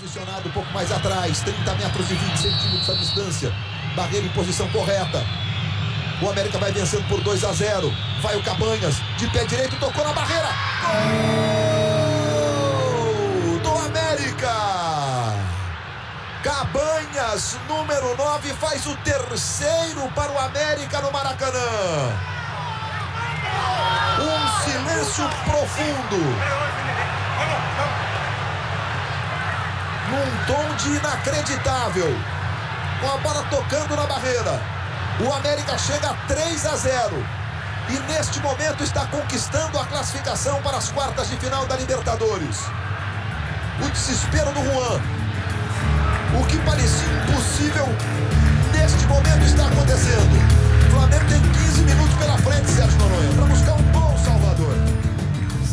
Posicionado 0.00 0.48
um 0.48 0.52
pouco 0.52 0.72
mais 0.72 0.90
atrás, 0.90 1.40
30 1.40 1.74
metros 1.74 2.10
e 2.10 2.14
20 2.14 2.36
centímetros 2.38 2.88
a 2.88 2.94
distância. 2.94 3.54
Barreira 3.94 4.24
em 4.24 4.30
posição 4.30 4.66
correta. 4.70 5.22
O 6.22 6.30
América 6.30 6.56
vai 6.56 6.72
vencendo 6.72 7.06
por 7.06 7.20
2 7.20 7.44
a 7.44 7.52
0. 7.52 7.92
Vai 8.22 8.34
o 8.34 8.42
Cabanhas, 8.42 8.94
de 9.18 9.28
pé 9.28 9.44
direito, 9.44 9.76
tocou 9.78 10.02
na 10.02 10.14
barreira. 10.14 10.48
Gol 13.42 13.58
do 13.58 13.78
América! 13.78 14.50
Cabanhas, 16.42 17.58
número 17.68 18.16
9, 18.16 18.54
faz 18.54 18.86
o 18.86 18.96
terceiro 18.96 20.08
para 20.14 20.32
o 20.32 20.38
América 20.38 21.02
no 21.02 21.12
Maracanã. 21.12 21.58
Um 24.18 24.64
silêncio 24.64 25.28
profundo. 25.44 26.79
Num 30.10 30.44
tom 30.46 30.74
de 30.76 30.96
inacreditável. 30.96 32.16
Com 33.00 33.10
a 33.10 33.18
bola 33.18 33.44
tocando 33.48 33.96
na 33.96 34.06
barreira. 34.06 34.60
O 35.20 35.32
América 35.32 35.78
chega 35.78 36.10
a 36.10 36.14
3 36.26 36.66
a 36.66 36.76
0. 36.76 37.26
E 37.88 38.12
neste 38.12 38.40
momento 38.40 38.82
está 38.82 39.06
conquistando 39.06 39.78
a 39.78 39.84
classificação 39.84 40.60
para 40.62 40.78
as 40.78 40.90
quartas 40.90 41.28
de 41.28 41.36
final 41.36 41.66
da 41.66 41.76
Libertadores. 41.76 42.58
O 43.84 43.90
desespero 43.90 44.52
do 44.52 44.62
Juan. 44.62 45.00
O 46.38 46.46
que 46.46 46.58
parecia 46.58 47.08
impossível, 47.08 47.86
neste 48.72 49.04
momento 49.06 49.44
está 49.44 49.66
acontecendo. 49.66 50.86
O 50.86 50.90
Flamengo 50.90 51.24
tem 51.28 51.40
15 51.40 51.82
minutos 51.82 52.14
pela 52.16 52.38
frente, 52.38 52.70
Sérgio 52.70 52.98
Noronha, 52.98 53.34
para 53.34 53.44
buscar 53.46 53.72
um 53.72 53.82
bom 53.92 54.18
Salvador. 54.18 54.89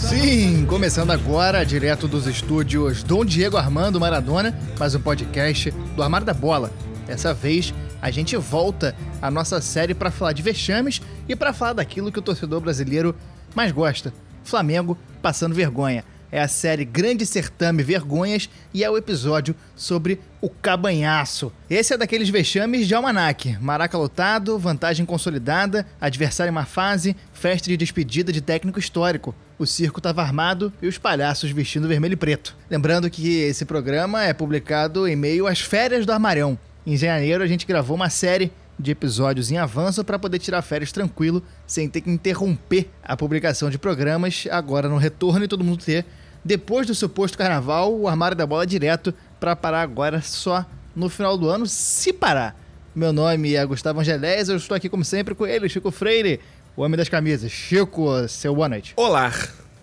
Sim, 0.07 0.65
começando 0.65 1.11
agora, 1.11 1.65
direto 1.65 2.07
dos 2.07 2.27
estúdios 2.27 3.03
Dom 3.03 3.25
Diego 3.25 3.57
Armando 3.57 3.99
Maradona, 3.99 4.57
mais 4.79 4.95
um 4.95 5.01
podcast 5.01 5.69
do 5.69 6.01
Armário 6.01 6.25
da 6.25 6.33
Bola. 6.33 6.71
Dessa 7.05 7.33
vez, 7.33 7.73
a 8.01 8.09
gente 8.09 8.37
volta 8.37 8.95
à 9.21 9.29
nossa 9.29 9.59
série 9.59 9.93
para 9.93 10.09
falar 10.09 10.31
de 10.31 10.41
vexames 10.41 11.01
e 11.27 11.35
para 11.35 11.51
falar 11.51 11.73
daquilo 11.73 12.09
que 12.09 12.19
o 12.19 12.21
torcedor 12.21 12.61
brasileiro 12.61 13.13
mais 13.53 13.73
gosta: 13.73 14.13
Flamengo 14.45 14.97
passando 15.21 15.53
vergonha. 15.53 16.05
É 16.31 16.41
a 16.41 16.47
série 16.47 16.83
Grande 16.83 17.25
Certame 17.25 17.81
Vergonhas 17.83 18.49
e 18.73 18.83
é 18.83 18.89
o 18.89 18.97
episódio 18.97 19.55
sobre 19.75 20.19
o 20.41 20.49
cabanhaço. 20.49 21.53
Esse 21.69 21.93
é 21.93 21.97
daqueles 21.97 22.29
vexames 22.29 22.87
de 22.87 22.93
almanac. 22.93 23.57
Maraca 23.61 23.97
lotado, 23.97 24.59
vantagem 24.59 25.05
consolidada, 25.05 25.87
adversário 26.01 26.49
em 26.49 26.51
uma 26.51 26.65
fase, 26.65 27.15
festa 27.31 27.69
de 27.69 27.77
despedida 27.77 28.31
de 28.31 28.41
técnico 28.41 28.77
histórico. 28.77 29.33
O 29.57 29.65
circo 29.65 29.99
estava 29.99 30.21
armado 30.21 30.71
e 30.81 30.87
os 30.87 30.97
palhaços 30.97 31.51
vestindo 31.51 31.87
vermelho 31.87 32.13
e 32.13 32.17
preto. 32.17 32.55
Lembrando 32.69 33.09
que 33.09 33.39
esse 33.39 33.63
programa 33.63 34.23
é 34.23 34.33
publicado 34.33 35.07
em 35.07 35.15
meio 35.15 35.47
às 35.47 35.61
férias 35.61 36.05
do 36.05 36.11
Armarião. 36.11 36.59
Em 36.85 36.95
janeiro 36.95 37.43
a 37.43 37.47
gente 37.47 37.65
gravou 37.65 37.95
uma 37.95 38.09
série 38.09 38.51
de 38.79 38.91
episódios 38.91 39.51
em 39.51 39.57
avanço 39.57 40.03
para 40.03 40.19
poder 40.19 40.39
tirar 40.39 40.61
férias 40.61 40.91
tranquilo, 40.91 41.43
sem 41.65 41.89
ter 41.89 42.01
que 42.01 42.09
interromper 42.09 42.89
a 43.03 43.17
publicação 43.17 43.69
de 43.69 43.77
programas, 43.77 44.47
agora 44.51 44.87
no 44.87 44.97
retorno 44.97 45.45
e 45.45 45.47
todo 45.47 45.63
mundo 45.63 45.83
ter, 45.83 46.05
depois 46.43 46.85
do 46.87 46.93
suposto 46.93 47.37
carnaval, 47.37 47.93
o 47.93 48.07
armário 48.07 48.37
da 48.37 48.45
bola 48.45 48.65
direto 48.65 49.13
para 49.39 49.55
parar 49.55 49.81
agora 49.81 50.21
só 50.21 50.65
no 50.95 51.09
final 51.09 51.37
do 51.37 51.49
ano, 51.49 51.65
se 51.65 52.13
parar. 52.13 52.55
Meu 52.95 53.13
nome 53.13 53.55
é 53.55 53.65
Gustavo 53.65 53.99
Angelés, 53.99 54.49
eu 54.49 54.57
estou 54.57 54.75
aqui 54.75 54.89
como 54.89 55.03
sempre 55.03 55.35
com 55.35 55.45
ele, 55.45 55.69
Chico 55.69 55.91
Freire, 55.91 56.39
o 56.75 56.81
homem 56.81 56.97
das 56.97 57.09
camisas. 57.09 57.51
Chico, 57.51 58.27
seu 58.27 58.55
boa 58.55 58.69
noite. 58.69 58.93
Olá, 58.95 59.31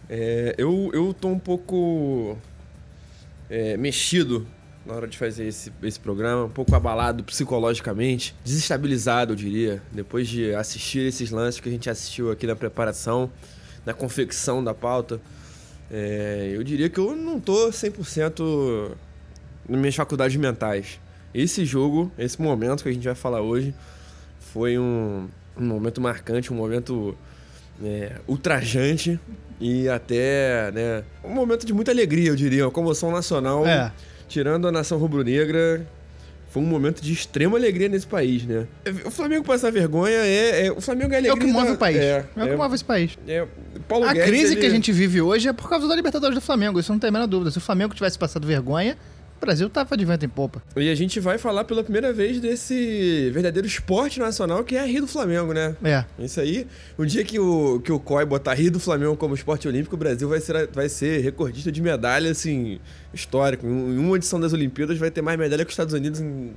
é, 0.09 0.55
eu, 0.59 0.91
eu 0.93 1.15
tô 1.15 1.29
um 1.29 1.39
pouco 1.39 2.37
é, 3.49 3.77
mexido 3.77 4.47
na 4.87 4.95
hora 4.95 5.07
de 5.07 5.17
fazer 5.17 5.47
esse, 5.47 5.73
esse 5.83 5.99
programa, 5.99 6.45
um 6.45 6.51
pouco 6.51 6.75
abalado 6.75 7.25
psicologicamente, 7.25 8.35
desestabilizado, 8.45 9.33
eu 9.33 9.37
diria, 9.37 9.83
depois 9.91 10.29
de 10.29 10.55
assistir 10.55 11.01
esses 11.07 11.31
lances 11.31 11.61
que 11.61 11.69
a 11.69 11.73
gente 11.73 11.89
assistiu 11.89 12.31
aqui 12.31 12.47
na 12.47 12.55
preparação, 12.55 13.31
na 13.85 13.95
confecção 13.95 14.63
da 14.63 14.75
pauta. 14.75 15.21
É, 15.91 16.53
eu 16.55 16.63
diria 16.63 16.89
que 16.91 16.99
eu 16.99 17.15
não 17.17 17.41
tô 17.41 17.71
100% 17.71 18.93
nas 19.69 19.79
minhas 19.81 19.95
faculdades 19.95 20.37
mentais. 20.37 21.01
Esse 21.33 21.65
jogo, 21.65 22.13
esse 22.19 22.41
momento 22.41 22.83
que 22.83 22.89
a 22.89 22.93
gente 22.93 23.05
vai 23.05 23.15
falar 23.15 23.41
hoje, 23.41 23.75
foi 24.39 24.79
um, 24.79 25.29
um 25.57 25.65
momento 25.65 26.01
marcante, 26.01 26.53
um 26.53 26.57
momento 26.57 27.17
é, 27.83 28.21
ultrajante 28.29 29.19
e 29.61 29.89
até 29.89 30.71
né, 30.73 31.05
um 31.25 31.31
momento 31.31 31.65
de 31.65 31.73
muita 31.73 31.91
alegria, 31.91 32.29
eu 32.29 32.37
diria, 32.37 32.65
uma 32.65 32.71
comoção 32.71 33.11
nacional. 33.11 33.67
É. 33.67 33.91
Tirando 34.29 34.67
a 34.67 34.73
nação 34.73 34.99
rubro-negra, 34.99 35.87
foi 36.49 36.63
um 36.63 36.67
momento 36.67 37.03
de 37.03 37.13
extrema 37.13 37.57
alegria 37.59 37.89
nesse 37.89 38.07
país, 38.07 38.45
né? 38.45 38.67
O 39.05 39.11
Flamengo 39.11 39.45
passar 39.45 39.71
vergonha 39.71 40.15
é, 40.17 40.67
é 40.67 40.73
o 40.73 40.81
Flamengo 40.81 41.13
é 41.13 41.17
a 41.17 41.19
É 41.19 41.29
alegria 41.29 41.35
o 41.35 41.39
que 41.47 41.53
move 41.53 41.69
da- 41.69 41.73
o 41.75 41.79
país. 41.79 41.97
É, 41.99 42.25
É, 42.37 42.45
o 42.45 42.49
que 42.49 42.57
move 42.57 42.75
esse 42.75 42.85
país. 42.85 43.19
é, 43.29 43.47
Paulo 43.89 44.05
A 44.07 44.13
Guedes, 44.13 44.29
crise 44.31 44.53
ele- 44.55 44.61
que 44.61 44.67
a 44.67 44.71
gente 44.71 44.93
vive 44.93 45.21
hoje 45.21 45.49
é 45.49 45.53
por 45.53 45.69
causa 45.69 45.87
da 45.89 45.95
Libertadores 45.97 46.35
do 46.37 46.41
Flamengo, 46.41 46.79
isso 46.81 46.93
não 46.93 46.99
tem 46.99 47.09
a 47.09 47.13
menor 47.13 47.27
dúvida. 47.27 47.51
Se 47.51 47.59
o 47.59 47.61
Flamengo 47.61 47.95
tivesse 47.95 48.19
passado 48.19 48.47
vergonha, 48.47 48.97
Brasil 49.45 49.69
tava 49.71 49.97
de 49.97 50.05
vento 50.05 50.25
em 50.25 50.29
popa. 50.29 50.63
E 50.77 50.91
a 50.91 50.95
gente 50.95 51.21
vai 51.21 51.39
falar 51.39 51.65
pela 51.65 51.83
primeira 51.83 52.13
vez 52.13 52.41
desse 52.41 53.31
verdadeiro 53.33 53.67
esporte 53.67 54.19
nacional 54.21 54.65
que 54.65 54.77
é 54.77 54.81
a 54.81 54.85
Rio 54.85 55.03
do 55.03 55.07
Flamengo, 55.07 55.53
né? 55.53 55.77
É. 55.85 56.05
Isso 56.19 56.41
aí, 56.41 56.67
o 56.97 57.05
dia 57.05 57.25
que 57.25 57.39
o, 57.39 57.81
que 57.81 57.93
o 57.93 57.99
COI 57.99 58.25
botar 58.25 58.55
Rio 58.55 58.71
do 58.71 58.81
Flamengo 58.81 59.17
como 59.17 59.35
esporte 59.35 59.69
olímpico, 59.69 59.95
o 59.95 59.99
Brasil 59.99 60.29
vai 60.29 60.41
ser, 60.41 60.69
vai 60.73 60.89
ser 60.89 61.21
recordista 61.23 61.71
de 61.71 61.81
medalha, 61.83 62.31
assim, 62.31 62.79
histórico. 63.13 63.67
Em 63.67 63.99
uma 63.99 64.17
edição 64.17 64.41
das 64.41 64.53
Olimpíadas 64.53 64.99
vai 64.99 65.11
ter 65.11 65.23
mais 65.23 65.39
medalha 65.39 65.65
que 65.65 65.69
os 65.71 65.75
Estados 65.75 65.95
Unidos 65.95 66.21
em- 66.21 66.53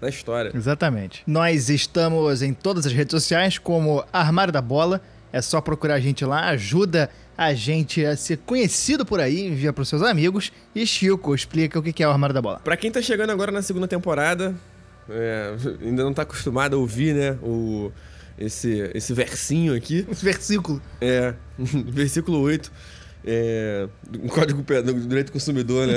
na 0.00 0.08
história. 0.08 0.50
Exatamente. 0.54 1.22
Nós 1.26 1.68
estamos 1.68 2.40
em 2.42 2.54
todas 2.54 2.86
as 2.86 2.92
redes 2.92 3.10
sociais 3.12 3.58
como 3.58 4.02
Armário 4.12 4.52
da 4.52 4.62
Bola. 4.62 5.00
É 5.32 5.40
só 5.42 5.60
procurar 5.60 5.94
a 5.94 6.00
gente 6.00 6.24
lá, 6.24 6.48
ajuda 6.48 7.08
a 7.40 7.54
gente 7.54 8.04
a 8.04 8.14
ser 8.18 8.36
conhecido 8.44 9.06
por 9.06 9.18
aí, 9.18 9.46
envia 9.46 9.72
para 9.72 9.80
os 9.80 9.88
seus 9.88 10.02
amigos. 10.02 10.52
E 10.74 10.86
Chico, 10.86 11.34
explica 11.34 11.78
o 11.78 11.82
que 11.82 12.02
é 12.02 12.06
o 12.06 12.10
Armário 12.10 12.34
da 12.34 12.42
Bola. 12.42 12.60
Pra 12.62 12.76
quem 12.76 12.90
tá 12.90 13.00
chegando 13.00 13.30
agora 13.30 13.50
na 13.50 13.62
segunda 13.62 13.88
temporada, 13.88 14.54
é, 15.08 15.54
ainda 15.80 16.04
não 16.04 16.12
tá 16.12 16.20
acostumado 16.20 16.76
a 16.76 16.78
ouvir, 16.78 17.14
né, 17.14 17.38
o, 17.42 17.90
esse, 18.38 18.90
esse 18.92 19.14
versinho 19.14 19.74
aqui. 19.74 20.04
Esse 20.12 20.22
versículo. 20.22 20.82
É, 21.00 21.32
versículo 21.58 22.42
8. 22.42 22.70
É, 23.24 23.88
um 24.22 24.28
código 24.28 24.62
do 24.62 25.08
direito 25.08 25.28
do 25.28 25.32
consumidor, 25.32 25.86
né? 25.86 25.94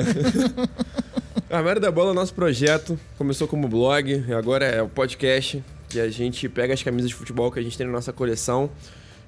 Armário 1.51 1.81
da 1.81 1.91
Bola 1.91 2.11
é 2.11 2.11
o 2.11 2.15
nosso 2.15 2.33
projeto. 2.33 2.97
Começou 3.17 3.49
como 3.49 3.67
blog, 3.67 4.23
e 4.25 4.33
agora 4.33 4.63
é 4.63 4.81
o 4.81 4.87
podcast. 4.87 5.61
Que 5.89 5.99
a 5.99 6.09
gente 6.09 6.47
pega 6.47 6.73
as 6.73 6.81
camisas 6.81 7.09
de 7.09 7.15
futebol 7.15 7.51
que 7.51 7.59
a 7.59 7.61
gente 7.61 7.77
tem 7.77 7.85
na 7.85 7.91
nossa 7.91 8.13
coleção 8.13 8.71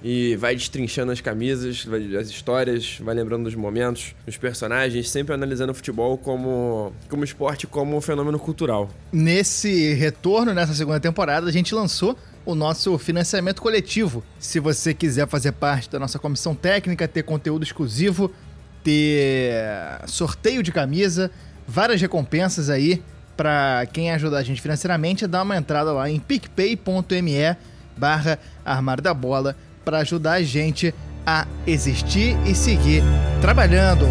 e 0.07 0.35
vai 0.35 0.55
destrinchando 0.55 1.11
as 1.11 1.19
camisas, 1.19 1.87
as 2.19 2.27
histórias, 2.29 2.99
vai 3.01 3.15
lembrando 3.15 3.45
dos 3.45 3.55
momentos, 3.55 4.13
dos 4.23 4.37
personagens, 4.37 5.09
sempre 5.09 5.33
analisando 5.33 5.71
o 5.71 5.73
futebol 5.73 6.15
como, 6.15 6.93
como 7.09 7.23
esporte, 7.23 7.65
como 7.65 7.97
um 7.97 8.01
fenômeno 8.01 8.37
cultural. 8.37 8.87
Nesse 9.11 9.95
retorno, 9.95 10.53
nessa 10.53 10.75
segunda 10.75 10.99
temporada, 10.99 11.49
a 11.49 11.51
gente 11.51 11.73
lançou 11.73 12.15
o 12.45 12.53
nosso 12.53 12.95
financiamento 12.99 13.63
coletivo. 13.63 14.23
Se 14.37 14.59
você 14.59 14.93
quiser 14.93 15.27
fazer 15.27 15.53
parte 15.53 15.89
da 15.89 15.97
nossa 15.97 16.19
comissão 16.19 16.53
técnica, 16.53 17.07
ter 17.07 17.23
conteúdo 17.23 17.63
exclusivo, 17.63 18.31
ter 18.83 19.55
sorteio 20.05 20.61
de 20.61 20.71
camisa, 20.71 21.31
várias 21.67 21.99
recompensas 21.99 22.69
aí 22.69 23.01
para 23.35 23.87
quem 23.91 24.11
ajudar 24.11 24.37
a 24.37 24.43
gente 24.43 24.61
financeiramente, 24.61 25.25
dá 25.25 25.41
uma 25.41 25.57
entrada 25.57 25.91
lá 25.91 26.07
em 26.07 26.19
picpay.me 26.19 27.57
barra 27.97 28.37
armário 28.63 29.01
da 29.01 29.13
bola 29.13 29.55
para 29.85 29.99
ajudar 29.99 30.33
a 30.33 30.43
gente 30.43 30.93
a 31.25 31.47
existir 31.65 32.35
e 32.45 32.55
seguir 32.55 33.03
trabalhando. 33.39 34.05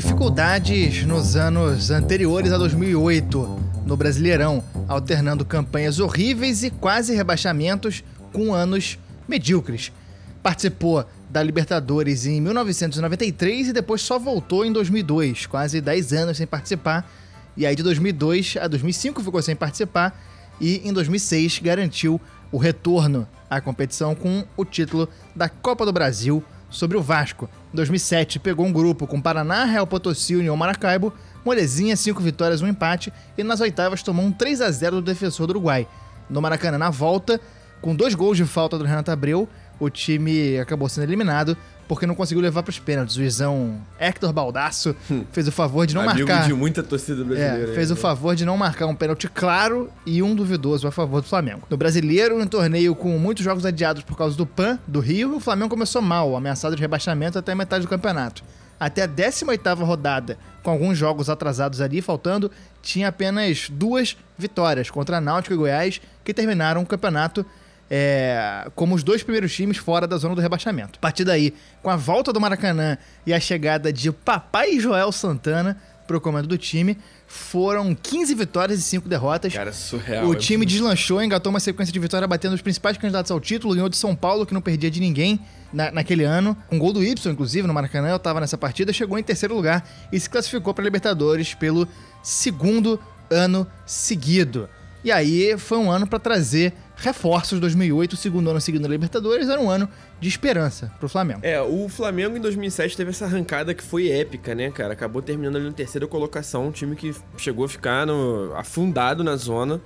Dificuldades 0.00 1.04
nos 1.04 1.36
anos 1.36 1.90
anteriores 1.90 2.52
a 2.52 2.56
2008 2.56 3.60
no 3.84 3.98
Brasileirão, 3.98 4.64
alternando 4.88 5.44
campanhas 5.44 5.98
horríveis 5.98 6.62
e 6.62 6.70
quase 6.70 7.14
rebaixamentos 7.14 8.02
com 8.32 8.54
anos 8.54 8.98
medíocres. 9.28 9.92
Participou 10.42 11.04
da 11.28 11.42
Libertadores 11.42 12.24
em 12.24 12.40
1993 12.40 13.68
e 13.68 13.72
depois 13.74 14.00
só 14.00 14.18
voltou 14.18 14.64
em 14.64 14.72
2002, 14.72 15.44
quase 15.44 15.82
10 15.82 16.14
anos 16.14 16.38
sem 16.38 16.46
participar. 16.46 17.06
E 17.54 17.66
aí 17.66 17.76
de 17.76 17.82
2002 17.82 18.56
a 18.58 18.66
2005 18.68 19.22
ficou 19.22 19.42
sem 19.42 19.54
participar 19.54 20.18
e 20.58 20.80
em 20.82 20.94
2006 20.94 21.58
garantiu 21.58 22.18
o 22.50 22.56
retorno 22.56 23.28
à 23.50 23.60
competição 23.60 24.14
com 24.14 24.46
o 24.56 24.64
título 24.64 25.06
da 25.36 25.50
Copa 25.50 25.84
do 25.84 25.92
Brasil 25.92 26.42
sobre 26.70 26.96
o 26.96 27.02
Vasco. 27.02 27.48
Em 27.72 27.76
2007, 27.76 28.38
pegou 28.38 28.64
um 28.64 28.72
grupo 28.72 29.06
com 29.06 29.20
Paraná, 29.20 29.64
Real 29.64 29.86
Potosí 29.86 30.36
União 30.36 30.56
Maracaibo, 30.56 31.12
molezinha, 31.44 31.96
5 31.96 32.22
vitórias, 32.22 32.62
um 32.62 32.68
empate, 32.68 33.12
e 33.36 33.42
nas 33.42 33.60
oitavas 33.60 34.02
tomou 34.02 34.24
um 34.24 34.32
3 34.32 34.60
a 34.60 34.70
0 34.70 34.96
do 34.96 35.02
defensor 35.02 35.46
do 35.46 35.50
Uruguai. 35.50 35.86
No 36.28 36.40
Maracanã, 36.40 36.78
na 36.78 36.90
volta, 36.90 37.40
com 37.82 37.94
dois 37.94 38.14
gols 38.14 38.36
de 38.36 38.44
falta 38.44 38.78
do 38.78 38.84
Renato 38.84 39.10
Abreu, 39.10 39.48
o 39.78 39.90
time 39.90 40.58
acabou 40.58 40.88
sendo 40.88 41.04
eliminado 41.04 41.56
porque 41.90 42.06
não 42.06 42.14
conseguiu 42.14 42.40
levar 42.40 42.62
para 42.62 42.70
os 42.70 42.78
pênaltis. 42.78 43.16
O 43.16 43.18
Juizão 43.18 43.80
Hector 43.98 44.32
Baldasso 44.32 44.94
fez 45.32 45.48
o 45.48 45.50
favor 45.50 45.88
de 45.88 45.96
não 45.96 46.08
Amigo 46.08 46.28
marcar. 46.28 46.46
de 46.46 46.54
muita 46.54 46.84
torcida 46.84 47.24
brasileira. 47.24 47.72
É, 47.72 47.74
fez 47.74 47.90
aí, 47.90 47.92
o 47.92 47.96
né? 47.96 48.00
favor 48.00 48.36
de 48.36 48.44
não 48.44 48.56
marcar 48.56 48.86
um 48.86 48.94
pênalti 48.94 49.28
claro 49.28 49.90
e 50.06 50.22
um 50.22 50.32
duvidoso 50.32 50.86
a 50.86 50.92
favor 50.92 51.20
do 51.20 51.26
Flamengo. 51.26 51.66
No 51.68 51.76
Brasileiro, 51.76 52.40
um 52.40 52.46
torneio 52.46 52.94
com 52.94 53.18
muitos 53.18 53.42
jogos 53.42 53.66
adiados 53.66 54.04
por 54.04 54.16
causa 54.16 54.36
do 54.36 54.46
PAN 54.46 54.78
do 54.86 55.00
Rio, 55.00 55.34
o 55.34 55.40
Flamengo 55.40 55.68
começou 55.70 56.00
mal, 56.00 56.36
ameaçado 56.36 56.76
de 56.76 56.80
rebaixamento 56.80 57.36
até 57.36 57.50
a 57.50 57.56
metade 57.56 57.84
do 57.84 57.90
campeonato. 57.90 58.44
Até 58.78 59.02
a 59.02 59.08
18ª 59.08 59.82
rodada, 59.84 60.38
com 60.62 60.70
alguns 60.70 60.96
jogos 60.96 61.28
atrasados 61.28 61.80
ali 61.80 62.00
faltando, 62.00 62.52
tinha 62.80 63.08
apenas 63.08 63.68
duas 63.68 64.16
vitórias 64.38 64.88
contra 64.90 65.20
Náutico 65.20 65.54
e 65.54 65.56
Goiás, 65.56 66.00
que 66.22 66.32
terminaram 66.32 66.82
o 66.82 66.86
campeonato 66.86 67.44
é, 67.90 68.70
como 68.76 68.94
os 68.94 69.02
dois 69.02 69.22
primeiros 69.22 69.52
times 69.52 69.76
fora 69.76 70.06
da 70.06 70.16
zona 70.16 70.34
do 70.34 70.40
rebaixamento. 70.40 70.98
A 70.98 71.00
partir 71.00 71.24
daí, 71.24 71.52
com 71.82 71.90
a 71.90 71.96
volta 71.96 72.32
do 72.32 72.40
Maracanã 72.40 72.96
e 73.26 73.34
a 73.34 73.40
chegada 73.40 73.92
de 73.92 74.12
Papai 74.12 74.78
Joel 74.78 75.10
Santana 75.10 75.76
para 76.06 76.16
o 76.16 76.20
comando 76.20 76.46
do 76.48 76.56
time, 76.58 76.96
foram 77.26 77.94
15 77.94 78.34
vitórias 78.34 78.80
e 78.80 78.82
5 78.82 79.08
derrotas. 79.08 79.52
Cara, 79.52 79.72
surreal. 79.72 80.26
o 80.26 80.34
time 80.34 80.66
deslanchou, 80.66 81.22
engatou 81.22 81.50
uma 81.50 81.60
sequência 81.60 81.92
de 81.92 81.98
vitória 82.00 82.26
batendo 82.26 82.54
os 82.54 82.60
principais 82.62 82.96
candidatos 82.96 83.30
ao 83.30 83.38
título, 83.40 83.74
ganhou 83.74 83.88
de 83.88 83.96
São 83.96 84.14
Paulo, 84.16 84.44
que 84.44 84.52
não 84.52 84.60
perdia 84.60 84.90
de 84.90 84.98
ninguém 85.00 85.40
na- 85.72 85.92
naquele 85.92 86.24
ano. 86.24 86.56
Um 86.70 86.78
gol 86.80 86.92
do 86.92 87.02
Y, 87.04 87.30
inclusive, 87.32 87.66
no 87.66 87.72
Maracanã, 87.74 88.08
eu 88.08 88.16
estava 88.16 88.40
nessa 88.40 88.58
partida, 88.58 88.92
chegou 88.92 89.16
em 89.18 89.22
terceiro 89.22 89.54
lugar 89.54 89.88
e 90.12 90.18
se 90.18 90.28
classificou 90.28 90.74
para 90.74 90.82
Libertadores 90.82 91.54
pelo 91.54 91.86
segundo 92.24 92.98
ano 93.30 93.64
seguido. 93.86 94.68
E 95.02 95.10
aí 95.10 95.56
foi 95.58 95.78
um 95.78 95.90
ano 95.90 96.06
para 96.06 96.18
trazer 96.18 96.72
reforços. 96.96 97.58
2008, 97.58 98.12
o 98.12 98.16
segundo 98.16 98.50
ano 98.50 98.60
seguido 98.60 98.82
na 98.82 98.88
Libertadores, 98.88 99.48
era 99.48 99.60
um 99.60 99.70
ano 99.70 99.88
de 100.20 100.28
esperança 100.28 100.92
pro 101.00 101.08
Flamengo. 101.08 101.40
É, 101.42 101.60
o 101.60 101.88
Flamengo 101.88 102.36
em 102.36 102.40
2007 102.40 102.96
teve 102.96 103.10
essa 103.10 103.24
arrancada 103.24 103.72
que 103.72 103.82
foi 103.82 104.10
épica, 104.10 104.54
né, 104.54 104.70
cara? 104.70 104.92
Acabou 104.92 105.22
terminando 105.22 105.56
ali 105.56 105.64
na 105.66 105.72
terceira 105.72 106.06
colocação, 106.06 106.66
um 106.68 106.70
time 106.70 106.94
que 106.94 107.14
chegou 107.38 107.64
a 107.64 107.68
ficar 107.68 108.06
no- 108.06 108.52
afundado 108.54 109.24
na 109.24 109.36
zona. 109.36 109.80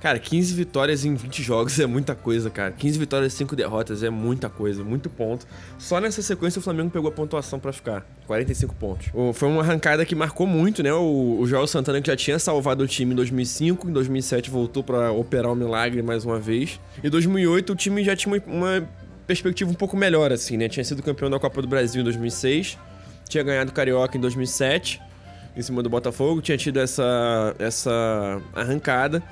Cara, 0.00 0.18
15 0.18 0.54
vitórias 0.54 1.04
em 1.04 1.14
20 1.14 1.42
jogos 1.42 1.78
é 1.78 1.84
muita 1.84 2.14
coisa, 2.14 2.48
cara. 2.48 2.72
15 2.72 2.98
vitórias 2.98 3.34
e 3.34 3.36
5 3.36 3.54
derrotas 3.54 4.02
é 4.02 4.08
muita 4.08 4.48
coisa, 4.48 4.82
muito 4.82 5.10
ponto. 5.10 5.46
Só 5.78 6.00
nessa 6.00 6.22
sequência 6.22 6.58
o 6.58 6.62
Flamengo 6.62 6.88
pegou 6.88 7.10
a 7.10 7.12
pontuação 7.12 7.58
pra 7.58 7.70
ficar, 7.70 8.06
45 8.26 8.74
pontos. 8.76 9.08
Foi 9.34 9.48
uma 9.48 9.60
arrancada 9.60 10.04
que 10.06 10.14
marcou 10.14 10.46
muito, 10.46 10.82
né? 10.82 10.92
O, 10.92 11.38
o 11.40 11.46
Joel 11.46 11.66
Santana 11.66 12.00
que 12.00 12.06
já 12.06 12.16
tinha 12.16 12.38
salvado 12.38 12.82
o 12.82 12.88
time 12.88 13.12
em 13.12 13.16
2005, 13.16 13.90
em 13.90 13.92
2007 13.92 14.50
voltou 14.50 14.82
pra 14.82 15.12
operar 15.12 15.52
o 15.52 15.54
milagre 15.54 16.00
mais 16.00 16.24
uma 16.24 16.38
vez. 16.38 16.80
Em 17.04 17.10
2008 17.10 17.72
o 17.72 17.76
time 17.76 18.02
já 18.02 18.16
tinha 18.16 18.34
uma, 18.34 18.42
uma 18.46 18.88
perspectiva 19.26 19.70
um 19.70 19.74
pouco 19.74 19.98
melhor, 19.98 20.32
assim, 20.32 20.56
né? 20.56 20.66
Tinha 20.68 20.82
sido 20.82 21.02
campeão 21.02 21.28
da 21.28 21.38
Copa 21.38 21.60
do 21.60 21.68
Brasil 21.68 22.00
em 22.00 22.04
2006, 22.04 22.78
tinha 23.28 23.44
ganhado 23.44 23.70
o 23.70 23.74
Carioca 23.74 24.16
em 24.16 24.20
2007, 24.20 25.00
em 25.54 25.62
cima 25.62 25.82
do 25.82 25.90
Botafogo, 25.90 26.40
tinha 26.40 26.56
tido 26.56 26.80
essa, 26.80 27.54
essa 27.58 28.40
arrancada. 28.54 29.22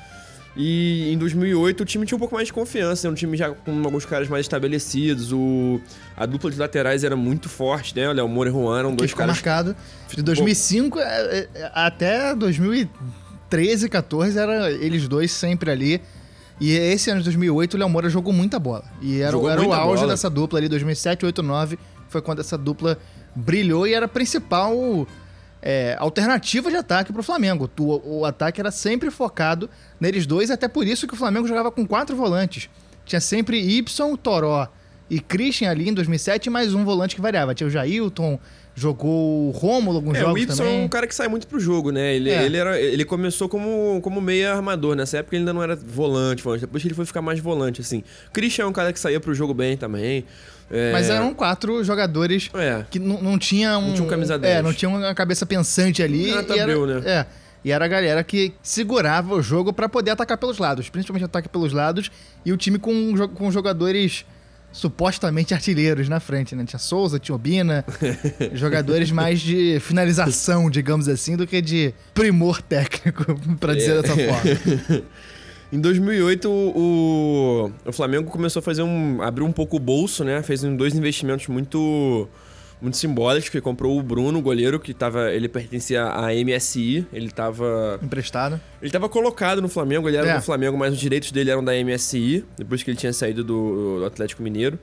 E 0.57 1.13
em 1.13 1.19
2008 1.19 1.83
o 1.83 1.85
time 1.85 2.05
tinha 2.05 2.17
um 2.17 2.19
pouco 2.19 2.35
mais 2.35 2.49
de 2.49 2.53
confiança, 2.53 3.07
né? 3.07 3.13
um 3.13 3.15
time 3.15 3.37
já 3.37 3.51
com 3.51 3.83
alguns 3.85 4.05
caras 4.05 4.29
mais 4.29 4.45
estabelecidos, 4.45 5.33
o, 5.33 5.81
a 6.17 6.27
dupla 6.27 6.51
de 6.51 6.59
laterais 6.59 7.05
era 7.05 7.15
muito 7.15 7.49
forte, 7.49 7.95
né? 7.95 8.09
O 8.09 8.13
Léo 8.13 8.29
Moura 8.29 8.51
e 8.51 8.53
Juan 8.53 8.79
eram 8.79 8.95
dois 8.95 9.11
ficou 9.11 9.21
caras... 9.25 9.37
marcado 9.37 9.77
de 10.13 10.23
2005 10.23 10.99
é, 10.99 11.49
é, 11.55 11.71
até 11.75 12.35
2013, 12.35 13.89
14, 13.89 14.39
era 14.39 14.71
eles 14.71 15.07
dois 15.07 15.31
sempre 15.31 15.71
ali. 15.71 16.01
E 16.61 16.73
esse 16.73 17.09
ano 17.09 17.21
de 17.21 17.25
2008, 17.27 17.75
o 17.75 17.79
Léo 17.79 17.89
Moura 17.89 18.11
jogou 18.11 18.33
muita 18.33 18.59
bola. 18.59 18.85
E 19.01 19.21
era, 19.21 19.31
Jogou 19.31 19.49
era 19.49 19.63
o 19.63 19.73
auge 19.73 20.01
bola. 20.01 20.13
dessa 20.13 20.29
dupla 20.29 20.59
ali, 20.59 20.69
2007, 20.69 21.25
8, 21.25 21.41
9, 21.41 21.79
foi 22.09 22.21
quando 22.21 22.41
essa 22.41 22.59
dupla 22.59 22.99
brilhou 23.35 23.87
e 23.87 23.95
era 23.95 24.07
a 24.07 24.09
principal 24.09 25.07
é, 25.63 25.97
alternativa 25.99 26.71
de 26.71 26.77
ataque 26.77 27.13
pro 27.13 27.23
Flamengo. 27.23 27.71
O, 27.79 28.19
o 28.21 28.25
ataque 28.25 28.61
era 28.61 28.71
sempre 28.71 29.11
focado 29.11 29.69
neles 30.01 30.27
dois, 30.27 30.51
até 30.51 30.69
por 30.69 30.87
isso 30.87 31.07
que 31.07 31.15
o 31.15 31.17
Flamengo 31.17 31.47
jogava 31.49 31.71
com 31.71 31.87
quatro 31.87 32.15
volantes. 32.17 32.69
Tinha 33.05 33.21
sempre 33.21 33.59
Y, 33.59 34.17
Toró 34.17 34.69
e 35.11 35.21
Christian 35.21 35.71
ali 35.71 35.89
em 35.89 35.95
2007, 35.95 36.51
mais 36.51 36.75
um 36.75 36.85
volante 36.85 37.15
que 37.15 37.21
variava. 37.23 37.55
Tinha 37.55 37.67
o 37.67 37.71
Jailton, 37.71 38.39
jogou 38.75 39.49
o 39.49 39.51
Rômulo 39.51 39.97
alguns 39.97 40.17
É, 40.19 40.21
o 40.23 40.27
jogos 40.27 40.43
Y 40.43 40.53
é 40.53 40.57
também. 40.57 40.85
um 40.85 40.89
cara 40.89 41.07
que 41.07 41.15
sai 41.15 41.27
muito 41.27 41.47
pro 41.47 41.59
jogo, 41.59 41.91
né? 41.91 42.15
Ele, 42.15 42.31
É. 42.31 42.45
ele, 42.45 42.57
era, 42.59 42.79
ele 42.79 43.05
começou 43.07 43.49
como, 43.49 43.99
como 44.03 44.21
meia 44.21 44.53
armador. 44.53 44.95
Nessa 44.95 45.19
época 45.19 45.35
ele 45.35 45.41
ainda 45.41 45.53
não 45.55 45.63
era 45.63 45.75
volante, 45.75 46.43
volante. 46.43 46.61
Depois 46.61 46.85
ele 46.85 46.93
foi 46.95 47.07
ficar 47.07 47.23
mais 47.23 47.41
volante, 47.41 47.81
assim. 47.81 48.05
Christian 48.33 48.65
é 48.65 48.67
um 48.67 48.73
cara 48.73 48.93
que 48.93 49.01
saía 49.01 49.19
pro 49.19 49.35
jogo 49.35 49.55
bem 49.55 49.77
também. 49.77 50.25
É, 50.71 50.93
Mas 50.93 51.09
eram 51.09 51.33
quatro 51.33 51.83
jogadores 51.83 52.51
É. 52.55 52.85
que 52.91 52.99
não, 52.99 53.39
tinha 53.39 53.79
um. 53.79 53.89
Não 53.89 53.95
tinha 53.95 54.05
um 54.07 54.09
camisa 54.11 54.35
É, 54.35 54.39
10. 54.39 54.65
não 54.65 54.73
tinha 54.73 54.89
uma 54.89 55.15
cabeça 55.15 55.47
pensante 55.47 56.03
ali. 56.03 56.27
Renato 56.31 56.53
e 56.53 56.59
era, 56.59 56.63
Abreu, 56.73 56.87
né? 56.87 57.03
É. 57.05 57.27
E 57.65 57.73
era 57.73 57.85
a 57.85 57.89
galera 57.89 58.23
que 58.23 58.53
segurava 58.63 59.35
o 59.35 59.43
jogo 59.43 59.73
pra 59.73 59.89
poder 59.89 60.13
atacar 60.13 60.39
pelos 60.39 60.59
lados, 60.59 60.89
principalmente 60.89 61.25
ataque 61.25 61.49
pelos 61.49 61.73
lados, 61.73 62.11
e 62.45 62.53
o 62.53 62.57
time 62.57 62.79
com, 62.79 63.15
com 63.35 63.51
jogadores 63.51 64.25
supostamente 64.71 65.55
artilheiros 65.55 66.09
na 66.09 66.21
frente, 66.21 66.55
né? 66.55 66.65
Tinha 66.65 66.79
Souza, 66.79 67.19
tinha 67.19 67.35
Obina, 67.35 67.85
jogadores 68.53 69.11
mais 69.11 69.41
de 69.41 69.81
finalização, 69.81 70.71
digamos 70.71 71.09
assim, 71.09 71.37
do 71.37 71.47
que 71.47 71.61
de 71.61 71.93
primor 72.15 72.61
técnico, 72.63 73.25
pra 73.59 73.75
dizer 73.75 74.01
dessa 74.03 74.15
forma. 74.15 75.03
Em 75.71 75.81
2008, 75.81 76.49
o, 76.51 77.71
o 77.85 77.93
Flamengo 77.93 78.31
começou 78.31 78.61
a 78.61 78.63
fazer 78.63 78.83
um. 78.83 79.21
abriu 79.21 79.47
um 79.47 79.53
pouco 79.53 79.77
o 79.77 79.81
bolso, 79.81 80.25
né? 80.25 80.43
Fez 80.43 80.63
dois 80.63 80.95
investimentos 80.95 81.47
muito. 81.49 82.27
muito 82.81 82.97
simbólicos, 82.97 83.51
que 83.51 83.61
comprou 83.61 83.99
o 83.99 84.03
Bruno, 84.03 84.39
o 84.39 84.43
goleiro, 84.43 84.81
que 84.81 84.95
tava. 84.95 85.31
Ele 85.31 85.47
pertencia 85.47 86.05
à 86.07 86.29
MSI, 86.33 87.07
ele 87.13 87.31
tava. 87.31 88.01
Emprestado. 88.03 88.59
Ele 88.81 88.91
tava 88.91 89.11
colocado 89.11 89.61
no 89.61 89.69
Flamengo, 89.69 90.09
ele 90.09 90.17
era 90.17 90.29
É. 90.31 90.37
do 90.37 90.43
Flamengo, 90.43 90.79
mas 90.79 90.95
os 90.95 90.99
direitos 90.99 91.31
dele 91.33 91.51
eram 91.51 91.63
da 91.63 91.73
MSI, 91.75 92.45
depois 92.57 92.83
que 92.83 92.91
ele 92.91 92.99
tinha 92.99 93.13
saído 93.13 93.45
do, 93.45 93.99
do 93.99 94.05
Atlético 94.07 94.43
Mineiro. 94.43 94.79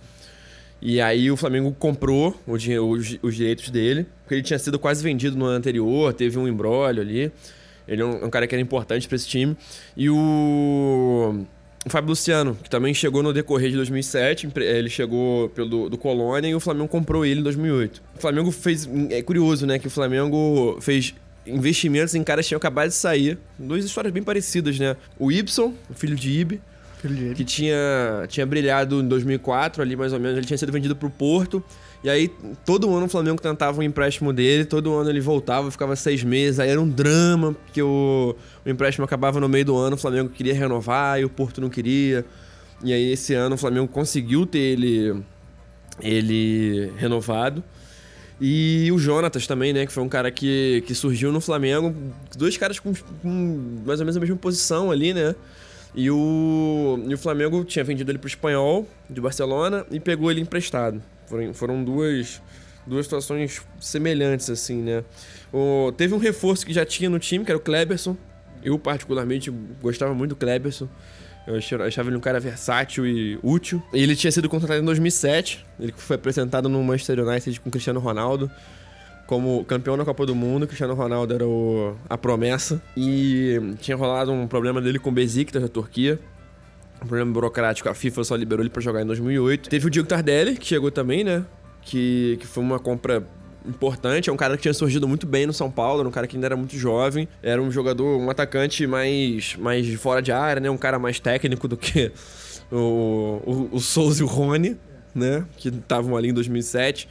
E 0.80 1.02
aí 1.02 1.32
o 1.32 1.38
Flamengo 1.38 1.72
comprou 1.80 2.40
o 2.46 2.52
os, 2.54 3.18
os 3.24 3.36
direitos 3.36 3.72
dele, 3.72 4.06
porque 4.22 4.36
ele 4.36 4.44
tinha 4.44 4.60
sido 4.60 4.78
quase 4.78 5.02
vendido 5.04 5.36
no 5.36 5.46
ano 5.46 5.58
anterior, 5.58 6.14
teve 6.14 6.38
um 6.38 6.48
embrólio 6.48 7.02
ali. 7.02 7.32
Ele 7.88 8.02
é 8.02 8.06
um, 8.06 8.26
um 8.26 8.30
cara 8.30 8.48
que 8.48 8.56
era 8.56 8.62
importante 8.62 9.08
pra 9.08 9.16
esse 9.16 9.28
time. 9.28 9.56
E 9.96 10.10
o, 10.10 11.46
o 11.86 11.90
Fábio 11.90 12.10
Luciano, 12.10 12.56
que 12.62 12.70
também 12.70 12.94
chegou 12.94 13.22
no 13.22 13.32
decorrer 13.34 13.70
de 13.70 13.76
2007, 13.76 14.48
empre- 14.48 14.66
ele 14.66 14.90
chegou 14.90 15.50
pelo 15.50 15.90
do 15.90 15.98
Colônia 15.98 16.48
e 16.50 16.56
o 16.56 16.60
Flamengo 16.60 16.88
comprou 16.88 17.26
ele 17.26 17.40
em 17.40 17.44
2008. 17.44 18.02
O 18.18 18.20
Flamengo 18.20 18.52
fez. 18.52 18.90
É 19.10 19.22
curioso, 19.22 19.66
né? 19.68 19.78
Que 19.80 19.88
o 19.88 19.92
Flamengo 19.92 20.78
fez 20.82 21.14
investimentos 21.46 22.16
em 22.16 22.24
caras 22.24 22.46
que 22.46 22.50
tinham 22.50 22.58
acabado 22.58 22.90
de 22.90 22.96
sair. 22.96 23.38
Duas 23.58 23.86
histórias 23.86 24.12
bem 24.14 24.24
parecidas, 24.24 24.80
né? 24.80 24.96
O 25.20 25.32
Y, 25.32 25.44
o 25.90 25.94
filho 25.94 26.16
de 26.16 26.32
Ibe, 26.32 26.62
Filho 27.02 27.16
de 27.16 27.36
que 27.36 27.44
tinha, 27.46 28.26
tinha 28.28 28.46
brilhado 28.48 29.00
em 29.02 29.08
2004 29.08 29.82
ali 29.82 29.96
mais 29.96 30.12
ou 30.12 30.20
menos, 30.20 30.38
ele 30.38 30.48
tinha 30.48 30.58
sido 30.58 30.72
vendido 30.72 30.96
pro 30.96 31.10
Porto. 31.10 31.64
E 32.06 32.10
aí, 32.10 32.32
todo 32.64 32.96
ano 32.96 33.08
o 33.08 33.10
Flamengo 33.10 33.42
tentava 33.42 33.80
um 33.80 33.82
empréstimo 33.82 34.32
dele, 34.32 34.64
todo 34.64 34.94
ano 34.94 35.10
ele 35.10 35.20
voltava, 35.20 35.72
ficava 35.72 35.96
seis 35.96 36.24
meses, 36.24 36.60
aí 36.60 36.70
era 36.70 36.80
um 36.80 36.88
drama, 36.88 37.54
porque 37.66 37.82
o, 37.82 38.36
o 38.64 38.70
empréstimo 38.70 39.04
acabava 39.04 39.40
no 39.40 39.50
meio 39.50 39.66
do 39.66 39.76
ano, 39.76 39.96
o 39.96 39.98
Flamengo 39.98 40.30
queria 40.30 40.54
renovar 40.54 41.20
e 41.20 41.26
o 41.26 41.30
Porto 41.32 41.60
não 41.60 41.68
queria. 41.68 42.24
E 42.84 42.94
aí, 42.94 43.12
esse 43.12 43.34
ano, 43.34 43.56
o 43.56 43.58
Flamengo 43.58 43.88
conseguiu 43.88 44.46
ter 44.46 44.60
ele, 44.60 45.20
ele 46.00 46.92
renovado. 46.96 47.64
E 48.40 48.88
o 48.92 49.00
Jonatas 49.00 49.48
também, 49.48 49.74
né? 49.74 49.88
Que 49.88 49.92
foi 49.92 50.04
um 50.04 50.10
cara 50.10 50.30
que, 50.30 50.84
que 50.86 50.94
surgiu 50.94 51.32
no 51.32 51.42
Flamengo. 51.42 51.92
Dois 52.38 52.56
caras 52.56 52.80
com, 52.80 52.94
com 53.24 53.82
mais 53.84 54.00
ou 54.00 54.06
menos 54.06 54.16
a 54.16 54.20
mesma 54.20 54.36
posição 54.36 54.92
ali, 54.92 55.12
né? 55.12 55.34
E 55.96 56.12
o, 56.12 57.00
e 57.08 57.16
o 57.16 57.18
Flamengo 57.18 57.64
tinha 57.64 57.84
vendido 57.84 58.12
ele 58.12 58.20
pro 58.20 58.28
espanhol 58.28 58.88
de 59.10 59.20
Barcelona 59.20 59.88
e 59.90 60.00
pegou 60.00 60.30
ele 60.30 60.42
emprestado. 60.42 61.02
Foram, 61.28 61.54
foram 61.54 61.84
duas, 61.84 62.42
duas 62.86 63.06
situações 63.06 63.62
semelhantes, 63.80 64.50
assim, 64.50 64.82
né? 64.82 65.04
O, 65.54 65.92
teve 65.96 66.14
um 66.14 66.18
reforço 66.18 66.66
que 66.66 66.74
já 66.74 66.86
tinha 66.86 67.10
no 67.10 67.20
time, 67.20 67.44
que 67.46 67.52
era 67.52 67.58
o 67.58 67.62
Kleberson. 67.62 68.16
Eu, 68.64 68.78
particularmente, 68.80 69.52
gostava 69.82 70.14
muito 70.14 70.30
do 70.30 70.36
Kleberson. 70.36 70.88
Eu 71.48 71.56
achava 71.86 72.10
ele 72.10 72.18
um 72.18 72.22
cara 72.22 72.40
versátil 72.40 73.06
e 73.06 73.38
útil. 73.44 73.82
Ele 73.94 74.16
tinha 74.16 74.32
sido 74.32 74.50
contratado 74.50 74.82
em 74.82 74.86
2007. 74.86 75.64
Ele 75.80 75.94
foi 75.96 76.16
apresentado 76.16 76.68
no 76.68 76.84
Manchester 76.84 77.20
United 77.20 77.60
com 77.62 77.70
Cristiano 77.70 78.00
Ronaldo 78.00 78.50
como 79.28 79.64
campeão 79.66 79.96
da 79.96 80.04
Copa 80.04 80.26
do 80.26 80.34
Mundo. 80.34 80.66
Cristiano 80.66 80.96
Ronaldo 80.96 81.34
era 81.36 81.46
o- 81.48 81.96
a 82.10 82.18
promessa. 82.18 82.82
E 82.98 83.60
tinha 83.80 83.96
rolado 83.96 84.32
um 84.32 84.48
problema 84.48 84.82
dele 84.82 84.98
com 84.98 85.10
o 85.10 85.14
Besiktas 85.14 85.62
da 85.62 85.68
Turquia. 85.68 86.20
Um 87.06 87.08
problema 87.08 87.32
burocrático, 87.32 87.88
a 87.88 87.94
FIFA 87.94 88.24
só 88.24 88.36
liberou 88.36 88.64
ele 88.64 88.70
pra 88.72 88.82
jogar 88.82 89.04
em 89.04 89.06
2008. 89.06 89.70
Teve 89.70 89.86
o 89.86 89.90
Diego 89.92 90.08
Tardelli, 90.08 90.58
que 90.58 90.66
chegou 90.66 90.90
também, 90.90 91.24
né? 91.24 91.46
Que, 91.84 92.36
que 92.42 92.48
foi 92.48 92.64
uma 92.64 92.80
compra 92.80 93.24
importante. 93.64 94.28
É 94.28 94.34
um 94.34 94.36
cara 94.36 94.56
que 94.56 94.64
tinha 94.64 94.74
surgido 94.74 95.08
muito 95.08 95.28
bem 95.28 95.46
no 95.46 95.54
São 95.54 95.70
Paulo, 95.70 96.00
era 96.00 96.10
um 96.10 96.12
cara 96.12 96.26
que 96.26 96.36
ainda 96.36 96.48
era 96.48 96.56
muito 96.56 96.76
jovem. 96.76 97.28
Era 97.44 97.62
um 97.62 97.70
jogador, 97.70 98.18
um 98.18 98.28
atacante 98.28 98.88
mais, 98.88 99.56
mais 99.58 99.88
fora 99.94 100.20
de 100.20 100.32
área, 100.32 100.60
né? 100.60 100.68
Um 100.68 100.78
cara 100.78 100.98
mais 100.98 101.20
técnico 101.20 101.68
do 101.68 101.78
que 101.78 102.12
o, 102.72 103.40
o, 103.46 103.70
o 103.74 103.80
Souza 103.80 104.22
e 104.22 104.24
o 104.24 104.28
Rony, 104.28 104.76
né? 105.14 105.46
Que 105.58 105.70
estavam 105.70 106.18
ali 106.18 106.30
em 106.30 106.34
2007. 106.34 107.08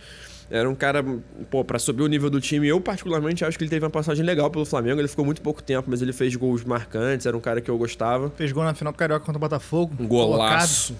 Era 0.50 0.68
um 0.68 0.74
cara, 0.74 1.04
pô, 1.50 1.64
pra 1.64 1.78
subir 1.78 2.02
o 2.02 2.06
nível 2.06 2.28
do 2.28 2.40
time. 2.40 2.68
Eu, 2.68 2.80
particularmente, 2.80 3.44
acho 3.44 3.56
que 3.56 3.64
ele 3.64 3.70
teve 3.70 3.84
uma 3.84 3.90
passagem 3.90 4.24
legal 4.24 4.50
pelo 4.50 4.64
Flamengo. 4.64 5.00
Ele 5.00 5.08
ficou 5.08 5.24
muito 5.24 5.40
pouco 5.40 5.62
tempo, 5.62 5.90
mas 5.90 6.02
ele 6.02 6.12
fez 6.12 6.34
gols 6.36 6.64
marcantes. 6.64 7.26
Era 7.26 7.36
um 7.36 7.40
cara 7.40 7.60
que 7.60 7.70
eu 7.70 7.78
gostava. 7.78 8.30
Fez 8.30 8.52
gol 8.52 8.64
na 8.64 8.74
final 8.74 8.92
do 8.92 8.96
Carioca 8.96 9.24
contra 9.24 9.38
o 9.38 9.40
Botafogo. 9.40 9.94
Um 9.98 10.06
golaço. 10.06 10.94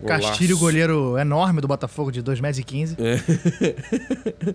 Colocado. 0.00 0.22
Castilho, 0.22 0.58
goleiro 0.58 1.16
enorme 1.16 1.60
do 1.60 1.68
Botafogo, 1.68 2.10
de 2.10 2.22
2,15 2.22 2.40
metros. 2.42 2.96
É. 2.98 4.54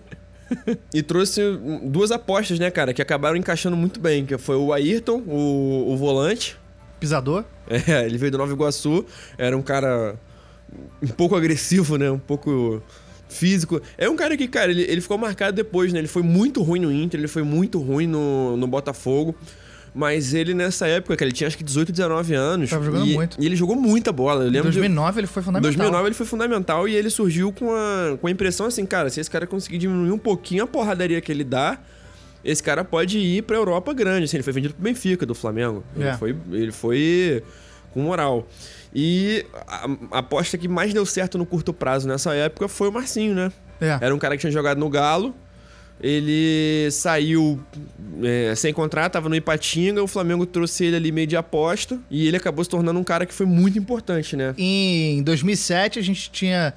e 0.94 1.02
trouxe 1.02 1.42
duas 1.84 2.12
apostas, 2.12 2.60
né, 2.60 2.70
cara, 2.70 2.94
que 2.94 3.02
acabaram 3.02 3.38
encaixando 3.38 3.78
muito 3.78 4.00
bem. 4.00 4.26
Que 4.26 4.38
foi 4.38 4.58
o 4.58 4.74
Ayrton, 4.74 5.24
o, 5.26 5.94
o 5.94 5.98
volante. 5.98 6.58
Pisador. 7.00 7.46
É, 7.70 8.06
ele 8.06 8.18
veio 8.18 8.32
do 8.32 8.38
Nova 8.38 8.52
Iguaçu. 8.52 9.06
Era 9.38 9.56
um 9.56 9.62
cara 9.62 10.16
um 11.02 11.08
pouco 11.08 11.36
agressivo, 11.36 11.98
né? 11.98 12.12
Um 12.12 12.20
pouco 12.20 12.82
físico. 13.30 13.82
É 13.98 14.10
um 14.10 14.16
cara 14.16 14.36
que, 14.38 14.48
cara, 14.48 14.72
ele, 14.72 14.84
ele 14.84 15.02
ficou 15.02 15.18
marcado 15.18 15.56
depois, 15.56 15.92
né? 15.94 16.00
Ele 16.00 16.08
foi 16.08 16.22
muito 16.24 16.62
ruim 16.64 16.80
no 16.80 16.92
Inter, 16.92 17.20
ele 17.20 17.28
foi 17.28 17.44
muito 17.44 17.80
ruim 17.80 18.08
no, 18.08 18.56
no 18.58 18.68
Botafogo. 18.68 19.36
Mas 19.96 20.34
ele, 20.36 20.54
nessa 20.54 20.86
época, 20.86 21.18
que 21.18 21.24
ele 21.24 21.32
tinha 21.32 21.48
acho 21.48 21.58
que 21.58 21.64
18, 21.64 21.92
19 21.92 22.34
anos. 22.36 22.70
Tava 22.70 22.86
jogando 22.86 23.08
e, 23.08 23.14
muito. 23.16 23.38
E 23.42 23.46
ele 23.46 23.56
jogou 23.56 23.76
muita 23.76 24.12
bola. 24.12 24.44
Eu 24.44 24.50
Em 24.50 24.52
lembro 24.52 24.64
2009 24.70 25.14
de... 25.14 25.20
ele 25.22 25.28
foi 25.28 25.42
fundamental. 25.42 25.72
2009 25.72 26.08
ele 26.08 26.14
foi 26.16 26.26
fundamental 26.28 26.88
e 26.88 26.96
ele 26.96 27.10
surgiu 27.10 27.52
com 27.52 27.74
a, 27.74 28.16
com 28.22 28.28
a 28.28 28.32
impressão 28.32 28.68
assim, 28.68 28.86
cara, 28.86 29.10
se 29.10 29.20
esse 29.20 29.30
cara 29.32 29.48
conseguir 29.48 29.80
diminuir 29.80 30.12
um 30.12 30.18
pouquinho 30.20 30.66
a 30.66 30.68
porradaria 30.68 31.20
que 31.20 31.32
ele 31.32 31.44
dá, 31.44 31.80
esse 32.46 32.62
cara 32.62 32.84
pode 32.84 33.18
ir 33.18 33.42
pra 33.42 33.58
Europa 33.58 33.92
grande. 33.92 34.26
Assim, 34.26 34.38
ele 34.38 34.44
foi 34.44 34.54
vendido 34.54 34.76
pro 34.76 34.84
Benfica, 34.84 35.26
do 35.26 35.34
Flamengo. 35.34 35.84
Ele, 35.96 36.08
É. 36.08 36.14
foi, 36.16 36.36
ele 36.52 36.72
foi 36.72 37.42
com 37.92 38.02
moral. 38.02 38.48
E 38.94 39.46
a, 39.68 40.20
aposta 40.20 40.58
que 40.58 40.68
mais 40.68 40.94
deu 40.94 41.06
certo 41.06 41.38
no 41.38 41.46
curto 41.46 41.74
prazo 41.74 42.08
nessa 42.08 42.34
época 42.34 42.68
foi 42.68 42.90
o 42.90 42.92
Marcinho, 42.92 43.36
né? 43.36 43.52
É. 43.80 43.98
Era 44.02 44.16
um 44.16 44.20
cara 44.20 44.36
que 44.36 44.42
tinha 44.42 44.52
jogado 44.52 44.80
no 44.80 44.90
Galo. 44.90 45.36
Ele 46.00 46.90
saiu 46.92 47.60
é, 48.24 48.54
sem 48.56 48.72
contrato, 48.72 49.14
tava 49.14 49.30
no 49.30 49.36
Ipatinga. 49.36 50.02
O 50.04 50.08
Flamengo 50.08 50.46
trouxe 50.46 50.86
ele 50.86 50.96
ali 50.96 51.12
meio 51.12 51.28
de 51.28 51.36
aposta. 51.36 52.00
E 52.10 52.28
ele 52.28 52.38
acabou 52.38 52.64
se 52.64 52.70
tornando 52.70 53.00
um 53.00 53.04
cara 53.04 53.26
que 53.26 53.34
foi 53.34 53.46
muito 53.46 53.80
importante, 53.80 54.36
né? 54.36 54.54
Em 54.58 55.24
2007 55.24 55.98
a 55.98 56.02
gente 56.02 56.30
tinha 56.30 56.74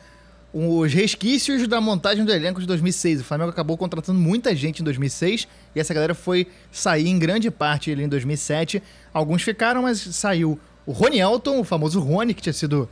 os 0.52 0.92
resquícios 0.92 1.68
da 1.68 1.80
montagem 1.80 2.24
do 2.24 2.32
elenco 2.32 2.60
de 2.60 2.66
2006. 2.66 3.20
O 3.20 3.24
Flamengo 3.24 3.50
acabou 3.50 3.76
contratando 3.76 4.18
muita 4.18 4.54
gente 4.56 4.80
em 4.80 4.84
2006 4.84 5.46
e 5.74 5.80
essa 5.80 5.94
galera 5.94 6.14
foi 6.14 6.46
sair 6.72 7.08
em 7.08 7.18
grande 7.18 7.50
parte 7.50 7.90
ali 7.90 8.02
em 8.02 8.08
2007. 8.08 8.82
Alguns 9.12 9.42
ficaram, 9.42 9.82
mas 9.82 10.00
saiu 10.00 10.58
o 10.90 10.92
Rony 10.92 11.18
Elton, 11.20 11.60
o 11.60 11.64
famoso 11.64 12.00
Rony, 12.00 12.34
que 12.34 12.42
tinha 12.42 12.52
sido 12.52 12.88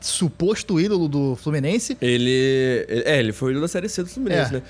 suposto 0.00 0.80
ídolo 0.80 1.08
do 1.08 1.36
Fluminense. 1.36 1.96
Ele, 2.00 2.84
É, 2.88 3.18
ele 3.18 3.32
foi 3.32 3.48
o 3.48 3.50
ídolo 3.52 3.62
da 3.62 3.68
Série 3.68 3.88
C 3.88 4.02
do 4.02 4.08
Fluminense, 4.08 4.50
É. 4.50 4.58
né? 4.58 4.62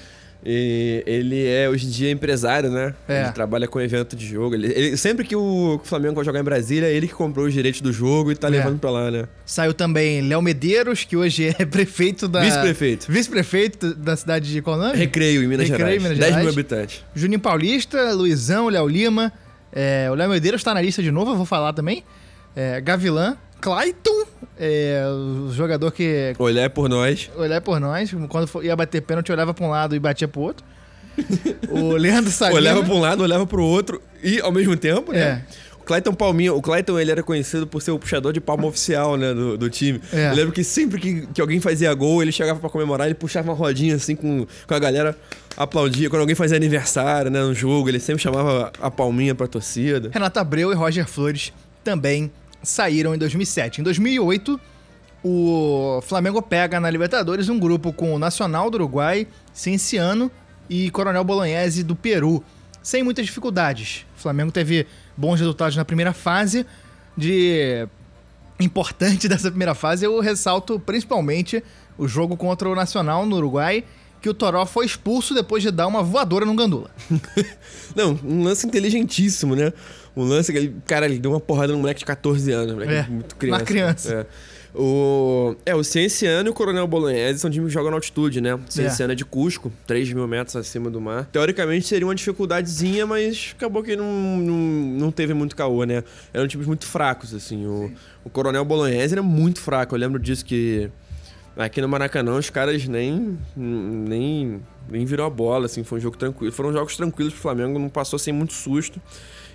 E 0.49 1.03
ele 1.07 1.45
é 1.47 1.69
hoje 1.69 1.87
em 1.87 1.91
dia 1.91 2.11
empresário, 2.11 2.71
né? 2.71 2.95
É. 3.09 3.23
Ele 3.23 3.33
trabalha 3.33 3.67
com 3.67 3.81
evento 3.81 4.15
de 4.15 4.25
jogo. 4.27 4.55
Ele, 4.55 4.67
ele- 4.69 4.97
sempre 4.97 5.25
que 5.27 5.35
o 5.35 5.81
Flamengo 5.83 6.15
vai 6.15 6.25
jogar 6.25 6.39
em 6.39 6.45
Brasília, 6.45 6.87
é 6.87 6.93
ele 6.93 7.09
que 7.09 7.15
comprou 7.15 7.47
os 7.47 7.53
direitos 7.53 7.81
do 7.81 7.93
jogo 7.93 8.31
e 8.31 8.37
tá 8.37 8.47
É. 8.47 8.51
levando 8.51 8.79
pra 8.79 8.91
lá, 8.91 9.11
né? 9.11 9.27
Saiu 9.45 9.75
também 9.75 10.21
Léo 10.21 10.41
Medeiros, 10.41 11.03
que 11.05 11.17
hoje 11.17 11.53
é 11.59 11.65
prefeito 11.67 12.29
da. 12.29 12.41
Vice-prefeito. 12.43 13.11
Vice-prefeito 13.11 13.95
da 13.95 14.15
cidade 14.15 14.53
de 14.53 14.63
qual 14.63 14.77
nome? 14.79 14.97
Recreio 14.97 15.43
em 15.43 15.49
Minas 15.49 15.69
Recreio, 15.69 16.01
Gerais. 16.01 16.03
Minas 16.03 16.19
10 16.19 16.37
mil 16.37 16.49
habitantes. 16.51 17.05
Juninho 17.15 17.41
Paulista, 17.41 18.13
Luizão, 18.13 18.69
Léo 18.69 18.87
Lima. 18.87 19.33
é, 19.73 20.09
o 20.11 20.15
Léo 20.15 20.31
Medeiros 20.31 20.63
tá 20.63 20.73
na 20.73 20.81
lista 20.81 21.03
de 21.03 21.11
novo, 21.11 21.33
eu 21.33 21.37
vou 21.37 21.45
falar 21.47 21.73
também. 21.73 22.05
É, 22.57 22.81
Gavilã, 22.81 23.37
Clayton, 23.61 24.25
é, 24.59 25.05
o 25.47 25.53
jogador 25.53 25.91
que 25.93 26.35
Olhar 26.39 26.71
por 26.71 26.89
nós. 26.89 27.31
olhava 27.37 27.61
por 27.61 27.79
nós, 27.79 28.11
quando 28.29 28.47
for- 28.47 28.65
ia 28.65 28.75
bater 28.75 29.03
pênalti, 29.03 29.31
olhava 29.31 29.53
pra 29.53 29.65
um 29.65 29.69
lado 29.71 29.95
e 29.95 29.99
batia 29.99 30.27
pro 30.27 30.41
outro. 30.41 30.65
o 31.71 31.93
Leandro 31.97 32.31
Salino. 32.31 32.59
Olhava 32.59 32.83
pra 32.83 32.95
um 32.95 33.01
lado, 33.01 33.23
olhava 33.23 33.47
pro 33.47 33.63
outro 33.63 34.01
e 34.23 34.41
ao 34.41 34.51
mesmo 34.53 34.77
tempo, 34.77 35.13
né? 35.13 35.45
É. 35.53 35.67
O 35.81 35.85
Clayton 35.87 36.13
Palminha, 36.15 36.53
o 36.53 36.61
Clayton 36.61 36.99
ele 36.99 37.11
era 37.13 37.23
conhecido 37.23 37.65
por 37.67 37.81
ser 37.81 37.93
o 37.93 37.99
puxador 37.99 38.33
de 38.33 38.41
palma 38.41 38.67
oficial, 38.67 39.17
né, 39.17 39.33
do, 39.33 39.57
do 39.57 39.71
time. 39.71 40.01
É. 40.13 40.31
Eu 40.31 40.35
lembro 40.35 40.53
que 40.53 40.65
sempre 40.65 41.01
que, 41.01 41.27
que 41.29 41.41
alguém 41.41 41.61
fazia 41.61 41.93
gol, 41.95 42.21
ele 42.23 42.33
chegava 42.33 42.59
pra 42.59 42.69
comemorar, 42.69 43.07
ele 43.07 43.15
puxava 43.15 43.49
uma 43.51 43.57
rodinha 43.57 43.95
assim 43.95 44.17
com, 44.17 44.45
com 44.67 44.75
a 44.75 44.79
galera, 44.81 45.17
aplaudia. 45.57 46.11
Quando 46.11 46.23
alguém 46.23 46.35
fazia 46.35 46.57
aniversário, 46.57 47.31
né, 47.31 47.41
no 47.41 47.55
jogo, 47.55 47.89
ele 47.89 48.01
sempre 48.01 48.21
chamava 48.21 48.73
a 48.83 48.91
palminha 48.91 49.33
pra 49.35 49.47
torcida. 49.47 50.11
Renata 50.13 50.41
Abreu 50.41 50.73
e 50.73 50.75
Roger 50.75 51.07
Flores 51.07 51.53
também 51.85 52.33
saíram 52.69 53.15
em 53.15 53.19
2007. 53.19 53.81
Em 53.81 53.85
2008, 53.85 54.61
o 55.25 56.01
Flamengo 56.03 56.41
pega 56.43 56.79
na 56.79 56.91
Libertadores 56.91 57.49
um 57.49 57.59
grupo 57.59 57.93
com 57.93 58.15
o 58.15 58.19
Nacional 58.19 58.71
do 58.71 58.77
Uruguai, 58.77 59.27
Cienciano 59.53 60.31
e 60.69 60.91
Coronel 60.91 61.25
Bolognese 61.25 61.83
do 61.83 61.97
Peru, 61.97 62.45
sem 62.83 63.03
muitas 63.03 63.27
dificuldades. 63.27 64.07
O 64.17 64.21
Flamengo 64.21 64.53
teve 64.53 64.87
bons 65.17 65.41
resultados 65.41 65.77
na 65.77 65.85
primeira 65.85 66.13
fase. 66.13 66.67
De 67.17 67.89
importante 68.61 69.27
dessa 69.29 69.49
primeira 69.49 69.75
fase, 69.75 70.05
eu 70.05 70.21
ressalto 70.21 70.79
principalmente 70.79 71.63
o 71.99 72.07
jogo 72.07 72.37
contra 72.37 72.69
o 72.69 72.75
Nacional 72.75 73.25
no 73.27 73.37
Uruguai, 73.37 73.85
que 74.21 74.29
o 74.29 74.35
Toró 74.35 74.67
foi 74.67 74.87
expulso 74.87 75.35
depois 75.35 75.63
de 75.63 75.71
dar 75.71 75.87
uma 75.87 76.03
voadora 76.03 76.45
no 76.45 76.55
Gandula. 76.55 76.91
Não, 77.95 78.19
um 78.25 78.43
lance 78.43 78.67
inteligentíssimo, 78.67 79.55
né? 79.55 79.73
Um 80.17 80.25
lance 80.25 80.51
que 80.51 80.59
ele, 80.59 80.77
cara, 80.87 81.07
ele 81.07 81.19
deu 81.19 81.31
uma 81.31 81.41
porrada 81.41 81.73
no 81.73 81.79
moleque 81.79 82.01
de 82.01 82.07
14 82.07 82.51
anos, 82.51 82.73
moleque 82.75 82.93
É, 82.93 83.03
muito 83.09 83.37
criança. 83.37 83.61
uma 83.61 83.67
criança. 83.67 84.15
É. 84.15 84.27
O, 84.79 85.57
é, 85.65 85.75
o 85.75 85.83
Cienciano 85.83 86.49
e 86.49 86.51
o 86.51 86.55
Coronel 86.55 86.87
Bolognese 86.87 87.39
são 87.39 87.51
times 87.51 87.69
que 87.69 87.73
jogam 87.73 87.91
na 87.91 87.97
altitude, 87.97 88.43
né? 88.43 88.55
O 88.55 88.61
Cienciano 88.69 89.13
é. 89.13 89.17
de 89.17 89.25
Cusco, 89.25 89.73
3 89.87 90.13
mil 90.13 90.29
metros 90.29 90.55
acima 90.55 90.91
do 90.91 91.01
mar. 91.01 91.25
Teoricamente 91.33 91.87
seria 91.87 92.07
uma 92.07 92.15
dificuldadezinha, 92.15 93.07
mas 93.07 93.55
acabou 93.57 93.83
que 93.83 93.97
não, 93.97 94.37
não, 94.37 94.57
não 94.99 95.11
teve 95.11 95.33
muito 95.33 95.57
caô, 95.57 95.85
né? 95.85 96.05
Eram 96.33 96.47
times 96.47 96.67
muito 96.67 96.87
fracos, 96.87 97.33
assim. 97.33 97.65
O, 97.65 97.91
o 98.23 98.29
Coronel 98.29 98.67
Bolognese 98.67 99.15
era 99.15 99.23
muito 99.23 99.61
fraco. 99.61 99.95
Eu 99.95 99.99
lembro 99.99 100.19
disso 100.21 100.45
que 100.45 100.91
aqui 101.57 101.81
no 101.81 101.89
Maracanã 101.89 102.37
os 102.37 102.51
caras 102.51 102.87
nem, 102.87 103.39
nem, 103.57 104.61
nem 104.91 105.05
virou 105.07 105.27
a 105.27 105.31
bola, 105.31 105.65
assim. 105.65 105.85
Foi 105.85 105.99
um 105.99 106.03
jogo 106.03 106.19
tranquilo. 106.19 106.53
Foram 106.53 106.71
jogos 106.71 106.95
tranquilos 106.97 107.33
pro 107.33 107.41
Flamengo, 107.41 107.79
não 107.79 107.89
passou 107.89 108.19
sem 108.19 108.33
muito 108.33 108.53
susto. 108.53 109.01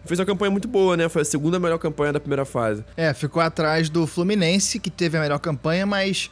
Fez 0.06 0.20
uma 0.20 0.26
campanha 0.26 0.52
muito 0.52 0.68
boa, 0.68 0.98
né? 0.98 1.08
Foi 1.10 1.22
a 1.22 1.26
segunda 1.26 1.60
melhor 1.60 1.78
campanha 1.78 2.14
da 2.14 2.20
primeira 2.20 2.46
fase. 2.46 2.84
É, 2.98 3.14
ficou 3.14 3.42
atrás 3.42 3.90
do 3.90 4.08
Fluminense, 4.08 4.80
que 4.80 4.90
teve 4.90 5.18
a 5.18 5.22
melhor 5.22 5.40
campanha, 5.40 5.86
mas 5.86 6.32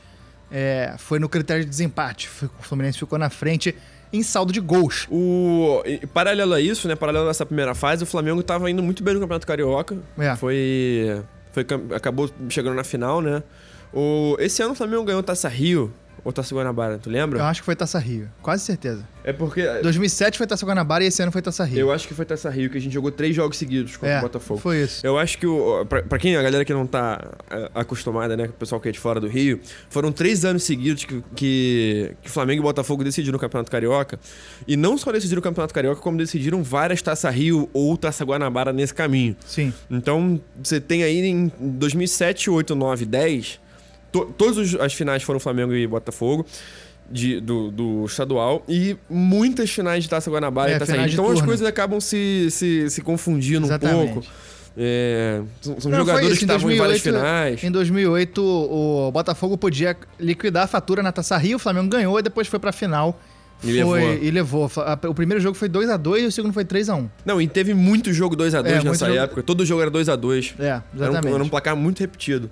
é, 0.51 0.95
foi 0.97 1.19
no 1.19 1.29
critério 1.29 1.63
de 1.63 1.69
desempate. 1.69 2.29
O 2.59 2.63
Fluminense 2.63 2.97
ficou 2.97 3.19
na 3.19 3.29
frente 3.29 3.75
em 4.11 4.23
saldo 4.23 4.51
de 4.51 4.59
gols. 4.59 5.07
O, 5.09 5.83
e 5.85 6.05
paralelo 6.07 6.53
a 6.53 6.61
isso, 6.61 6.87
né? 6.87 6.95
Paralelo 6.95 7.27
a 7.27 7.31
essa 7.31 7.45
primeira 7.45 7.75
fase, 7.75 8.03
o 8.03 8.07
Flamengo 8.07 8.41
tava 8.41 8.69
indo 8.69 8.81
muito 8.81 9.03
bem 9.03 9.13
no 9.13 9.19
Campeonato 9.19 9.45
Carioca. 9.45 9.97
É. 10.17 10.35
Foi, 10.35 11.21
foi. 11.51 11.65
Acabou 11.95 12.29
chegando 12.49 12.75
na 12.75 12.83
final, 12.83 13.21
né? 13.21 13.43
O, 13.93 14.35
esse 14.39 14.61
ano 14.61 14.73
o 14.73 14.75
Flamengo 14.75 15.03
ganhou 15.03 15.21
Taça 15.23 15.47
Rio 15.47 15.93
ou 16.29 16.33
Taça 16.33 16.53
Guanabara, 16.55 16.97
tu 16.97 17.09
Eu 17.09 17.13
lembra? 17.13 17.43
acho 17.45 17.61
que 17.61 17.65
foi 17.65 17.75
Taça 17.75 17.97
Rio, 17.99 18.29
quase 18.41 18.63
certeza. 18.63 19.07
É 19.23 19.33
porque. 19.33 19.61
2007 19.81 20.37
foi 20.37 20.47
Taça 20.47 20.65
Guanabara 20.65 21.03
e 21.03 21.07
esse 21.07 21.21
ano 21.21 21.31
foi 21.31 21.41
Taça 21.41 21.63
Rio. 21.63 21.79
Eu 21.79 21.91
acho 21.91 22.07
que 22.07 22.13
foi 22.13 22.25
Taça 22.25 22.49
Rio, 22.49 22.69
que 22.69 22.77
a 22.77 22.81
gente 22.81 22.93
jogou 22.93 23.11
três 23.11 23.35
jogos 23.35 23.57
seguidos 23.57 23.97
contra 23.97 24.15
é, 24.15 24.19
o 24.19 24.21
Botafogo. 24.21 24.59
foi 24.59 24.83
isso. 24.83 25.05
Eu 25.05 25.17
acho 25.17 25.37
que, 25.37 25.45
o, 25.45 25.85
pra, 25.85 26.01
pra 26.03 26.17
quem, 26.17 26.35
a 26.35 26.41
galera 26.41 26.63
que 26.63 26.73
não 26.73 26.85
tá 26.87 27.19
é, 27.49 27.69
acostumada, 27.75 28.37
né, 28.37 28.47
com 28.47 28.53
o 28.53 28.55
pessoal 28.57 28.79
que 28.79 28.87
é 28.89 28.91
de 28.91 28.99
fora 28.99 29.19
do 29.19 29.27
Rio, 29.27 29.59
foram 29.89 30.11
três 30.11 30.45
anos 30.45 30.63
seguidos 30.63 31.03
que, 31.03 31.23
que, 31.35 32.11
que 32.21 32.29
Flamengo 32.29 32.61
e 32.61 32.63
Botafogo 32.63 33.03
decidiram 33.03 33.37
o 33.37 33.39
Campeonato 33.39 33.71
Carioca. 33.71 34.19
E 34.67 34.77
não 34.77 34.97
só 34.97 35.11
decidiram 35.11 35.39
o 35.39 35.43
Campeonato 35.43 35.73
Carioca, 35.73 36.01
como 36.01 36.17
decidiram 36.17 36.63
várias 36.63 37.01
Taça 37.01 37.29
Rio 37.29 37.69
ou 37.73 37.97
Taça 37.97 38.23
Guanabara 38.23 38.71
nesse 38.71 38.93
caminho. 38.93 39.35
Sim. 39.45 39.73
Então, 39.89 40.39
você 40.63 40.79
tem 40.79 41.03
aí 41.03 41.19
em 41.25 41.51
2007, 41.59 42.49
8, 42.49 42.75
9, 42.75 43.05
10, 43.05 43.59
to, 44.11 44.25
todas 44.37 44.75
as 44.75 44.93
finais 44.93 45.23
foram 45.23 45.39
Flamengo 45.39 45.73
e 45.73 45.85
Botafogo. 45.87 46.45
de- 47.11 47.39
do, 47.41 47.71
do 47.71 48.05
estadual 48.05 48.63
e 48.69 48.95
muitas 49.09 49.71
finais 49.71 50.03
de 50.03 50.09
Taça 50.11 50.29
Guanabara 50.29 50.71
É, 50.73 50.75
e 50.75 50.79
Taça 50.79 50.95
Rio. 50.95 51.11
Então 51.11 51.25
as 51.25 51.31
turno. 51.33 51.47
coisas 51.47 51.65
acabam 51.67 51.99
se, 51.99 52.49
se, 52.51 52.87
se 52.87 53.01
confundindo 53.01 53.65
Exatamente. 53.65 54.11
um 54.11 54.13
pouco. 54.13 54.27
É, 54.77 55.41
são 55.59 55.81
são 55.81 55.91
Não, 55.91 55.97
jogadores 55.99 56.37
que 56.37 56.43
em 56.43 56.47
estavam 56.47 56.69
em 56.71 56.77
várias 56.77 57.01
2008, 57.01 57.25
finais. 57.25 57.63
Em 57.63 57.71
2008, 57.71 58.39
o 58.43 59.11
Botafogo 59.11 59.57
podia 59.57 59.97
liquidar 60.19 60.65
a 60.65 60.67
fatura 60.67 61.01
na 61.01 61.11
Taça 61.11 61.35
Rio, 61.37 61.55
o 61.55 61.59
Flamengo 61.59 61.89
ganhou 61.89 62.19
e 62.19 62.21
depois 62.21 62.47
foi 62.47 62.59
pra 62.59 62.71
final 62.71 63.19
E 63.63 63.81
foi, 63.81 63.99
levou. 64.01 64.23
e 64.23 64.31
levou. 64.31 64.71
O 65.09 65.13
primeiro 65.15 65.41
jogo 65.41 65.57
foi 65.57 65.67
2 65.67 65.89
a 65.89 65.97
2 65.97 66.23
e 66.23 66.27
o 66.27 66.31
segundo 66.31 66.53
foi 66.53 66.63
3 66.63 66.89
a 66.89 66.95
1 66.95 67.09
Não, 67.25 67.41
e 67.41 67.47
teve 67.47 67.73
muito 67.73 68.13
jogo 68.13 68.35
2x2 68.37 68.65
É, 68.67 68.83
nessa 68.83 69.07
jogo- 69.07 69.17
época. 69.19 69.41
Todo 69.41 69.65
jogo 69.65 69.81
era 69.81 69.89
2x2. 69.89 70.53
É, 70.59 70.63
Era 70.65 70.77
um, 70.77 70.95
exatamente. 70.95 71.33
era 71.33 71.43
um 71.43 71.49
placar 71.49 71.75
muito 71.75 71.99
repetido. 71.99 72.51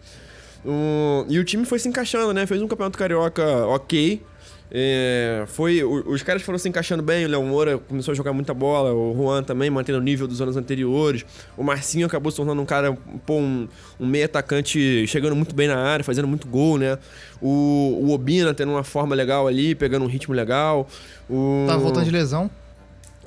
Um, 0.68 1.26
e 1.30 1.40
o 1.40 1.44
time 1.46 1.66
foi 1.66 1.80
se 1.80 1.88
encaixando, 1.88 2.34
né? 2.34 2.46
Fez 2.46 2.62
um 2.62 2.68
campeonato 2.68 2.98
carioca 2.98 3.66
ok. 3.68 4.22
É, 4.70 5.46
foi, 5.48 5.82
os 5.82 6.22
caras 6.24 6.42
foram 6.42 6.60
se 6.60 6.68
encaixando 6.68 7.02
bem. 7.02 7.26
O 7.26 7.30
Léo 7.30 7.42
Moura 7.44 7.78
começou 7.78 8.12
a 8.12 8.16
jogar 8.16 8.34
muita 8.34 8.54
bola. 8.54 8.94
O 8.94 9.16
Juan 9.16 9.42
também, 9.42 9.70
mantendo 9.70 9.98
o 9.98 10.02
nível 10.02 10.28
dos 10.28 10.42
anos 10.42 10.58
anteriores. 10.58 11.26
O 11.56 11.64
Marcinho 11.64 12.06
acabou 12.06 12.30
se 12.32 12.36
tornando 12.36 12.62
um 12.62 12.66
cara, 12.66 12.92
pô, 13.26 13.36
um, 13.36 13.66
um 13.98 14.06
meio 14.06 14.26
atacante 14.26 15.08
chegando 15.08 15.38
muito 15.38 15.56
bem 15.56 15.70
na 15.70 15.78
área, 15.78 16.04
fazendo 16.04 16.28
muito 16.28 16.48
gol, 16.50 16.78
né? 16.78 16.98
O, 17.42 18.00
o 18.04 18.12
Obina 18.12 18.54
tendo 18.54 18.74
uma 18.74 18.84
forma 18.84 19.16
legal 19.16 19.48
ali, 19.48 19.74
pegando 19.74 20.04
um 20.04 20.10
ritmo 20.10 20.36
legal. 20.36 20.86
O, 21.30 21.64
Tava 21.66 21.80
voltando 21.80 22.04
de 22.06 22.12
lesão. 22.12 22.52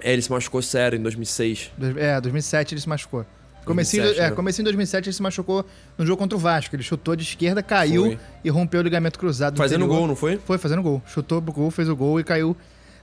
É, 0.02 0.12
ele 0.12 0.20
se 0.20 0.30
machucou 0.30 0.60
sério 0.60 0.98
em 0.98 1.02
2006. 1.02 1.70
Dois- 1.78 1.96
É, 1.96 2.20
2007 2.20 2.74
ele 2.74 2.80
se 2.82 2.88
machucou. 2.88 3.24
Comecinho, 3.70 4.02
2007, 4.02 4.26
é, 4.26 4.30
né? 4.30 4.36
comecinho 4.36 4.64
de 4.64 4.70
2007 4.70 5.08
ele 5.08 5.16
se 5.16 5.22
machucou 5.22 5.64
no 5.96 6.06
jogo 6.06 6.18
contra 6.18 6.36
o 6.36 6.40
Vasco. 6.40 6.74
Ele 6.74 6.82
chutou 6.82 7.16
de 7.16 7.22
esquerda, 7.22 7.62
caiu 7.62 8.04
Foi. 8.04 8.18
e 8.44 8.50
rompeu 8.50 8.80
o 8.80 8.82
ligamento 8.82 9.18
cruzado. 9.18 9.54
do 9.54 9.58
Fazendo 9.58 9.86
gol, 9.86 10.06
não 10.06 10.16
foi? 10.16 10.36
Foi 10.36 10.58
fazendo 10.58 10.82
gol. 10.82 11.02
Chutou 11.06 11.40
pro 11.40 11.52
gol, 11.52 11.70
fez 11.70 11.88
o 11.88 11.96
gol 11.96 12.20
e 12.20 12.24
caiu 12.24 12.56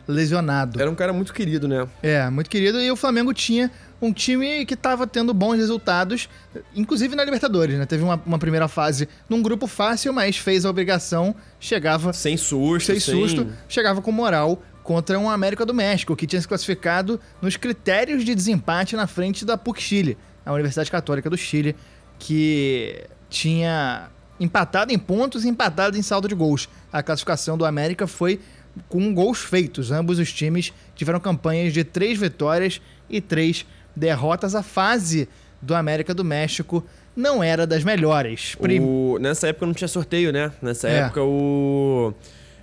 lesionado. 0.08 0.82
Era 0.82 0.90
um 0.90 0.96
cara 0.96 1.12
muito 1.12 1.34
querido, 1.34 1.68
né? 1.68 1.88
É, 2.02 2.30
muito 2.30 2.50
querido. 2.50 2.80
E 2.80 2.90
o 2.90 2.96
Flamengo 2.96 3.34
tinha 3.34 3.70
um 4.02 4.14
time 4.14 4.66
que 4.66 4.74
estava 4.74 5.06
tendo 5.06 5.34
bons 5.34 5.58
resultados, 5.58 6.30
inclusive 6.76 7.16
na 7.16 7.24
Libertadores, 7.26 7.78
né? 7.78 7.86
Teve 7.86 8.04
uma, 8.04 8.22
uma 8.26 8.40
primeira 8.40 8.68
fase 8.68 9.10
num 9.30 9.42
grupo 9.42 9.68
fácil, 9.68 10.14
mas 10.14 10.38
fez 10.38 10.66
a 10.66 10.70
obrigação, 10.70 11.36
chegava 11.60 12.14
Sem 12.14 12.38
susto, 12.38 12.86
sem 12.86 13.00
susto, 13.00 13.48
chegava 13.68 14.02
com 14.02 14.12
moral 14.12 14.62
contra 14.84 15.20
um 15.20 15.30
América 15.30 15.66
do 15.66 15.74
México, 15.74 16.16
que 16.16 16.26
tinha 16.26 16.42
se 16.42 16.48
classificado 16.48 17.20
nos 17.42 17.58
critérios 17.58 18.24
de 18.24 18.34
desempate 18.34 18.96
na 18.96 19.06
frente 19.06 19.44
da 19.44 19.58
PUC 19.58 19.82
Chile, 19.82 20.18
a 20.48 20.54
Universidade 20.54 20.89
Católica 20.89 21.30
do 21.30 21.38
Chile, 21.38 21.75
que 22.18 23.04
tinha 23.30 24.10
empatado 24.39 24.94
em 24.94 24.98
pontos 25.00 25.44
e 25.46 25.50
empatado 25.50 25.98
em 25.98 26.01
saldo 26.01 26.27
de 26.27 26.36
gols. 26.36 26.70
A 26.92 27.04
classificação 27.04 27.58
do 27.58 27.66
América 27.66 28.08
foi 28.08 28.39
com 28.88 29.13
gols 29.13 29.39
feitos. 29.39 29.92
Ambos 29.92 30.20
os 30.20 30.32
times 30.32 30.72
tiveram 30.96 31.20
campanhas 31.20 31.74
de 31.74 31.84
três 31.84 32.18
vitórias 32.18 32.80
e 33.10 33.20
três 33.20 33.66
derrotas. 33.96 34.56
A 34.56 34.63
fase 34.63 35.27
do 35.62 35.75
América 35.75 36.13
do 36.13 36.24
México 36.24 36.84
não 37.16 37.44
era 37.44 37.66
das 37.66 37.84
melhores. 37.84 38.56
Prim- 38.56 38.80
O- 38.80 39.18
Nessa 39.20 39.48
época 39.48 39.66
não 39.66 39.74
tinha 39.74 39.88
sorteio, 39.88 40.32
né? 40.32 40.51
Nessa 40.62 40.88
É. 40.88 40.98
época 41.00 41.24
o. 41.24 42.13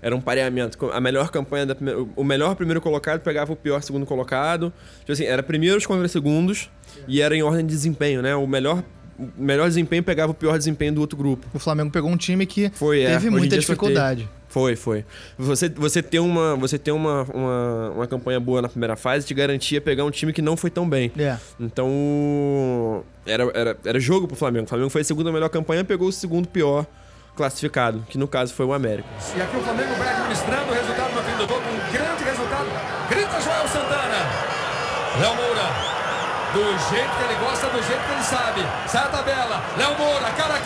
Era 0.04 0.14
um 0.14 0.20
pareamento. 0.20 0.90
A 0.92 1.00
melhor 1.00 1.30
campanha 1.30 1.64
da. 1.64 1.74
O 2.14 2.22
melhor 2.22 2.54
primeiro 2.54 2.78
colocado 2.78 3.20
pegava 3.20 3.54
o 3.54 3.56
pior 3.56 3.82
segundo 3.82 4.04
colocado. 4.04 4.70
Tipo 5.00 5.12
assim, 5.12 5.24
era 5.24 5.42
primeiros 5.42 5.86
contra 5.86 6.06
segundos 6.08 6.68
e 7.08 7.22
era 7.22 7.34
em 7.34 7.42
ordem 7.42 7.64
de 7.64 7.72
desempenho, 7.72 8.20
né? 8.20 8.36
O 8.36 8.46
melhor, 8.46 8.84
o 9.18 9.30
melhor 9.42 9.66
desempenho 9.66 10.02
pegava 10.02 10.32
o 10.32 10.34
pior 10.34 10.58
desempenho 10.58 10.92
do 10.92 11.00
outro 11.00 11.16
grupo. 11.16 11.46
O 11.54 11.58
Flamengo 11.58 11.90
pegou 11.90 12.10
um 12.10 12.18
time 12.18 12.44
que 12.44 12.68
Foi, 12.74 13.00
é. 13.00 13.12
teve 13.12 13.28
Hoje 13.28 13.30
muita 13.30 13.56
é 13.56 13.60
sorteio. 13.62 13.78
dificuldade. 13.78 14.28
Foi, 14.46 14.76
foi. 14.76 15.06
Você, 15.38 15.70
você 15.70 16.02
ter, 16.02 16.18
uma, 16.18 16.54
você 16.54 16.78
ter 16.78 16.92
uma, 16.92 17.22
uma, 17.22 17.90
uma 17.96 18.06
campanha 18.06 18.38
boa 18.38 18.60
na 18.60 18.68
primeira 18.68 18.96
fase 18.96 19.26
te 19.26 19.32
garantia 19.32 19.80
pegar 19.80 20.04
um 20.04 20.10
time 20.10 20.34
que 20.34 20.42
não 20.42 20.54
foi 20.54 20.68
tão 20.68 20.86
bem. 20.86 21.10
É. 21.18 21.38
Então, 21.58 23.02
era, 23.26 23.50
era, 23.54 23.76
era 23.86 23.98
jogo 23.98 24.28
pro 24.28 24.36
Flamengo. 24.36 24.66
O 24.66 24.68
Flamengo 24.68 24.90
foi 24.90 25.00
a 25.00 25.04
segunda 25.04 25.32
melhor 25.32 25.48
campanha, 25.48 25.82
pegou 25.82 26.08
o 26.08 26.12
segundo 26.12 26.46
pior 26.46 26.86
classificado, 27.36 28.04
que 28.08 28.16
no 28.16 28.28
caso 28.28 28.54
foi 28.54 28.66
o 28.66 28.72
América. 28.72 29.08
E 29.36 29.42
aqui 29.42 29.56
o 29.56 29.60
Flamengo 29.60 29.94
vai 29.94 30.08
administrando 30.08 30.70
o 30.70 30.74
resultado 30.74 31.14
no 31.14 31.22
fim 31.22 31.36
do 31.36 31.48
jogo. 31.48 31.68
Um 31.68 31.92
grande 31.92 32.24
resultado. 32.24 32.66
Grita 33.08 33.40
Joel 33.40 33.68
Santana. 33.68 34.20
Léo 35.20 35.34
Moura. 35.34 35.94
Do 36.54 36.62
jeito 36.88 37.10
que 37.16 37.24
ele 37.24 37.34
gosta, 37.44 37.66
do 37.66 37.82
jeito 37.82 38.02
que 38.06 38.12
ele 38.12 38.22
sabe. 38.22 38.60
Sai 38.86 39.02
a 39.02 39.08
tabela. 39.08 39.62
Léo 39.76 39.98
Moura, 39.98 40.30
cara 40.36 40.54
a 40.54 40.60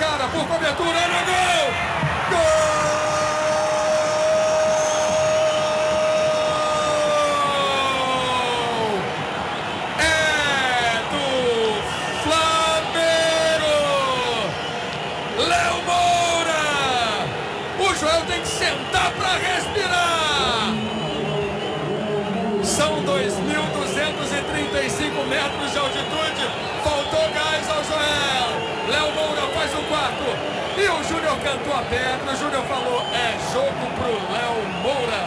cantou 31.48 31.72
a 31.72 31.82
pedra. 31.82 32.32
O 32.32 32.36
Júnior 32.36 32.62
falou: 32.64 33.00
é 33.12 33.32
jogo 33.52 33.84
pro 33.96 34.12
Léo 34.32 34.68
Moura. 34.82 35.22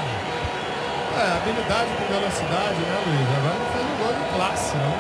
É, 1.18 1.38
habilidade 1.38 1.90
com 1.98 2.14
velocidade, 2.14 2.80
né, 2.80 2.98
Luiz? 3.06 3.28
Agora 3.38 3.56
ele 3.56 3.70
fez 3.74 3.86
um 3.86 3.98
gol 3.98 4.14
de 4.14 4.34
classe, 4.34 4.78
né? 4.78 5.00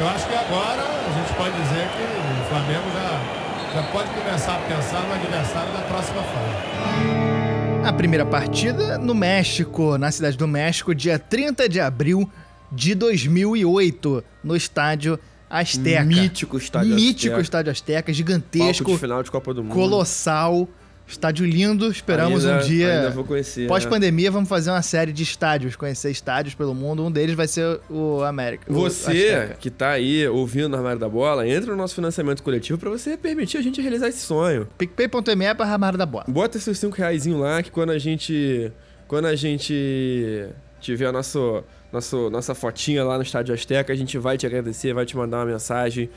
Eu 0.00 0.08
acho 0.08 0.26
que 0.26 0.34
agora 0.34 0.82
a 0.82 1.12
gente 1.12 1.34
pode 1.34 1.52
dizer 1.62 1.88
que 1.88 2.02
o 2.02 2.48
Flamengo 2.48 2.84
já, 2.94 3.80
já 3.80 3.82
pode 3.92 4.08
começar 4.10 4.54
a 4.54 4.58
pensar 4.60 5.02
no 5.02 5.14
adversário 5.14 5.72
da 5.72 5.80
próxima 5.80 6.22
fase. 6.22 7.86
A 7.86 7.92
primeira 7.92 8.24
partida 8.24 8.96
no 8.96 9.14
México, 9.14 9.98
na 9.98 10.10
cidade 10.10 10.38
do 10.38 10.48
México, 10.48 10.94
dia 10.94 11.18
30 11.18 11.68
de 11.68 11.80
abril 11.80 12.30
de 12.70 12.94
2008, 12.94 14.24
no 14.42 14.56
estádio 14.56 15.18
Azteca. 15.60 16.04
Mítico 16.04 16.56
estádio 16.56 16.94
Mítico 16.94 17.26
Azteca. 17.34 17.40
estádio 17.42 17.72
Azteca, 17.72 18.02
Palco 18.06 18.12
gigantesco, 18.12 18.92
de 18.92 18.98
final 18.98 19.22
de 19.22 19.30
Copa 19.30 19.52
do 19.52 19.62
Mundo. 19.62 19.74
colossal, 19.74 20.68
estádio 21.06 21.44
lindo. 21.44 21.90
Esperamos 21.90 22.46
Ainda- 22.46 22.64
um 22.64 22.66
dia. 22.66 22.92
ainda 23.00 23.10
vou 23.10 23.24
conhecer, 23.24 23.68
Pós-pandemia, 23.68 24.30
vamos 24.30 24.48
fazer 24.48 24.70
uma 24.70 24.80
série 24.82 25.12
de 25.12 25.22
estádios, 25.22 25.76
conhecer 25.76 26.10
estádios 26.10 26.54
pelo 26.54 26.74
mundo. 26.74 27.04
Um 27.04 27.10
deles 27.10 27.34
vai 27.36 27.46
ser 27.46 27.80
o 27.90 28.22
América. 28.22 28.64
o 28.72 28.74
Você 28.74 29.10
Azteca. 29.10 29.56
que 29.60 29.70
tá 29.70 29.90
aí 29.90 30.26
ouvindo 30.26 30.70
no 30.70 30.76
Armário 30.76 30.98
da 30.98 31.08
Bola, 31.08 31.46
entra 31.46 31.70
no 31.72 31.76
nosso 31.76 31.94
financiamento 31.94 32.42
coletivo 32.42 32.78
pra 32.78 32.88
você 32.88 33.16
permitir 33.16 33.58
a 33.58 33.62
gente 33.62 33.80
realizar 33.80 34.08
esse 34.08 34.20
sonho. 34.20 34.66
PicPay.me 34.78 35.54
para 35.54 35.66
Ramar 35.66 35.96
da 35.96 36.06
Bola. 36.06 36.24
Bota 36.28 36.58
seus 36.58 36.78
5 36.78 36.96
reais 36.96 37.26
lá 37.26 37.62
que 37.62 37.70
quando 37.70 37.90
a 37.90 37.98
gente. 37.98 38.72
Quando 39.06 39.26
a 39.26 39.36
gente 39.36 40.48
tiver 40.80 41.06
a 41.06 41.12
nosso, 41.12 41.62
nosso, 41.92 42.30
nossa 42.30 42.54
fotinha 42.54 43.04
lá 43.04 43.16
no 43.16 43.22
Estádio 43.22 43.54
Azteca, 43.54 43.92
a 43.92 43.96
gente 43.96 44.16
vai 44.18 44.38
te 44.38 44.46
agradecer, 44.46 44.94
vai 44.94 45.04
te 45.04 45.16
mandar 45.16 45.38
uma 45.38 45.46
mensagem 45.46 46.08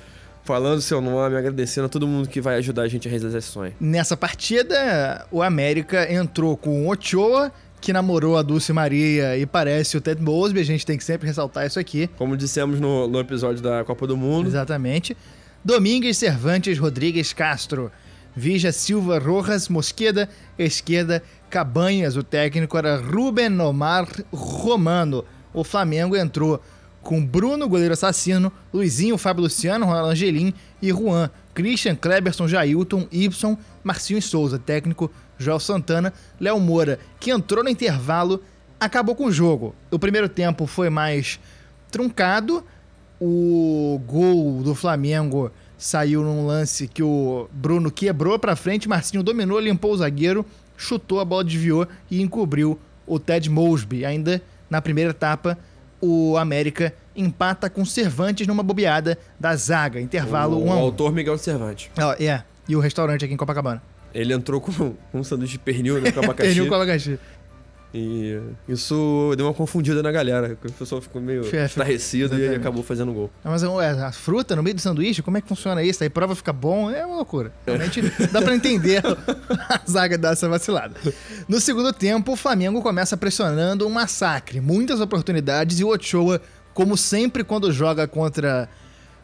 falando 0.43 0.79
seu 0.79 1.01
nome, 1.01 1.35
agradecendo 1.35 1.87
a 1.87 1.89
todo 1.89 2.07
mundo 2.07 2.29
que 2.29 2.39
vai 2.39 2.55
ajudar 2.57 2.83
a 2.83 2.87
gente 2.87 3.07
a 3.07 3.11
realizar 3.11 3.37
esse 3.39 3.47
sonho. 3.47 3.73
Nessa 3.79 4.15
partida, 4.15 5.25
o 5.31 5.41
América 5.41 6.11
entrou 6.11 6.55
com 6.55 6.85
o 6.85 6.91
Ochoa, 6.91 7.51
que 7.81 7.91
namorou 7.91 8.37
a 8.37 8.41
Dulce 8.41 8.71
Maria 8.71 9.37
e 9.37 9.45
parece 9.45 9.97
o 9.97 10.01
Ted 10.01 10.21
Mosby. 10.21 10.59
A 10.59 10.65
gente 10.65 10.85
tem 10.85 10.97
que 10.97 11.03
sempre 11.03 11.27
ressaltar 11.27 11.65
isso 11.65 11.79
aqui. 11.79 12.07
Como 12.17 12.37
dissemos 12.37 12.79
no, 12.79 13.07
no 13.07 13.19
episódio 13.19 13.61
da 13.61 13.83
Copa 13.83 14.07
do 14.07 14.15
Mundo, 14.15 14.47
Exatamente. 14.47 15.17
Domingues 15.63 16.17
Cervantes 16.17 16.77
Rodrigues 16.77 17.33
Castro. 17.33 17.91
Vija 18.35 18.71
Silva 18.71 19.17
Rojas 19.17 19.69
Mosqueda, 19.69 20.27
esquerda 20.59 21.23
Cabanhas. 21.49 22.17
O 22.17 22.23
técnico 22.23 22.77
era 22.77 22.97
Ruben 22.97 23.59
Omar 23.61 24.07
Romano. 24.31 25.23
O 25.55 25.63
Flamengo 25.63 26.15
entrou 26.17 26.61
com 27.01 27.25
Bruno, 27.25 27.69
goleiro 27.69 27.93
assassino, 27.93 28.51
Luizinho, 28.73 29.17
Fábio 29.17 29.43
Luciano, 29.43 29.85
Ronaldo 29.85 30.09
Angelim 30.09 30.53
e 30.81 30.91
Juan. 30.91 31.29
Christian, 31.53 31.95
Kleberson, 31.95 32.47
Jailton, 32.47 33.07
Ibson, 33.09 33.57
Marcinho 33.81 34.19
e 34.19 34.21
Souza. 34.21 34.59
Técnico 34.59 35.09
Joel 35.37 35.59
Santana, 35.59 36.13
Léo 36.39 36.59
Moura, 36.59 36.99
que 37.19 37.31
entrou 37.31 37.63
no 37.63 37.69
intervalo, 37.69 38.43
acabou 38.79 39.15
com 39.15 39.25
o 39.25 39.31
jogo. 39.31 39.73
O 39.89 39.97
primeiro 39.97 40.27
tempo 40.27 40.65
foi 40.65 40.89
mais 40.89 41.39
truncado, 41.89 42.63
o 43.19 44.01
gol 44.05 44.61
do 44.61 44.75
Flamengo 44.75 45.51
saiu 45.77 46.21
num 46.21 46.45
lance 46.45 46.87
que 46.87 47.03
o 47.03 47.47
Bruno 47.51 47.89
quebrou 47.89 48.37
pra 48.37 48.55
frente, 48.55 48.89
Marcinho 48.89 49.23
dominou, 49.23 49.59
limpou 49.59 49.93
o 49.93 49.97
zagueiro, 49.97 50.45
chutou, 50.75 51.19
a 51.19 51.25
bola 51.25 51.43
desviou 51.43 51.87
e 52.11 52.21
encobriu 52.21 52.77
o 53.07 53.19
Ted 53.19 53.49
Mosby. 53.49 54.05
Ainda 54.05 54.41
na 54.75 54.81
primeira 54.81 55.11
etapa, 55.11 55.57
o 56.01 56.35
América 56.37 56.93
empata 57.15 57.69
com 57.69 57.85
Cervantes 57.85 58.45
numa 58.45 58.61
bobeada 58.61 59.17
da 59.39 59.55
zaga. 59.55 60.01
Intervalo 60.01 60.57
o 60.57 60.65
1 60.67 60.71
a 60.71 60.75
1. 60.75 60.79
autor 60.79 61.13
Miguel 61.13 61.37
Cervantes. 61.37 61.89
Ó, 61.97 62.13
é, 62.19 62.43
e 62.67 62.75
o 62.75 62.79
restaurante 62.81 63.23
aqui 63.23 63.33
em 63.33 63.37
Copacabana. 63.37 63.81
Ele 64.13 64.33
entrou 64.33 64.59
com, 64.59 64.71
com 64.71 65.19
um 65.19 65.23
sanduíche 65.23 65.53
de 65.53 65.59
pernil 65.59 66.01
né, 66.01 66.11
com 66.11 66.19
abacaxi. 66.19 66.49
Pernil 66.49 66.67
com 66.67 66.75
abacaxi. 66.75 67.17
E 67.97 68.37
isso 68.67 69.33
deu 69.37 69.45
uma 69.45 69.53
confundida 69.53 70.03
na 70.03 70.11
galera. 70.11 70.57
O 70.61 70.71
pessoal 70.73 71.01
ficou 71.01 71.21
meio 71.21 71.43
estarrecido 71.65 72.37
e 72.37 72.55
acabou 72.55 72.83
fazendo 72.83 73.13
gol. 73.13 73.31
Ah, 73.41 73.49
Mas 73.51 73.63
ué, 73.63 73.89
a 73.91 74.11
fruta 74.11 74.53
no 74.53 74.61
meio 74.61 74.75
do 74.75 74.81
sanduíche, 74.81 75.21
como 75.21 75.37
é 75.37 75.41
que 75.41 75.47
funciona 75.47 75.81
isso? 75.81 76.03
Aí 76.03 76.09
prova 76.09 76.35
fica 76.35 76.51
bom, 76.51 76.91
é 76.91 77.05
uma 77.05 77.15
loucura. 77.15 77.53
Realmente 77.65 78.01
dá 78.33 78.41
pra 78.41 78.53
entender 78.53 79.01
a 79.69 79.79
zaga 79.89 80.17
dar 80.17 80.33
essa 80.33 80.49
vacilada. 80.49 80.95
No 81.47 81.61
segundo 81.61 81.93
tempo, 81.93 82.33
o 82.33 82.35
Flamengo 82.35 82.81
começa 82.81 83.15
pressionando 83.15 83.87
um 83.87 83.89
massacre, 83.89 84.59
muitas 84.59 84.99
oportunidades 84.99 85.79
e 85.79 85.83
o 85.85 85.87
Ochoa, 85.89 86.41
como 86.73 86.97
sempre 86.97 87.45
quando 87.45 87.71
joga 87.71 88.05
contra 88.05 88.67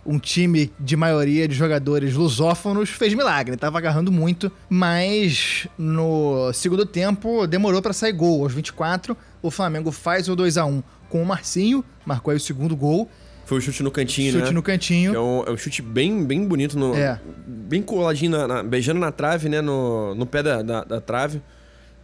um 0.05 0.17
time 0.17 0.71
de 0.79 0.95
maioria 0.95 1.47
de 1.47 1.53
jogadores 1.53 2.15
lusófonos, 2.15 2.89
fez 2.89 3.13
milagre, 3.13 3.55
tava 3.55 3.77
agarrando 3.77 4.11
muito, 4.11 4.51
mas 4.69 5.67
no 5.77 6.51
segundo 6.53 6.85
tempo 6.85 7.45
demorou 7.45 7.81
pra 7.81 7.93
sair 7.93 8.13
gol. 8.13 8.43
Aos 8.43 8.53
24, 8.53 9.15
o 9.41 9.51
Flamengo 9.51 9.91
faz 9.91 10.27
o 10.27 10.35
2 10.35 10.57
a 10.57 10.65
1 10.65 10.81
com 11.09 11.21
o 11.21 11.25
Marcinho, 11.25 11.83
marcou 12.05 12.31
aí 12.31 12.37
o 12.37 12.39
segundo 12.39 12.75
gol. 12.75 13.09
Foi 13.45 13.57
o 13.57 13.61
chute 13.61 13.83
no 13.83 13.91
cantinho, 13.91 14.31
Chute 14.31 14.45
né? 14.45 14.51
no 14.51 14.63
cantinho. 14.63 15.13
É 15.13 15.19
um, 15.19 15.43
é 15.45 15.51
um 15.51 15.57
chute 15.57 15.81
bem, 15.81 16.23
bem 16.25 16.47
bonito, 16.47 16.79
no, 16.79 16.95
É. 16.95 17.19
bem 17.45 17.81
coladinho, 17.81 18.31
na- 18.31 18.47
na- 18.47 18.63
beijando 18.63 18.99
na 18.99 19.11
trave, 19.11 19.49
né? 19.49 19.59
No, 19.61 20.15
no 20.15 20.25
pé 20.25 20.41
da, 20.41 20.61
da, 20.61 20.83
da 20.83 21.01
trave. 21.01 21.41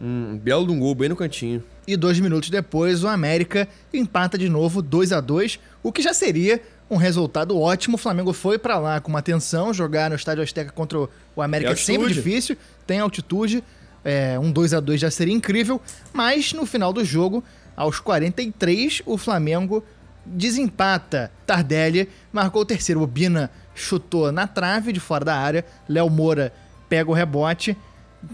Um 0.00 0.36
belo 0.38 0.64
de 0.66 0.72
um 0.72 0.78
gol, 0.78 0.94
bem 0.94 1.08
no 1.08 1.16
cantinho. 1.16 1.64
E 1.86 1.96
dois 1.96 2.20
minutos 2.20 2.50
depois, 2.50 3.02
o 3.02 3.08
América 3.08 3.66
empata 3.92 4.36
de 4.38 4.48
novo 4.48 4.80
2 4.82 5.10
a 5.12 5.20
2 5.20 5.58
o 5.82 5.90
que 5.90 6.02
já 6.02 6.12
seria 6.12 6.60
um 6.90 6.96
resultado 6.96 7.58
ótimo. 7.58 7.96
O 7.96 7.98
Flamengo 7.98 8.32
foi 8.32 8.58
pra 8.58 8.78
lá 8.78 9.00
com 9.00 9.08
uma 9.10 9.22
tensão, 9.22 9.72
jogar 9.72 10.10
no 10.10 10.16
Estádio 10.16 10.42
Azteca 10.42 10.72
contra 10.72 10.98
o 10.98 11.42
América 11.42 11.72
é 11.72 11.76
sempre 11.76 12.12
difícil, 12.12 12.56
tem 12.86 13.00
altitude. 13.00 13.62
É, 14.04 14.38
um 14.38 14.50
2 14.50 14.74
a 14.74 14.80
2 14.80 15.00
já 15.00 15.10
seria 15.10 15.34
incrível, 15.34 15.80
mas 16.12 16.52
no 16.52 16.64
final 16.64 16.92
do 16.92 17.04
jogo, 17.04 17.44
aos 17.76 18.00
43, 18.00 19.02
o 19.04 19.18
Flamengo 19.18 19.84
desempata. 20.24 21.30
Tardelli 21.46 22.08
marcou 22.32 22.62
o 22.62 22.64
terceiro. 22.64 23.02
O 23.02 23.06
Bina 23.06 23.50
chutou 23.74 24.30
na 24.32 24.46
trave 24.46 24.92
de 24.92 25.00
fora 25.00 25.24
da 25.24 25.36
área. 25.36 25.64
Léo 25.88 26.08
Moura 26.08 26.52
pega 26.88 27.10
o 27.10 27.14
rebote, 27.14 27.76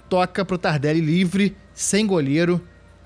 toca 0.09 0.45
pro 0.45 0.59
Tardelli 0.59 1.01
livre, 1.01 1.57
sem 1.75 2.07
goleiro, 2.07 2.61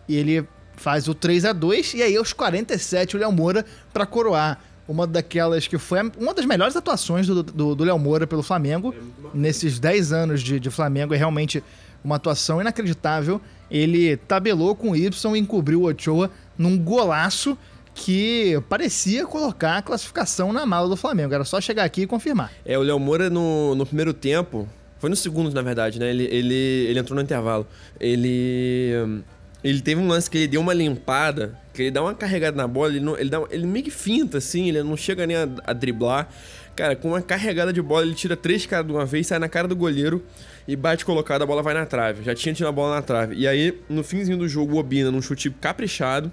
e 0.09 0.17
ele 0.17 0.47
faz 0.77 1.09
o 1.09 1.15
3 1.15 1.45
a 1.45 1.53
2 1.53 1.95
E 1.95 2.03
aí, 2.03 2.17
aos 2.17 2.33
47, 2.33 3.17
o 3.17 3.21
Léo 3.21 3.33
Moura 3.33 3.65
pra 3.93 4.07
coroar. 4.07 4.61
Uma 4.89 5.07
daquelas 5.07 5.67
que 5.67 5.77
foi 5.77 6.01
uma 6.19 6.33
das 6.33 6.47
melhores 6.47 6.75
atuações 6.75 7.27
do 7.27 7.85
Léo 7.85 7.99
Moura 7.99 8.27
pelo 8.27 8.43
Flamengo. 8.43 8.95
Nesses 9.35 9.79
10 9.79 10.13
anos 10.13 10.43
de, 10.43 10.59
de 10.59 10.71
Flamengo, 10.71 11.15
é 11.15 11.17
realmente 11.17 11.63
uma 12.03 12.17
atuação 12.17 12.61
inacreditável. 12.61 13.41
Ele 13.71 14.17
tabelou 14.17 14.75
com 14.75 14.93
o 14.93 14.97
Y 14.97 15.37
e 15.37 15.39
encobriu 15.39 15.83
o 15.83 15.91
Ochoa 15.91 16.31
num 16.57 16.79
golaço 16.79 17.57
que 17.95 18.61
parecia 18.69 19.27
colocar 19.27 19.79
a 19.79 19.83
classificação 19.83 20.53
na 20.53 20.65
mala 20.65 20.89
do 20.89 20.97
Flamengo. 20.97 21.35
Era 21.35 21.45
só 21.45 21.61
chegar 21.61 21.85
aqui 21.85 22.03
e 22.03 22.07
confirmar. 22.07 22.51
É, 22.65 22.79
o 22.79 22.83
Léo 22.83 22.99
Moura 22.99 23.29
no, 23.29 23.75
no 23.75 23.85
primeiro 23.85 24.15
tempo, 24.15 24.69
foi 24.99 25.11
no 25.11 25.17
segundo, 25.17 25.53
na 25.53 25.63
verdade, 25.63 25.99
né? 25.99 26.11
Ele, 26.11 26.25
ele, 26.25 26.55
ele 26.55 26.99
entrou 26.99 27.17
no 27.17 27.23
intervalo. 27.23 27.67
Ele. 28.01 29.23
Ele 29.63 29.81
teve 29.81 30.01
um 30.01 30.07
lance 30.07 30.31
que 30.31 30.39
ele 30.39 30.47
deu 30.47 30.61
uma 30.61 30.73
limpada, 30.73 31.59
que 31.75 31.83
ele 31.83 31.91
dá 31.91 32.03
uma 32.03 32.15
carregada 32.15 32.57
na 32.57 32.67
bola, 32.67 32.93
ele, 32.93 33.01
não, 33.01 33.19
ele, 33.19 33.29
dá, 33.29 33.43
ele 33.51 33.67
meio 33.67 33.85
que 33.85 33.91
finta, 33.91 34.39
assim, 34.39 34.69
ele 34.69 34.83
não 34.83 34.97
chega 34.97 35.27
nem 35.27 35.37
a, 35.37 35.49
a 35.65 35.73
driblar. 35.73 36.29
Cara, 36.77 36.95
com 36.95 37.09
uma 37.09 37.21
carregada 37.21 37.73
de 37.73 37.83
bola, 37.83 38.07
ele 38.07 38.15
tira 38.15 38.37
três 38.37 38.65
caras 38.65 38.87
de 38.87 38.93
uma 38.93 39.05
vez, 39.05 39.27
sai 39.27 39.41
na 39.41 39.49
cara 39.49 39.67
do 39.67 39.75
goleiro 39.75 40.25
e 40.67 40.77
bate 40.77 41.05
colocado, 41.05 41.43
a 41.43 41.47
bola 41.47 41.61
vai 41.61 41.75
na 41.75 41.85
trave. 41.85 42.23
Já 42.23 42.37
tinha 42.37 42.55
tirado 42.55 42.69
a 42.69 42.73
bola 42.73 42.95
na 42.95 43.03
trave. 43.03 43.35
E 43.35 43.49
aí, 43.49 43.77
no 43.89 44.05
finzinho 44.05 44.39
do 44.39 44.49
jogo, 44.49 44.77
o 44.77 44.79
Obina, 44.79 45.11
num 45.11 45.21
chute 45.21 45.51
caprichado, 45.51 46.33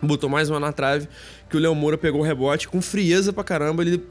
botou 0.00 0.30
mais 0.30 0.48
uma 0.48 0.60
na 0.60 0.72
trave, 0.72 1.08
que 1.50 1.56
o 1.56 1.60
Léo 1.60 1.74
Moura 1.74 1.98
pegou 1.98 2.20
o 2.20 2.24
rebote 2.24 2.68
com 2.68 2.80
frieza 2.80 3.32
pra 3.32 3.42
caramba, 3.42 3.82
ele 3.82 4.04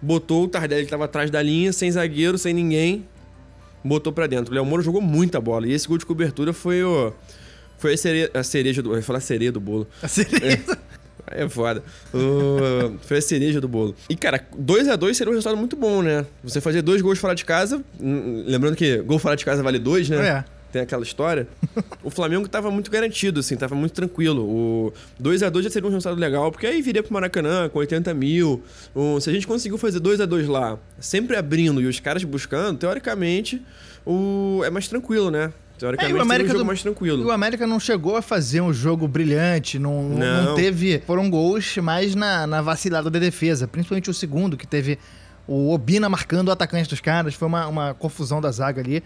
botou 0.00 0.44
o 0.44 0.48
Tardelli 0.48 0.84
que 0.84 0.90
tava 0.90 1.06
atrás 1.06 1.30
da 1.30 1.40
linha, 1.40 1.72
sem 1.72 1.90
zagueiro, 1.90 2.36
sem 2.36 2.52
ninguém, 2.52 3.06
botou 3.82 4.12
pra 4.12 4.26
dentro. 4.26 4.52
O 4.52 4.54
Léo 4.54 4.66
Moura 4.66 4.82
jogou 4.82 5.00
muita 5.00 5.40
bola, 5.40 5.66
e 5.66 5.72
esse 5.72 5.88
gol 5.88 5.96
de 5.96 6.04
cobertura 6.04 6.52
foi 6.52 6.82
o... 6.82 7.14
Foi 7.82 7.94
a 7.94 7.96
cereja, 7.96 8.30
a 8.32 8.42
cereja 8.44 8.80
do... 8.80 8.92
Eu 8.92 8.96
ia 8.98 9.02
falar 9.02 9.18
cereja 9.18 9.50
do 9.50 9.58
bolo. 9.60 9.88
A 10.00 10.06
certeza. 10.06 10.78
Aí 11.26 11.42
é 11.42 11.48
foda. 11.48 11.82
O- 12.14 12.96
foi 13.02 13.18
a 13.18 13.20
cereja 13.22 13.60
do 13.60 13.66
bolo. 13.66 13.94
E, 14.08 14.14
cara, 14.14 14.46
2 14.56 14.88
a 14.88 14.94
2 14.94 15.16
seria 15.16 15.30
um 15.32 15.34
resultado 15.34 15.56
muito 15.56 15.74
bom, 15.74 16.00
né? 16.00 16.24
Você 16.44 16.60
fazer 16.60 16.80
dois 16.82 17.02
gols 17.02 17.18
fora 17.18 17.34
de 17.34 17.44
casa, 17.44 17.82
lembrando 18.00 18.76
que 18.76 18.98
gol 18.98 19.18
fora 19.18 19.34
de 19.34 19.44
casa 19.44 19.62
vale 19.64 19.80
dois, 19.80 20.08
né? 20.08 20.28
É. 20.28 20.44
Tem 20.72 20.80
aquela 20.80 21.02
história. 21.02 21.46
o 22.04 22.08
Flamengo 22.08 22.48
tava 22.48 22.70
muito 22.70 22.90
garantido, 22.90 23.40
assim, 23.40 23.56
tava 23.56 23.74
muito 23.74 23.92
tranquilo. 23.92 24.42
O 24.42 24.92
2 25.18 25.42
a 25.42 25.50
2 25.50 25.64
já 25.64 25.70
seria 25.70 25.86
um 25.88 25.92
resultado 25.92 26.18
legal, 26.18 26.50
porque 26.52 26.66
aí 26.66 26.80
viria 26.80 27.02
pro 27.02 27.12
Maracanã 27.12 27.68
com 27.68 27.78
80 27.80 28.14
mil. 28.14 28.62
O- 28.94 29.20
se 29.20 29.28
a 29.28 29.32
gente 29.32 29.46
conseguiu 29.46 29.76
fazer 29.76 29.98
2 30.00 30.20
a 30.20 30.24
2 30.24 30.46
lá, 30.48 30.78
sempre 31.00 31.36
abrindo 31.36 31.80
e 31.82 31.86
os 31.86 31.98
caras 32.00 32.22
buscando, 32.24 32.78
teoricamente, 32.78 33.60
o... 34.06 34.62
é 34.64 34.70
mais 34.70 34.88
tranquilo, 34.88 35.30
né? 35.30 35.52
É, 35.82 35.96
Teoricamente, 35.96 36.16
e 36.16 36.18
o 36.18 36.22
América 36.22 36.48
um 36.48 36.52
jogo 36.52 36.58
do- 36.64 36.66
mais 36.66 36.78
E 36.78 36.82
tranquilo. 36.82 37.26
o 37.26 37.30
América 37.30 37.66
não 37.66 37.80
chegou 37.80 38.16
a 38.16 38.22
fazer 38.22 38.60
um 38.60 38.72
jogo 38.72 39.06
brilhante, 39.08 39.78
não, 39.78 40.02
não. 40.08 40.42
Não. 40.44 40.54
teve. 40.54 41.02
Foram 41.06 41.28
gols 41.30 41.76
mais 41.78 42.14
na, 42.14 42.46
na 42.46 42.62
vacilada 42.62 43.10
da 43.10 43.18
defesa, 43.18 43.66
principalmente 43.68 44.08
o 44.10 44.14
segundo, 44.14 44.56
que 44.56 44.66
teve 44.66 44.98
o 45.46 45.72
Obina 45.72 46.08
marcando 46.08 46.48
o 46.48 46.52
atacante 46.52 46.88
dos 46.88 47.00
caras. 47.00 47.34
Foi 47.34 47.48
uma, 47.48 47.66
uma 47.66 47.94
confusão 47.94 48.40
da 48.40 48.50
zaga 48.50 48.80
ali. 48.80 49.02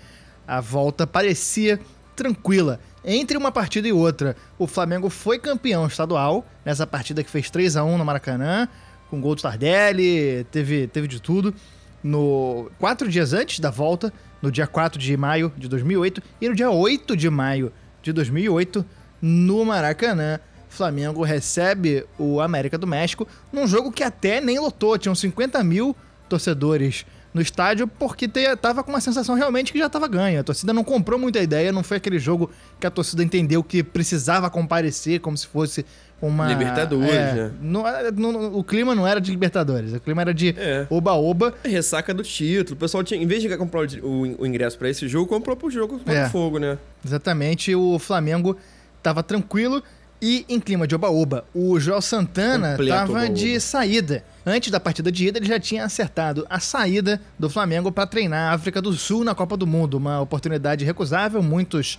A 0.47 0.61
volta 0.61 1.07
parecia 1.07 1.81
tranquila. 2.15 2.79
Entre 3.05 3.37
uma 3.37 3.53
partida 3.53 3.87
e 3.87 3.93
outra, 3.93 4.35
o 4.59 4.67
Flamengo 4.67 5.09
foi 5.11 5.39
campeão 5.39 5.87
estadual 5.87 6.45
nessa 6.65 6.87
partida 6.87 7.23
que 7.23 7.31
fez 7.31 7.49
3 7.51 7.77
a 7.77 7.85
1 7.85 7.99
no 7.99 8.05
Maracanã, 8.05 8.69
com 9.11 9.21
gol 9.21 9.35
do 9.37 9.43
Tardelli, 9.43 10.45
teve, 10.51 10.87
teve 10.89 11.07
de 11.07 11.21
tudo. 11.21 11.55
No 12.03 12.71
quatro 12.79 13.09
dias 13.09 13.33
antes 13.33 13.61
da 13.61 13.71
volta, 13.71 14.12
no 14.40 14.51
dia 14.51 14.66
4 14.66 14.99
de 14.99 15.16
maio 15.16 15.53
de 15.57 15.68
2008 15.68 16.22
e 16.40 16.49
no 16.49 16.55
dia 16.55 16.70
8 16.70 17.16
de 17.16 17.31
maio 17.31 17.72
de 18.03 18.12
2008, 18.12 18.85
no 19.20 19.64
Maracanã, 19.64 20.38
Flamengo 20.68 21.22
recebe 21.22 22.05
o 22.18 22.40
América 22.40 22.77
do 22.77 22.87
México 22.87 23.27
num 23.53 23.66
jogo 23.66 23.90
que 23.90 24.03
até 24.03 24.40
nem 24.40 24.59
lotou, 24.59 24.99
tinham 24.99 25.14
50 25.14 25.62
mil 25.64 25.96
torcedores 26.29 27.07
no 27.37 27.42
estádio 27.42 27.87
porque 27.87 28.27
tava 28.61 28.83
com 28.83 28.90
uma 28.90 29.01
sensação 29.01 29.35
realmente 29.35 29.70
que 29.70 29.79
já 29.79 29.88
tava 29.90 30.09
ganha. 30.09 30.40
A 30.40 30.44
torcida 30.44 30.72
não 30.72 30.83
comprou 30.83 31.18
muita 31.18 31.38
ideia, 31.38 31.70
não 31.70 31.83
foi 31.83 31.99
aquele 31.99 32.18
jogo 32.18 32.51
que 32.81 32.87
a 32.87 32.90
torcida 32.90 33.22
entendeu 33.22 33.62
que 33.62 33.83
precisava 33.83 34.49
comparecer 34.49 35.20
como 35.20 35.37
se 35.37 35.46
fosse 35.46 35.85
uma 36.20 36.46
Libertadores, 36.48 37.11
é, 37.12 37.35
né? 37.35 37.50
não 37.61 37.87
era- 37.87 38.11
não- 38.11 38.55
o 38.57 38.64
clima 38.64 38.94
não 38.94 39.07
era 39.07 39.20
de 39.20 39.31
Libertadores, 39.31 39.92
o 39.92 40.00
clima 40.00 40.22
era 40.22 40.33
de 40.33 40.55
É. 40.59 40.87
oba-oba. 40.88 41.55
É 41.62 41.68
Ressaca 41.68 42.14
do 42.14 42.22
título. 42.22 42.74
O 42.74 42.79
pessoal, 42.81 43.05
tinha, 43.05 43.22
em 43.22 43.26
vez 43.26 43.42
de 43.42 43.57
comprar 43.57 43.81
o, 43.83 44.07
o- 44.07 44.42
o 44.42 44.46
ingresso 44.46 44.79
pra 44.79 44.88
esse 44.88 45.07
jogo, 45.09 45.26
comprou 45.29 45.57
pro 45.57 45.70
jogo 45.70 45.98
contra 45.98 46.14
É. 46.14 46.26
o 46.26 46.31
Fogo, 46.31 46.59
né? 46.59 46.79
Exatamente, 47.05 47.74
o 47.74 47.98
Flamengo 47.98 48.57
tava 49.02 49.22
tranquilo 49.22 49.83
e 50.20 50.46
em 50.48 50.59
clima 50.59 50.87
de 50.87 50.94
oba-oba. 50.94 51.44
O 51.55 51.79
Joel 51.79 52.00
Santana 52.00 52.70
Completo 52.70 52.92
tava 52.92 53.12
oba-oba. 53.12 53.29
de 53.35 53.61
saída. 53.61 54.24
Antes 54.46 54.70
da 54.70 54.81
partida 54.81 55.12
de 55.12 55.26
ida, 55.29 55.38
ele 55.38 55.46
já 55.46 55.61
tinha 55.61 55.85
acertado 55.85 56.46
a 56.48 56.59
saída 56.59 57.20
do 57.38 57.50
Flamengo 57.50 57.92
para 57.92 58.07
treinar 58.07 58.50
a 58.52 58.55
África 58.55 58.81
do 58.81 58.92
Sul 58.94 59.22
na 59.24 59.35
Copa 59.35 59.57
do 59.57 59.66
Mundo. 59.66 59.94
Uma 59.98 60.20
oportunidade 60.20 60.85
recusável, 60.85 61.42
muitos 61.42 61.98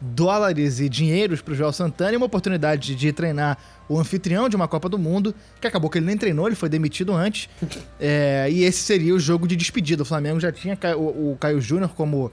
dólares 0.00 0.80
e 0.80 0.88
dinheiros 0.88 1.40
para 1.40 1.52
o 1.52 1.54
Joel 1.56 1.72
Santana 1.72 2.12
e 2.12 2.16
uma 2.16 2.26
oportunidade 2.26 2.94
de 2.94 3.12
treinar 3.12 3.58
o 3.88 3.98
anfitrião 3.98 4.48
de 4.48 4.56
uma 4.56 4.68
Copa 4.68 4.88
do 4.88 4.98
Mundo, 4.98 5.34
que 5.60 5.66
acabou 5.66 5.88
que 5.88 5.98
ele 5.98 6.06
nem 6.06 6.16
treinou, 6.16 6.46
ele 6.46 6.56
foi 6.56 6.68
demitido 6.68 7.12
antes. 7.12 7.48
É, 7.98 8.48
e 8.50 8.62
esse 8.62 8.80
seria 8.80 9.14
o 9.14 9.18
jogo 9.18 9.48
de 9.48 9.56
despedida. 9.56 10.02
O 10.02 10.06
Flamengo 10.06 10.38
já 10.38 10.52
tinha 10.52 10.78
o, 10.96 11.32
o 11.32 11.36
Caio 11.40 11.60
Júnior 11.62 11.90
como 11.96 12.30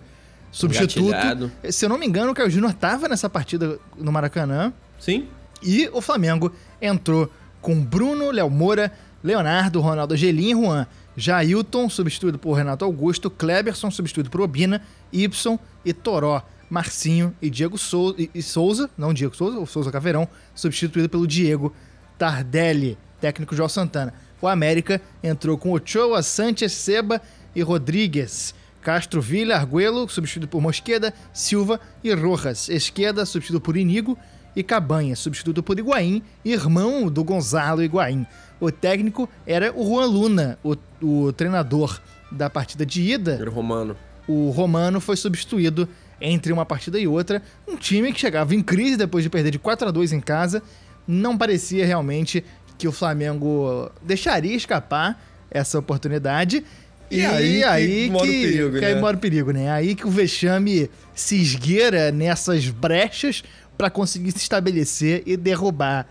substituto. 0.52 1.08
Engatilhado. 1.08 1.52
Se 1.70 1.86
eu 1.86 1.90
não 1.90 1.98
me 1.98 2.06
engano, 2.06 2.32
o 2.32 2.36
Caio 2.36 2.50
Júnior 2.50 2.72
estava 2.72 3.08
nessa 3.08 3.30
partida 3.30 3.80
no 3.98 4.12
Maracanã. 4.12 4.74
Sim? 5.00 5.28
E 5.62 5.90
o 5.94 6.02
Flamengo 6.02 6.52
entrou 6.82 7.32
com 7.62 7.82
Bruno, 7.82 8.30
Léo 8.30 8.50
Moura, 8.50 8.92
Leonardo, 9.24 9.80
Ronaldo 9.80 10.14
Angelim 10.14 10.52
e 10.52 10.54
Juan. 10.54 10.88
Jailton, 11.16 11.90
substituído 11.90 12.38
por 12.38 12.54
Renato 12.54 12.84
Augusto, 12.84 13.30
Kleberson, 13.30 13.90
substituído 13.92 14.30
por 14.30 14.42
Obina, 14.42 14.82
Y 15.12 15.60
e 15.86 15.94
Toró. 15.94 16.44
Marcinho 16.74 17.36
e 17.40 17.52
Diego 17.52 17.78
Souza, 17.78 18.16
e, 18.34 18.42
Souza, 18.42 18.90
não 18.98 19.14
Diego 19.14 19.36
Souza, 19.36 19.60
o 19.60 19.68
Souza 19.68 19.92
Caveirão, 19.92 20.28
substituído 20.56 21.08
pelo 21.08 21.28
Diego 21.28 21.72
Tardelli, 22.18 22.98
técnico 23.22 23.56
João 23.56 23.70
Santana. 23.70 24.12
O 24.42 24.48
América 24.48 25.00
entrou 25.22 25.56
com 25.56 25.72
Ochoa, 25.72 26.24
Sanches, 26.24 26.72
Seba 26.72 27.22
e 27.56 27.62
Rodrigues. 27.62 28.56
Castro 28.82 29.22
Villa, 29.22 29.56
Arguello, 29.56 30.10
substituído 30.10 30.48
por 30.48 30.62
Mosqueda, 30.62 31.14
Silva 31.32 31.80
e 32.04 32.12
Rojas. 32.12 32.68
Esquerda, 32.70 33.24
substituído 33.24 33.62
por 33.62 33.78
Inigo 33.78 34.18
e 34.56 34.64
Cabanha, 34.64 35.16
substituído 35.16 35.62
por 35.62 35.78
Higuaín, 35.78 36.24
irmão 36.44 37.08
do 37.08 37.24
Gonzalo 37.24 37.84
Higuaín. 37.84 38.26
O 38.60 38.72
técnico 38.72 39.30
era 39.46 39.72
o 39.72 39.86
Juan 39.86 40.08
Luna, 40.08 40.60
o, 40.64 40.76
o 41.02 41.32
treinador 41.34 42.02
da 42.32 42.50
partida 42.50 42.84
de 42.84 43.00
ida 43.00 43.36
Era 43.36 43.50
o 43.50 43.54
Romano. 43.54 43.96
o 44.28 44.50
Romano 44.50 45.00
foi 45.00 45.16
substituído 45.16 45.88
entre 46.20 46.52
uma 46.54 46.66
partida 46.66 47.00
e 47.00 47.08
outra. 47.08 47.42
Um 47.68 47.76
time 47.76 48.12
que 48.12 48.20
chegava 48.20 48.56
em 48.56 48.62
crise 48.62 48.98
depois 48.98 49.24
de 49.24 49.30
perder 49.30 49.52
de 49.52 49.60
4 49.60 49.88
a 49.88 49.92
2 49.92 50.14
em 50.14 50.20
casa. 50.20 50.62
Não 51.08 51.38
parecia 51.38 51.86
realmente 51.86 52.44
que 52.78 52.88
o 52.88 52.92
Flamengo 52.92 53.92
deixaria 54.02 54.56
escapar 54.56 55.22
essa 55.52 55.78
oportunidade. 55.78 56.64
E 57.12 57.24
aí 57.64 58.06
que 58.06 58.10
mora 58.12 58.26
o 58.26 58.28
perigo, 58.28 58.80
que 58.80 58.86
aí 58.86 58.96
né? 58.96 59.02
mora 59.02 59.18
o 59.18 59.20
perigo, 59.20 59.52
né? 59.52 59.70
Aí 59.70 59.94
que 59.94 60.08
o 60.08 60.10
vexame 60.10 60.90
se 61.14 61.40
esgueira 61.40 62.12
nessas 62.12 62.68
brechas 62.70 63.44
para 63.78 63.90
conseguir 63.90 64.32
se 64.32 64.40
estabelecer 64.40 65.22
e 65.26 65.38
derrubar 65.38 66.08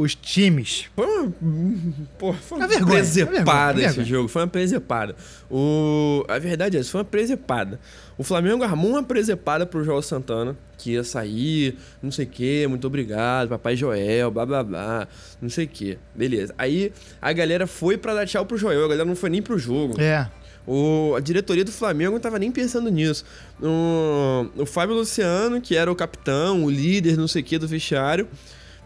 os 0.00 0.14
times. 0.14 0.86
Foi 0.96 1.06
uma, 1.06 1.32
pô, 2.18 2.32
foi 2.32 2.58
uma 2.58 2.64
Uma 2.64 2.68
vergonha, 2.68 2.96
presepada 2.96 3.34
vergonha, 3.34 3.64
uma 3.64 3.72
esse 3.72 3.82
vergonha. 3.96 4.06
jogo. 4.06 4.28
Foi 4.28 4.42
uma 4.42 4.48
presepada. 4.48 5.16
O, 5.50 6.24
a 6.28 6.38
verdade 6.38 6.76
é 6.76 6.80
essa, 6.80 6.90
foi 6.90 7.00
uma 7.00 7.04
presepada. 7.04 7.78
O 8.16 8.22
Flamengo 8.22 8.62
armou 8.64 8.92
uma 8.92 9.02
presepada 9.02 9.66
pro 9.66 9.84
João 9.84 10.00
Santana, 10.00 10.56
que 10.78 10.92
ia 10.92 11.04
sair, 11.04 11.76
não 12.02 12.10
sei 12.10 12.24
o 12.24 12.28
quê, 12.28 12.66
muito 12.68 12.86
obrigado, 12.86 13.48
papai 13.48 13.76
Joel, 13.76 14.30
blá 14.30 14.44
blá 14.46 14.62
blá, 14.62 15.08
não 15.40 15.48
sei 15.50 15.64
o 15.64 15.68
quê. 15.68 15.98
Beleza. 16.14 16.54
Aí 16.56 16.92
a 17.20 17.32
galera 17.32 17.66
foi 17.66 17.96
pra 17.98 18.14
dar 18.14 18.26
tchau 18.26 18.44
pro 18.46 18.56
Joel, 18.58 18.84
a 18.84 18.88
galera 18.88 19.04
não 19.04 19.16
foi 19.16 19.30
nem 19.30 19.42
pro 19.42 19.58
jogo. 19.58 20.00
É. 20.00 20.28
O, 20.66 21.14
a 21.16 21.20
diretoria 21.20 21.64
do 21.64 21.72
Flamengo 21.72 22.12
não 22.12 22.20
tava 22.20 22.38
nem 22.38 22.50
pensando 22.52 22.90
nisso. 22.90 23.24
O, 23.62 24.46
o 24.62 24.66
Fábio 24.66 24.94
Luciano, 24.94 25.60
que 25.60 25.74
era 25.74 25.90
o 25.90 25.96
capitão, 25.96 26.64
o 26.64 26.70
líder, 26.70 27.16
não 27.16 27.26
sei 27.26 27.42
o 27.42 27.44
que, 27.44 27.58
do 27.58 27.66
vestiário, 27.66 28.28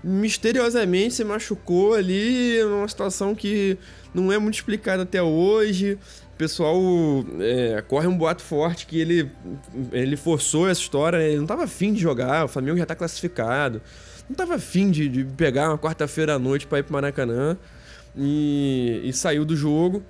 misteriosamente 0.04 1.14
se 1.14 1.24
machucou 1.24 1.94
ali 1.94 2.62
numa 2.62 2.86
situação 2.86 3.34
que 3.34 3.78
não 4.12 4.30
é 4.30 4.38
muito 4.38 4.56
explicada 4.56 5.02
até 5.02 5.22
hoje. 5.22 5.98
O 6.34 6.36
pessoal 6.36 6.76
é, 7.40 7.82
corre 7.88 8.06
um 8.06 8.16
boato 8.16 8.42
forte 8.42 8.86
que 8.86 9.00
ele, 9.00 9.30
ele 9.92 10.16
forçou 10.16 10.68
essa 10.68 10.80
história, 10.80 11.18
né? 11.18 11.28
ele 11.28 11.38
não 11.38 11.46
tava 11.46 11.64
afim 11.64 11.92
de 11.92 12.00
jogar, 12.00 12.44
o 12.44 12.48
Flamengo 12.48 12.76
já 12.76 12.84
tá 12.84 12.94
classificado. 12.94 13.80
Não 14.28 14.36
tava 14.36 14.54
afim 14.56 14.90
de, 14.90 15.08
de 15.08 15.24
pegar 15.24 15.68
uma 15.68 15.78
quarta-feira 15.78 16.34
à 16.34 16.38
noite 16.38 16.66
pra 16.66 16.80
ir 16.80 16.82
pro 16.82 16.92
Maracanã 16.92 17.56
e, 18.16 19.00
e 19.04 19.12
saiu 19.12 19.44
do 19.44 19.56
jogo. 19.56 20.02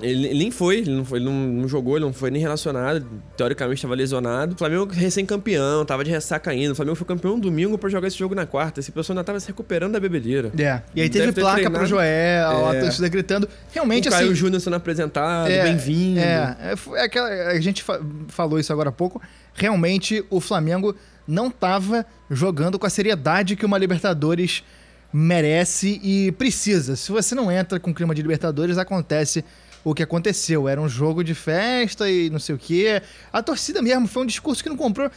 Ele, 0.00 0.32
nem 0.34 0.50
foi, 0.50 0.78
ele, 0.78 0.90
não, 0.90 1.04
foi 1.04 1.18
ele 1.18 1.26
não, 1.26 1.32
não 1.34 1.68
jogou, 1.68 1.96
ele 1.96 2.04
não 2.06 2.12
foi 2.14 2.30
nem 2.30 2.40
relacionado. 2.40 3.06
Teoricamente 3.36 3.76
estava 3.78 3.94
lesionado. 3.94 4.54
O 4.54 4.58
Flamengo 4.58 4.86
recém-campeão, 4.90 5.84
tava 5.84 6.02
de 6.02 6.10
ressaca 6.10 6.50
ainda. 6.50 6.72
O 6.72 6.74
Flamengo 6.74 6.96
foi 6.96 7.06
campeão 7.06 7.38
domingo 7.38 7.76
pra 7.76 7.90
jogar 7.90 8.08
esse 8.08 8.16
jogo 8.18 8.34
na 8.34 8.46
quarta. 8.46 8.80
Esse 8.80 8.90
pessoal 8.90 9.14
ainda 9.18 9.24
tava 9.24 9.38
se 9.38 9.48
recuperando 9.48 9.92
da 9.92 10.00
bebedeira. 10.00 10.50
É. 10.58 10.80
E 10.94 11.02
aí 11.02 11.10
teve 11.10 11.30
placa 11.32 11.56
treinado. 11.56 11.76
pro 11.78 11.86
Joel, 11.86 12.66
a 12.68 12.74
É. 12.74 12.80
torcida 12.80 13.06
gritando. 13.08 13.48
Realmente, 13.70 14.08
o 14.08 14.10
Caio 14.10 14.26
assim. 14.28 14.34
Júnior 14.34 14.60
sendo 14.62 14.76
apresentado, 14.76 15.50
É, 15.50 15.62
bem-vindo. 15.62 16.20
É, 16.20 16.56
é, 16.72 16.76
foi 16.76 16.98
aquela, 16.98 17.28
a 17.28 17.60
gente 17.60 17.82
fa- 17.82 18.00
falou 18.28 18.58
isso 18.58 18.72
agora 18.72 18.88
há 18.88 18.92
pouco. 18.92 19.20
Realmente, 19.54 20.24
o 20.30 20.40
Flamengo 20.40 20.96
não 21.28 21.48
estava 21.48 22.06
jogando 22.30 22.78
com 22.78 22.86
a 22.86 22.90
seriedade 22.90 23.56
que 23.56 23.66
uma 23.66 23.76
Libertadores 23.76 24.64
merece 25.12 26.00
e 26.02 26.32
precisa. 26.32 26.96
Se 26.96 27.12
você 27.12 27.34
não 27.34 27.52
entra 27.52 27.78
com 27.78 27.92
clima 27.92 28.14
de 28.14 28.22
Libertadores, 28.22 28.78
acontece 28.78 29.44
o 29.84 29.94
que 29.94 30.02
aconteceu. 30.02 30.68
Era 30.68 30.80
um 30.80 30.88
jogo 30.88 31.22
de 31.24 31.34
festa 31.34 32.08
e 32.10 32.30
não 32.30 32.38
sei 32.38 32.54
o 32.54 32.58
quê. 32.58 33.02
A 33.32 33.42
torcida 33.42 33.82
mesmo 33.82 34.06
foi 34.06 34.22
um 34.22 34.26
discurso 34.26 34.62
que 34.62 34.68
não 34.68 34.76
comprou. 34.76 35.10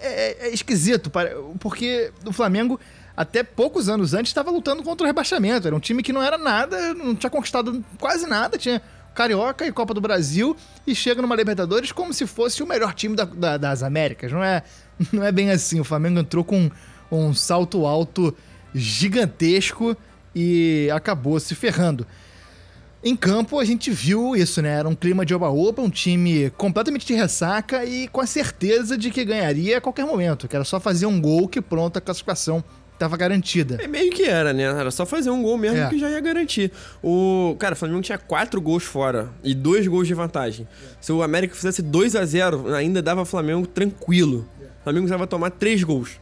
É, 0.00 0.48
é 0.48 0.54
esquisito, 0.54 1.08
para- 1.10 1.34
porque 1.60 2.12
o 2.24 2.32
Flamengo 2.32 2.78
até 3.16 3.42
poucos 3.42 3.88
anos 3.88 4.12
antes 4.12 4.28
estava 4.30 4.50
lutando 4.50 4.82
contra 4.82 5.04
o 5.04 5.06
rebaixamento. 5.06 5.66
Era 5.66 5.74
um 5.74 5.80
time 5.80 6.02
que 6.02 6.12
não 6.12 6.22
era 6.22 6.36
nada, 6.36 6.92
não 6.94 7.14
tinha 7.14 7.30
conquistado 7.30 7.82
quase 7.98 8.26
nada, 8.26 8.58
tinha 8.58 8.82
Carioca 9.14 9.66
e 9.66 9.72
Copa 9.72 9.94
do 9.94 10.00
Brasil 10.02 10.54
e 10.86 10.94
chega 10.94 11.22
numa 11.22 11.34
Libertadores 11.34 11.90
como 11.90 12.12
se 12.12 12.26
fosse 12.26 12.62
o 12.62 12.66
melhor 12.66 12.92
time 12.92 13.16
da- 13.16 13.24
da- 13.24 13.56
das 13.56 13.82
Américas. 13.82 14.30
Não 14.30 14.44
é, 14.44 14.62
não 15.10 15.24
é 15.24 15.32
bem 15.32 15.50
assim. 15.50 15.80
O 15.80 15.84
Flamengo 15.84 16.20
entrou 16.20 16.44
com 16.44 16.70
um 17.10 17.32
salto 17.32 17.86
alto 17.86 18.36
gigantesco 18.74 19.96
e 20.34 20.90
acabou 20.94 21.38
se 21.40 21.54
ferrando. 21.54 22.06
Em 23.06 23.14
campo 23.14 23.60
a 23.60 23.64
gente 23.64 23.88
viu 23.90 24.34
isso, 24.34 24.60
né? 24.60 24.70
Era 24.80 24.88
um 24.88 24.94
clima 24.94 25.24
de 25.24 25.32
oba-oba, 25.32 25.80
um 25.80 25.88
time 25.88 26.50
completamente 26.56 27.06
de 27.06 27.14
ressaca 27.14 27.84
e 27.84 28.08
com 28.08 28.20
a 28.20 28.26
certeza 28.26 28.98
de 28.98 29.10
que 29.12 29.24
ganharia 29.24 29.78
a 29.78 29.80
qualquer 29.80 30.04
momento, 30.04 30.48
que 30.48 30.56
era 30.56 30.64
só 30.64 30.80
fazer 30.80 31.06
um 31.06 31.20
gol 31.20 31.46
que 31.46 31.60
pronto, 31.62 31.96
a 31.96 32.00
classificação 32.00 32.64
estava 32.92 33.16
garantida. 33.16 33.78
É 33.80 33.86
meio 33.86 34.10
que 34.10 34.24
era, 34.24 34.52
né? 34.52 34.64
Era 34.64 34.90
só 34.90 35.06
fazer 35.06 35.30
um 35.30 35.40
gol 35.40 35.56
mesmo 35.56 35.78
É. 35.78 35.88
que 35.88 35.98
já 36.00 36.10
ia 36.10 36.18
garantir. 36.18 36.72
O 37.00 37.54
cara, 37.60 37.74
o 37.74 37.76
Flamengo 37.76 38.00
tinha 38.00 38.18
quatro 38.18 38.60
gols 38.60 38.82
fora 38.82 39.28
e 39.44 39.54
dois 39.54 39.86
gols 39.86 40.08
de 40.08 40.14
vantagem. 40.14 40.66
Se 41.00 41.12
o 41.12 41.22
América 41.22 41.54
fizesse 41.54 41.82
2 41.82 42.16
a 42.16 42.24
0 42.26 42.74
ainda 42.74 43.00
dava 43.00 43.24
Flamengo 43.24 43.68
tranquilo. 43.68 44.48
O 44.80 44.82
Flamengo 44.82 45.04
precisava 45.04 45.28
tomar 45.28 45.50
três 45.50 45.84
gols. 45.84 46.18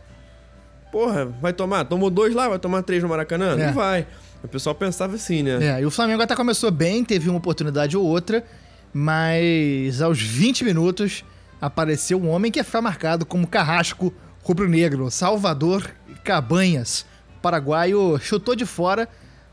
Porra, 0.93 1.25
vai 1.41 1.53
tomar? 1.55 1.85
Tomou 1.87 2.11
dois 2.11 2.35
lá, 2.35 2.49
vai 2.49 2.59
tomar 2.59 2.83
três 2.83 3.03
no 3.03 3.09
Maracanã? 3.09 3.55
É. 3.59 3.67
Não 3.69 3.73
vai. 3.73 4.07
O 4.45 4.49
pessoal 4.49 4.75
pensava 4.75 5.15
assim, 5.15 5.43
né? 5.43 5.79
É, 5.79 5.81
e 5.81 5.87
o 5.87 5.91
Flamengo 5.91 6.23
até 6.23 6.37
começou 6.37 6.71
bem, 6.71 7.03
teve 7.03 7.31
uma 7.31 7.39
oportunidade 7.39 7.97
ou 7.97 8.05
outra, 8.05 8.45
mas 8.93 10.03
aos 10.03 10.21
20 10.21 10.65
minutos 10.65 11.25
apareceu 11.59 12.21
um 12.21 12.29
homem 12.29 12.53
que 12.53 12.63
ficar 12.63 12.83
marcado 12.83 13.25
como 13.25 13.47
carrasco 13.47 14.13
rubro-negro, 14.43 15.11
Salvador 15.11 15.91
Cabanhas. 16.23 17.07
O 17.39 17.41
paraguaio 17.41 18.19
chutou 18.21 18.55
de 18.55 18.67
fora 18.67 19.09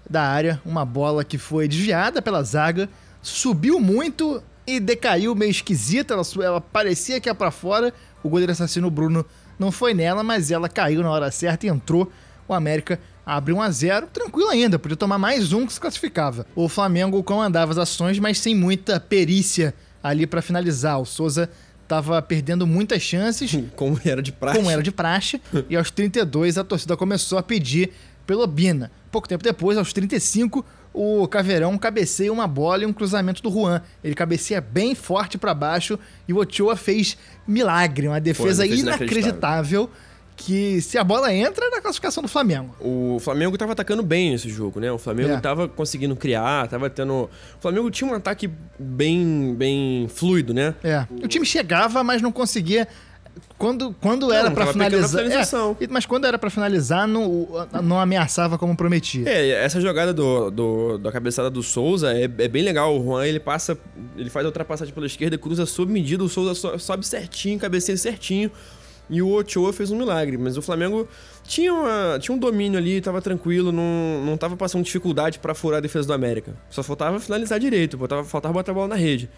da 0.09 0.23
área 0.23 0.61
uma 0.65 0.83
bola 0.83 1.23
que 1.23 1.37
foi 1.37 1.69
desviada 1.69 2.21
pela 2.21 2.43
zaga, 2.43 2.89
subiu 3.21 3.79
muito 3.79 4.43
e 4.67 4.77
decaiu 4.77 5.33
meio 5.33 5.51
esquisita, 5.51 6.13
ela, 6.15 6.23
ela 6.43 6.59
parecia 6.59 7.21
que 7.21 7.29
ia 7.29 7.35
pra 7.35 7.49
fora, 7.49 7.93
o 8.21 8.27
goleiro 8.27 8.51
assassino 8.51 8.91
Bruno 8.91 9.25
não 9.57 9.71
foi 9.71 9.93
nela, 9.93 10.21
mas 10.21 10.51
ela 10.51 10.67
caiu 10.67 11.01
na 11.01 11.09
hora 11.09 11.31
certa 11.31 11.65
e 11.65 11.69
entrou. 11.69 12.11
O 12.47 12.53
América 12.53 12.99
abre 13.25 13.53
1 13.53 13.61
a 13.61 13.71
0 13.71 14.07
tranquilo 14.07 14.49
ainda, 14.49 14.79
podia 14.79 14.97
tomar 14.97 15.17
mais 15.17 15.53
um 15.53 15.65
que 15.65 15.73
se 15.73 15.79
classificava. 15.79 16.45
O 16.55 16.67
Flamengo 16.67 17.21
comandava 17.23 17.71
as 17.71 17.77
ações, 17.77 18.19
mas 18.19 18.39
sem 18.39 18.55
muita 18.55 18.99
perícia 18.99 19.73
ali 20.03 20.25
pra 20.25 20.41
finalizar. 20.41 20.99
O 20.99 21.05
Souza 21.05 21.49
tava 21.87 22.21
perdendo 22.21 22.65
muitas 22.65 23.01
chances, 23.01 23.57
Como 23.75 23.99
era 24.03 24.21
de 24.21 24.31
praxe. 24.31 24.57
como 24.57 24.69
era 24.69 24.81
de 24.81 24.91
praxe, 24.91 25.41
e 25.69 25.75
aos 25.75 25.91
32 25.91 26.57
a 26.57 26.63
torcida 26.63 26.95
começou 26.95 27.37
a 27.37 27.43
pedir 27.43 27.91
pelo 28.25 28.45
Bina. 28.47 28.91
Pouco 29.11 29.27
tempo 29.27 29.43
depois, 29.43 29.77
aos 29.77 29.91
35, 29.91 30.65
o 30.93 31.27
Caveirão 31.27 31.77
cabeceia 31.77 32.31
uma 32.31 32.47
bola 32.47 32.83
e 32.83 32.85
um 32.85 32.93
cruzamento 32.93 33.41
do 33.43 33.51
Juan. 33.51 33.81
Ele 34.03 34.15
cabeceia 34.15 34.61
bem 34.61 34.95
forte 34.95 35.37
pra 35.37 35.53
baixo 35.53 35.99
e 36.27 36.33
o 36.33 36.37
Ochoa 36.37 36.75
fez 36.77 37.17
milagre, 37.45 38.07
uma 38.07 38.21
defesa 38.21 38.63
defesa 38.63 38.81
inacreditável 38.81 39.89
que 40.41 40.81
se 40.81 40.97
a 40.97 41.03
bola 41.03 41.33
entra 41.33 41.65
é 41.65 41.69
na 41.69 41.81
classificação 41.81 42.21
do 42.23 42.27
Flamengo. 42.29 42.75
O 42.79 43.17
Flamengo 43.21 43.57
tava 43.57 43.71
atacando 43.73 44.03
bem 44.03 44.33
esse 44.33 44.49
jogo, 44.49 44.79
né? 44.79 44.91
O 44.91 44.97
Flamengo 44.97 45.31
É. 45.33 45.39
tava 45.39 45.67
conseguindo 45.67 46.15
criar, 46.15 46.67
tava 46.67 46.89
tendo. 46.89 47.13
O 47.13 47.29
Flamengo 47.61 47.89
tinha 47.91 48.09
um 48.09 48.13
ataque 48.13 48.49
bem, 48.77 49.53
bem 49.55 50.07
fluido, 50.13 50.53
né? 50.53 50.73
É. 50.83 51.05
O 51.23 51.27
time 51.27 51.45
chegava, 51.45 52.03
mas 52.03 52.21
não 52.21 52.31
conseguia. 52.31 52.87
Quando, 53.57 53.95
quando 54.01 54.33
era 54.33 54.49
Não, 54.49 54.55
pecando 54.55 54.77
na 54.77 54.89
finalizar. 54.89 55.23
É, 55.79 55.87
mas 55.89 56.05
quando 56.05 56.25
era 56.25 56.37
pra 56.37 56.49
finalizar, 56.49 57.07
não, 57.07 57.47
não 57.81 57.99
ameaçava 57.99 58.57
como 58.57 58.75
prometia. 58.75 59.23
É, 59.29 59.63
essa 59.63 59.79
jogada 59.79 60.13
do, 60.13 60.49
do- 60.51 60.97
da 60.97 61.11
cabeçada 61.11 61.49
do 61.49 61.63
Souza 61.63 62.11
é, 62.11 62.23
é 62.23 62.47
bem 62.47 62.61
legal. 62.63 62.99
O 62.99 63.03
Juan, 63.03 63.25
ele 63.25 63.39
passa, 63.39 63.77
ele 64.17 64.29
faz 64.29 64.45
a 64.45 64.49
ultrapassagem 64.49 64.93
pela 64.93 65.05
esquerda, 65.05 65.37
cruza 65.37 65.65
sob 65.65 65.93
medida, 65.93 66.23
o 66.23 66.27
Souza 66.27 66.55
so- 66.55 66.77
sobe 66.77 67.05
certinho, 67.07 67.57
cabeceia 67.59 67.97
certinho. 67.97 68.51
E 69.11 69.21
o 69.21 69.27
Ochoa 69.29 69.71
fez 69.73 69.91
um 69.91 69.97
milagre. 69.97 70.37
Mas 70.37 70.55
o 70.57 70.61
Flamengo 70.61 71.07
tinha, 71.43 71.71
uma- 71.73 72.17
tinha 72.19 72.33
um 72.33 72.39
domínio 72.39 72.79
ali, 72.79 72.99
tava 73.01 73.21
tranquilo, 73.21 73.71
não, 73.71 74.23
não 74.25 74.37
tava 74.37 74.55
passando 74.57 74.83
dificuldade 74.83 75.37
pra 75.37 75.53
furar 75.53 75.77
a 75.79 75.81
defesa 75.81 76.07
do 76.07 76.13
América. 76.13 76.55
Só 76.69 76.81
faltava 76.81 77.19
finalizar 77.19 77.59
direito, 77.59 77.97
faltava, 77.97 78.23
faltava 78.23 78.53
botar 78.53 78.71
a 78.71 78.75
bola 78.75 78.87
na 78.87 78.95
rede. 78.95 79.29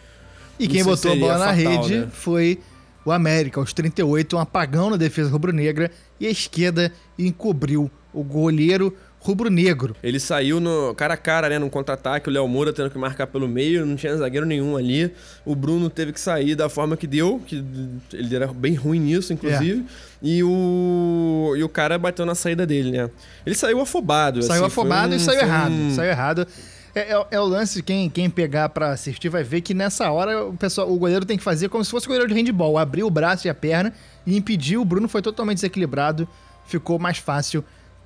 E 0.59 0.67
quem 0.67 0.81
Isso 0.81 0.89
botou 0.89 1.12
a 1.12 1.15
bola 1.15 1.38
na 1.39 1.55
fatal, 1.55 1.55
rede 1.83 1.99
né? 2.01 2.07
foi 2.13 2.59
o 3.03 3.12
América, 3.12 3.59
aos 3.59 3.73
38, 3.73 4.38
um 4.38 4.39
apagão 4.39 4.91
na 4.91 4.95
defesa 4.95 5.29
rubro-negra 5.29 5.89
e 6.19 6.27
a 6.27 6.29
esquerda 6.29 6.91
encobriu 7.17 7.89
o 8.13 8.23
goleiro 8.23 8.95
rubro-negro. 9.23 9.95
Ele 10.03 10.19
saiu 10.19 10.59
no 10.59 10.93
cara 10.95 11.13
a 11.13 11.17
cara, 11.17 11.47
né, 11.49 11.57
num 11.57 11.69
contra-ataque, 11.69 12.27
o 12.29 12.31
Léo 12.31 12.47
Moura 12.47 12.73
tendo 12.73 12.89
que 12.91 12.97
marcar 12.97 13.25
pelo 13.27 13.47
meio, 13.47 13.86
não 13.86 13.95
tinha 13.95 14.15
zagueiro 14.17 14.45
nenhum 14.45 14.75
ali. 14.75 15.12
O 15.45 15.55
Bruno 15.55 15.89
teve 15.89 16.12
que 16.12 16.19
sair 16.19 16.55
da 16.55 16.67
forma 16.67 16.97
que 16.97 17.07
deu, 17.07 17.41
que 17.47 17.63
ele 18.12 18.36
era 18.36 18.47
bem 18.47 18.73
ruim 18.75 18.99
nisso, 18.99 19.31
inclusive. 19.31 19.79
É. 19.79 20.03
E 20.21 20.43
o 20.43 21.53
e 21.57 21.63
o 21.63 21.69
cara 21.69 21.97
bateu 21.97 22.25
na 22.25 22.36
saída 22.36 22.65
dele, 22.65 22.91
né? 22.91 23.09
Ele 23.45 23.55
saiu 23.55 23.79
afobado, 23.81 24.41
Saiu 24.43 24.59
assim, 24.65 24.67
afobado 24.67 25.13
um- 25.13 25.15
e 25.15 25.19
saiu 25.19 25.39
errado. 25.39 25.71
um- 25.71 25.95
Saiu 25.95 26.09
errado. 26.09 26.47
É, 26.95 27.13
é- 27.13 27.25
é 27.31 27.39
o 27.39 27.45
lance, 27.45 27.81
quem, 27.81 28.09
quem 28.09 28.29
pegar 28.29 28.69
pra 28.69 28.91
assistir 28.91 29.27
vai 29.29 29.43
ver 29.43 29.62
que 29.62 29.73
nessa 29.73 30.12
hora 30.12 30.45
o, 30.45 30.53
pessoal, 30.53 30.91
o 30.91 30.97
goleiro 30.97 31.25
tem 31.25 31.38
que 31.38 31.43
fazer 31.43 31.67
como 31.69 31.83
se 31.83 31.89
fosse 31.89 32.05
o 32.05 32.09
goleiro 32.09 32.27
de 32.27 32.36
handball. 32.36 32.77
Abrir 32.77 33.03
o 33.03 33.09
braço 33.09 33.47
e 33.47 33.49
a 33.49 33.53
perna 33.55 33.93
e 34.27 34.38
impedir. 34.38 34.77
O 34.77 34.86
Bruno 34.86 35.07
foi 35.07 35.21
totalmente 35.21 35.55
desequilibrado. 35.57 36.27
Ficou 36.65 36.99
mais 36.99 37.17
fácil 37.17 37.63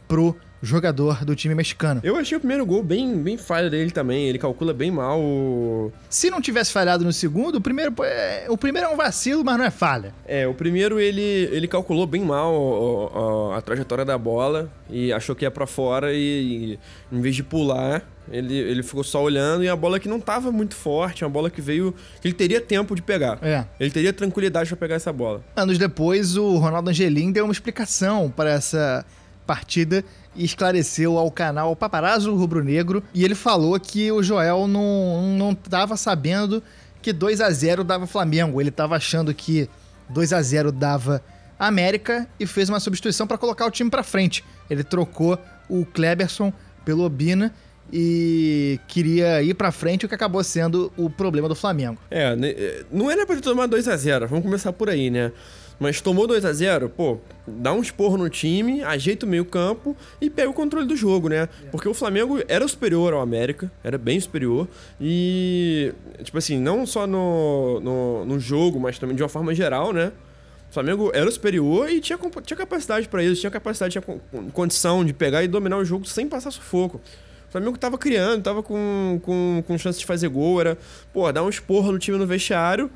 pro 0.07 0.35
jogador 0.61 1.23
do 1.23 1.35
time 1.35 1.53
mexicano. 1.53 2.01
Eu 2.03 2.15
achei 2.15 2.37
o 2.37 2.39
primeiro 2.39 2.65
gol 2.65 2.83
bem, 2.83 3.17
bem 3.21 3.37
falho 3.37 3.69
dele 3.69 3.91
também. 3.91 4.27
Ele 4.27 4.37
calcula 4.37 4.73
bem 4.73 4.91
mal 4.91 5.19
o. 5.19 5.91
Se 6.09 6.29
não 6.29 6.41
tivesse 6.41 6.71
falhado 6.71 7.03
no 7.03 7.13
segundo, 7.13 7.55
o 7.55 7.61
primeiro, 7.61 7.93
é, 8.03 8.47
o 8.49 8.57
primeiro 8.57 8.87
é 8.87 8.91
um 8.91 8.97
vacilo, 8.97 9.43
mas 9.43 9.57
não 9.57 9.65
é 9.65 9.71
falha. 9.71 10.13
É, 10.25 10.47
o 10.47 10.53
primeiro 10.53 10.99
ele, 10.99 11.21
ele 11.21 11.67
calculou 11.67 12.07
bem 12.07 12.21
mal 12.21 13.51
a, 13.51 13.55
a, 13.55 13.57
a 13.57 13.61
trajetória 13.61 14.05
da 14.05 14.17
bola 14.17 14.71
e 14.89 15.11
achou 15.13 15.35
que 15.35 15.45
ia 15.45 15.51
para 15.51 15.67
fora 15.67 16.13
e, 16.13 16.17
e, 16.73 16.79
em 17.15 17.21
vez 17.21 17.35
de 17.35 17.43
pular, 17.43 18.03
ele, 18.31 18.55
ele 18.55 18.83
ficou 18.83 19.03
só 19.03 19.21
olhando 19.21 19.63
e 19.63 19.69
a 19.69 19.75
bola 19.75 19.99
que 19.99 20.07
não 20.07 20.19
tava 20.19 20.51
muito 20.51 20.75
forte, 20.75 21.23
uma 21.23 21.29
bola 21.29 21.49
que 21.49 21.61
veio. 21.61 21.93
que 22.21 22.27
ele 22.27 22.35
teria 22.35 22.59
tempo 22.59 22.95
de 22.95 23.01
pegar. 23.01 23.39
É. 23.41 23.65
Ele 23.79 23.91
teria 23.91 24.13
tranquilidade 24.13 24.69
para 24.69 24.77
pegar 24.77 24.95
essa 24.95 25.13
bola. 25.13 25.43
Anos 25.55 25.77
depois, 25.77 26.35
o 26.35 26.57
Ronaldo 26.57 26.89
Angelim 26.89 27.31
deu 27.31 27.45
uma 27.45 27.53
explicação 27.53 28.29
para 28.29 28.51
essa 28.51 29.05
partida 29.45 30.03
e 30.37 30.45
esclareceu 30.45 31.17
ao 31.17 31.31
canal 31.31 31.75
Paparazzo 31.75 32.33
Rubro 32.35 32.63
Negro 32.63 33.03
e 33.13 33.25
ele 33.25 33.35
falou 33.35 33.77
que 33.79 34.11
o 34.11 34.21
Joel 34.21 34.67
não, 34.67 35.35
não 35.37 35.57
sabendo 35.97 36.63
que 37.01 37.11
2 37.11 37.41
a 37.41 37.49
0 37.49 37.83
dava 37.83 38.05
Flamengo. 38.07 38.61
Ele 38.61 38.71
tava 38.71 38.95
achando 38.95 39.33
que 39.33 39.69
2 40.09 40.33
a 40.33 40.41
0 40.41 40.71
dava 40.71 41.23
América 41.57 42.27
e 42.39 42.45
fez 42.45 42.69
uma 42.69 42.79
substituição 42.79 43.25
para 43.25 43.37
colocar 43.37 43.65
o 43.65 43.71
time 43.71 43.89
para 43.89 44.03
frente. 44.03 44.43
Ele 44.69 44.83
trocou 44.83 45.37
o 45.67 45.85
Kleberson 45.85 46.53
pelo 46.85 47.03
Obina 47.03 47.53
e 47.91 48.79
queria 48.87 49.41
ir 49.41 49.53
para 49.53 49.71
frente, 49.71 50.05
o 50.05 50.09
que 50.09 50.15
acabou 50.15 50.43
sendo 50.43 50.91
o 50.97 51.09
problema 51.09 51.47
do 51.47 51.55
Flamengo. 51.55 51.97
É, 52.11 52.35
não 52.91 53.09
era 53.09 53.25
para 53.25 53.39
tomado 53.39 53.71
2 53.71 53.87
a 53.87 53.95
0 53.95 54.27
vamos 54.27 54.43
começar 54.43 54.73
por 54.73 54.89
aí, 54.89 55.09
né? 55.09 55.31
Mas 55.79 56.01
tomou 56.01 56.25
2 56.25 56.43
a 56.43 56.51
0 56.51 56.89
pô, 56.89 57.17
dá 57.45 57.71
um 57.71 57.81
esporro 57.81 58.17
no 58.17 58.29
time, 58.29 58.83
ajeita 58.83 59.25
o 59.25 59.29
meio 59.29 59.45
campo 59.45 59.95
e 60.19 60.29
pega 60.29 60.49
o 60.49 60.53
controle 60.53 60.87
do 60.87 60.95
jogo, 60.95 61.29
né? 61.29 61.47
Porque 61.71 61.87
o 61.87 61.93
Flamengo 61.93 62.39
era 62.47 62.67
superior 62.67 63.13
ao 63.13 63.21
América, 63.21 63.71
era 63.83 63.97
bem 63.97 64.19
superior. 64.19 64.67
E, 64.99 65.93
tipo 66.23 66.37
assim, 66.37 66.59
não 66.59 66.85
só 66.85 67.05
no, 67.05 67.79
no, 67.79 68.25
no 68.25 68.39
jogo, 68.39 68.79
mas 68.79 68.97
também 68.97 69.15
de 69.15 69.21
uma 69.21 69.29
forma 69.29 69.53
geral, 69.53 69.93
né? 69.93 70.11
O 70.69 70.73
Flamengo 70.73 71.11
era 71.13 71.29
superior 71.31 71.89
e 71.89 72.01
tinha, 72.01 72.19
tinha 72.43 72.57
capacidade 72.57 73.07
para 73.07 73.23
isso, 73.23 73.39
tinha 73.39 73.51
capacidade, 73.51 73.91
tinha 73.99 74.51
condição 74.51 75.05
de 75.05 75.13
pegar 75.13 75.43
e 75.43 75.47
dominar 75.47 75.77
o 75.77 75.85
jogo 75.85 76.05
sem 76.05 76.27
passar 76.27 76.51
sufoco. 76.51 76.99
O 77.47 77.51
Flamengo 77.51 77.77
tava 77.77 77.97
criando, 77.97 78.43
tava 78.43 78.61
com, 78.61 79.19
com, 79.23 79.63
com 79.65 79.77
chance 79.77 79.97
de 79.97 80.05
fazer 80.05 80.27
gol, 80.27 80.59
era, 80.59 80.77
pô, 81.13 81.31
dar 81.31 81.43
um 81.43 81.49
esporro 81.49 81.93
no 81.93 81.99
time 81.99 82.17
no 82.17 82.27
vestiário, 82.27 82.91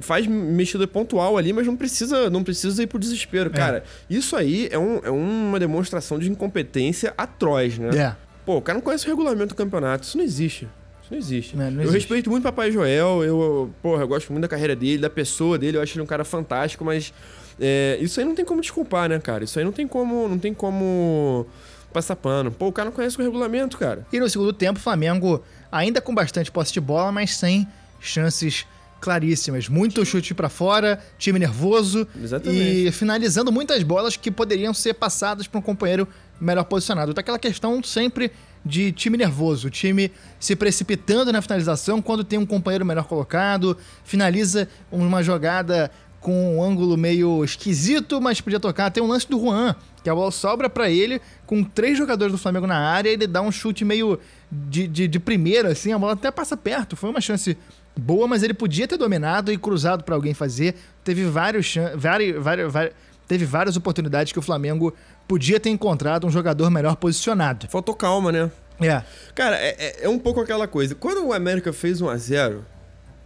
faz 0.00 0.26
mexida 0.26 0.86
pontual 0.86 1.36
ali, 1.36 1.52
mas 1.52 1.66
não 1.66 1.76
precisa, 1.76 2.30
não 2.30 2.42
precisa 2.42 2.82
ir 2.82 2.86
pro 2.86 2.98
desespero. 2.98 3.50
É. 3.50 3.52
Cara, 3.52 3.84
isso 4.08 4.36
aí 4.36 4.68
é, 4.70 4.78
um, 4.78 5.00
é 5.04 5.10
uma 5.10 5.60
demonstração 5.60 6.18
de 6.18 6.30
incompetência 6.30 7.12
atroz, 7.16 7.78
né? 7.78 7.90
É. 7.96 8.16
Pô, 8.46 8.56
o 8.56 8.62
cara 8.62 8.78
não 8.78 8.82
conhece 8.82 9.04
o 9.06 9.08
regulamento 9.10 9.48
do 9.48 9.54
campeonato, 9.54 10.04
isso 10.04 10.16
não 10.16 10.24
existe. 10.24 10.66
Isso 11.02 11.10
não 11.10 11.18
existe. 11.18 11.56
Não, 11.56 11.70
não 11.70 11.82
eu 11.82 11.90
respeito 11.90 12.30
muito 12.30 12.42
o 12.42 12.44
Papai 12.44 12.72
Joel, 12.72 13.22
eu, 13.22 13.70
porra, 13.82 14.02
eu 14.02 14.08
gosto 14.08 14.32
muito 14.32 14.42
da 14.42 14.48
carreira 14.48 14.74
dele, 14.74 15.02
da 15.02 15.10
pessoa 15.10 15.58
dele, 15.58 15.76
eu 15.76 15.82
acho 15.82 15.94
ele 15.94 16.02
um 16.02 16.06
cara 16.06 16.24
fantástico, 16.24 16.86
mas 16.86 17.12
é, 17.60 17.98
isso 18.00 18.18
aí 18.18 18.24
não 18.24 18.34
tem 18.34 18.46
como 18.46 18.62
desculpar, 18.62 19.10
né, 19.10 19.18
cara? 19.18 19.44
Isso 19.44 19.58
aí 19.58 19.64
não 19.64 19.72
tem 19.72 19.86
como, 19.86 20.26
não 20.26 20.38
tem 20.38 20.54
como 20.54 21.46
passar 21.92 22.16
pano. 22.16 22.50
Pô, 22.50 22.68
o 22.68 22.72
cara 22.72 22.90
não 22.90 22.96
conhece 22.96 23.18
o 23.18 23.22
regulamento, 23.22 23.78
cara. 23.78 24.06
E 24.12 24.20
no 24.20 24.28
segundo 24.28 24.52
tempo, 24.52 24.78
o 24.78 24.82
Flamengo 24.82 25.42
ainda 25.70 26.00
com 26.00 26.14
bastante 26.14 26.50
posse 26.50 26.72
de 26.72 26.80
bola, 26.80 27.10
mas 27.12 27.36
sem 27.36 27.66
chances 28.00 28.66
claríssimas. 29.00 29.68
Muito 29.68 30.04
chute 30.04 30.34
para 30.34 30.48
fora, 30.48 31.02
time 31.18 31.38
nervoso 31.38 32.06
Exatamente. 32.22 32.86
e 32.86 32.92
finalizando 32.92 33.50
muitas 33.50 33.82
bolas 33.82 34.16
que 34.16 34.30
poderiam 34.30 34.74
ser 34.74 34.94
passadas 34.94 35.46
para 35.46 35.58
um 35.58 35.62
companheiro 35.62 36.06
melhor 36.40 36.64
posicionado. 36.64 37.10
Então 37.10 37.22
aquela 37.22 37.38
questão 37.38 37.82
sempre 37.82 38.30
de 38.64 38.92
time 38.92 39.16
nervoso, 39.16 39.70
time 39.70 40.12
se 40.38 40.54
precipitando 40.54 41.32
na 41.32 41.40
finalização 41.40 42.02
quando 42.02 42.22
tem 42.22 42.38
um 42.38 42.44
companheiro 42.44 42.84
melhor 42.84 43.04
colocado, 43.04 43.76
finaliza 44.04 44.68
uma 44.92 45.22
jogada 45.22 45.90
com 46.20 46.58
um 46.58 46.62
ângulo 46.62 46.96
meio 46.98 47.42
esquisito, 47.42 48.20
mas 48.20 48.40
podia 48.42 48.60
tocar. 48.60 48.90
Tem 48.90 49.02
um 49.02 49.06
lance 49.06 49.26
do 49.26 49.40
Juan, 49.40 49.74
que 50.02 50.10
a 50.10 50.14
bola 50.14 50.30
sobra 50.30 50.68
para 50.68 50.90
ele, 50.90 51.20
com 51.46 51.62
três 51.62 51.96
jogadores 51.96 52.32
do 52.32 52.38
Flamengo 52.38 52.66
na 52.66 52.78
área, 52.78 53.10
ele 53.10 53.26
dá 53.26 53.42
um 53.42 53.52
chute 53.52 53.84
meio 53.84 54.18
de, 54.50 54.86
de, 54.86 55.08
de 55.08 55.20
primeira, 55.20 55.70
assim, 55.70 55.92
a 55.92 55.98
bola 55.98 56.12
até 56.12 56.30
passa 56.30 56.56
perto. 56.56 56.96
Foi 56.96 57.10
uma 57.10 57.20
chance 57.20 57.56
boa, 57.96 58.26
mas 58.26 58.42
ele 58.42 58.54
podia 58.54 58.88
ter 58.88 58.96
dominado 58.96 59.52
e 59.52 59.58
cruzado 59.58 60.04
para 60.04 60.14
alguém 60.14 60.34
fazer. 60.34 60.74
Teve 61.04 61.24
vários, 61.24 61.74
vários, 61.96 62.42
vários, 62.42 62.72
vários, 62.72 62.94
teve 63.28 63.44
várias 63.44 63.76
oportunidades 63.76 64.32
que 64.32 64.38
o 64.38 64.42
Flamengo 64.42 64.94
podia 65.28 65.60
ter 65.60 65.70
encontrado 65.70 66.26
um 66.26 66.30
jogador 66.30 66.70
melhor 66.70 66.96
posicionado. 66.96 67.68
Faltou 67.68 67.94
calma, 67.94 68.32
né? 68.32 68.50
É. 68.80 69.02
Cara, 69.34 69.56
é, 69.56 69.76
é, 69.78 70.04
é 70.04 70.08
um 70.08 70.18
pouco 70.18 70.40
aquela 70.40 70.66
coisa. 70.66 70.94
Quando 70.94 71.26
o 71.26 71.32
América 71.32 71.72
fez 71.72 72.00
1 72.00 72.08
a 72.08 72.16
0 72.16 72.64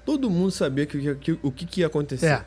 todo 0.04 0.28
mundo 0.28 0.50
sabia 0.50 0.86
que, 0.86 1.14
que, 1.16 1.38
o 1.42 1.50
que, 1.50 1.64
que 1.64 1.80
ia 1.80 1.86
acontecer. 1.86 2.26
É. 2.26 2.44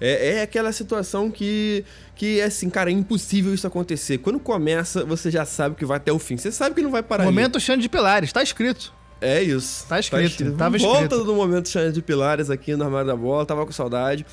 É, 0.00 0.36
é 0.36 0.42
aquela 0.42 0.72
situação 0.72 1.30
que, 1.30 1.84
que 2.14 2.40
é 2.40 2.44
assim, 2.44 2.68
cara, 2.68 2.90
é 2.90 2.92
impossível 2.92 3.54
isso 3.54 3.66
acontecer. 3.66 4.18
Quando 4.18 4.38
começa, 4.38 5.04
você 5.04 5.30
já 5.30 5.44
sabe 5.44 5.76
que 5.76 5.84
vai 5.84 5.96
até 5.96 6.12
o 6.12 6.18
fim. 6.18 6.36
Você 6.36 6.50
sabe 6.50 6.74
que 6.74 6.82
não 6.82 6.90
vai 6.90 7.02
parar 7.02 7.24
Momento 7.24 7.56
ali. 7.56 7.64
Xande 7.64 7.82
de 7.82 7.88
Pilares, 7.88 8.32
tá 8.32 8.42
escrito. 8.42 8.92
É 9.20 9.42
isso. 9.42 9.86
Tá 9.88 9.98
escrito. 9.98 10.20
Tá 10.20 10.26
escrito. 10.26 10.56
Tava 10.56 10.78
Volta 10.78 11.02
escrito. 11.04 11.24
do 11.24 11.34
momento 11.34 11.68
Xande 11.68 11.92
de 11.92 12.02
Pilares 12.02 12.50
aqui 12.50 12.74
no 12.76 12.84
Armário 12.84 13.06
da 13.06 13.16
Bola, 13.16 13.46
tava 13.46 13.64
com 13.64 13.72
saudade. 13.72 14.26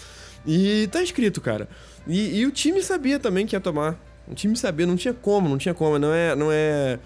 E 0.45 0.87
tá 0.91 1.01
escrito, 1.01 1.39
cara. 1.39 1.67
E, 2.07 2.39
e, 2.39 2.45
o 2.45 2.51
time 2.51 2.81
sabia 2.81 3.19
também 3.19 3.45
que 3.45 3.55
ia 3.55 3.59
tomar. 3.59 3.97
O 4.27 4.33
time 4.33 4.55
sabia, 4.57 4.85
não 4.85 4.95
tinha 4.95 5.13
como, 5.13 5.47
não 5.47 5.57
tinha 5.57 5.73
como. 5.73 5.99
Não 5.99 6.13
é. 6.13 6.35
Não 6.35 6.51
é, 6.51 6.99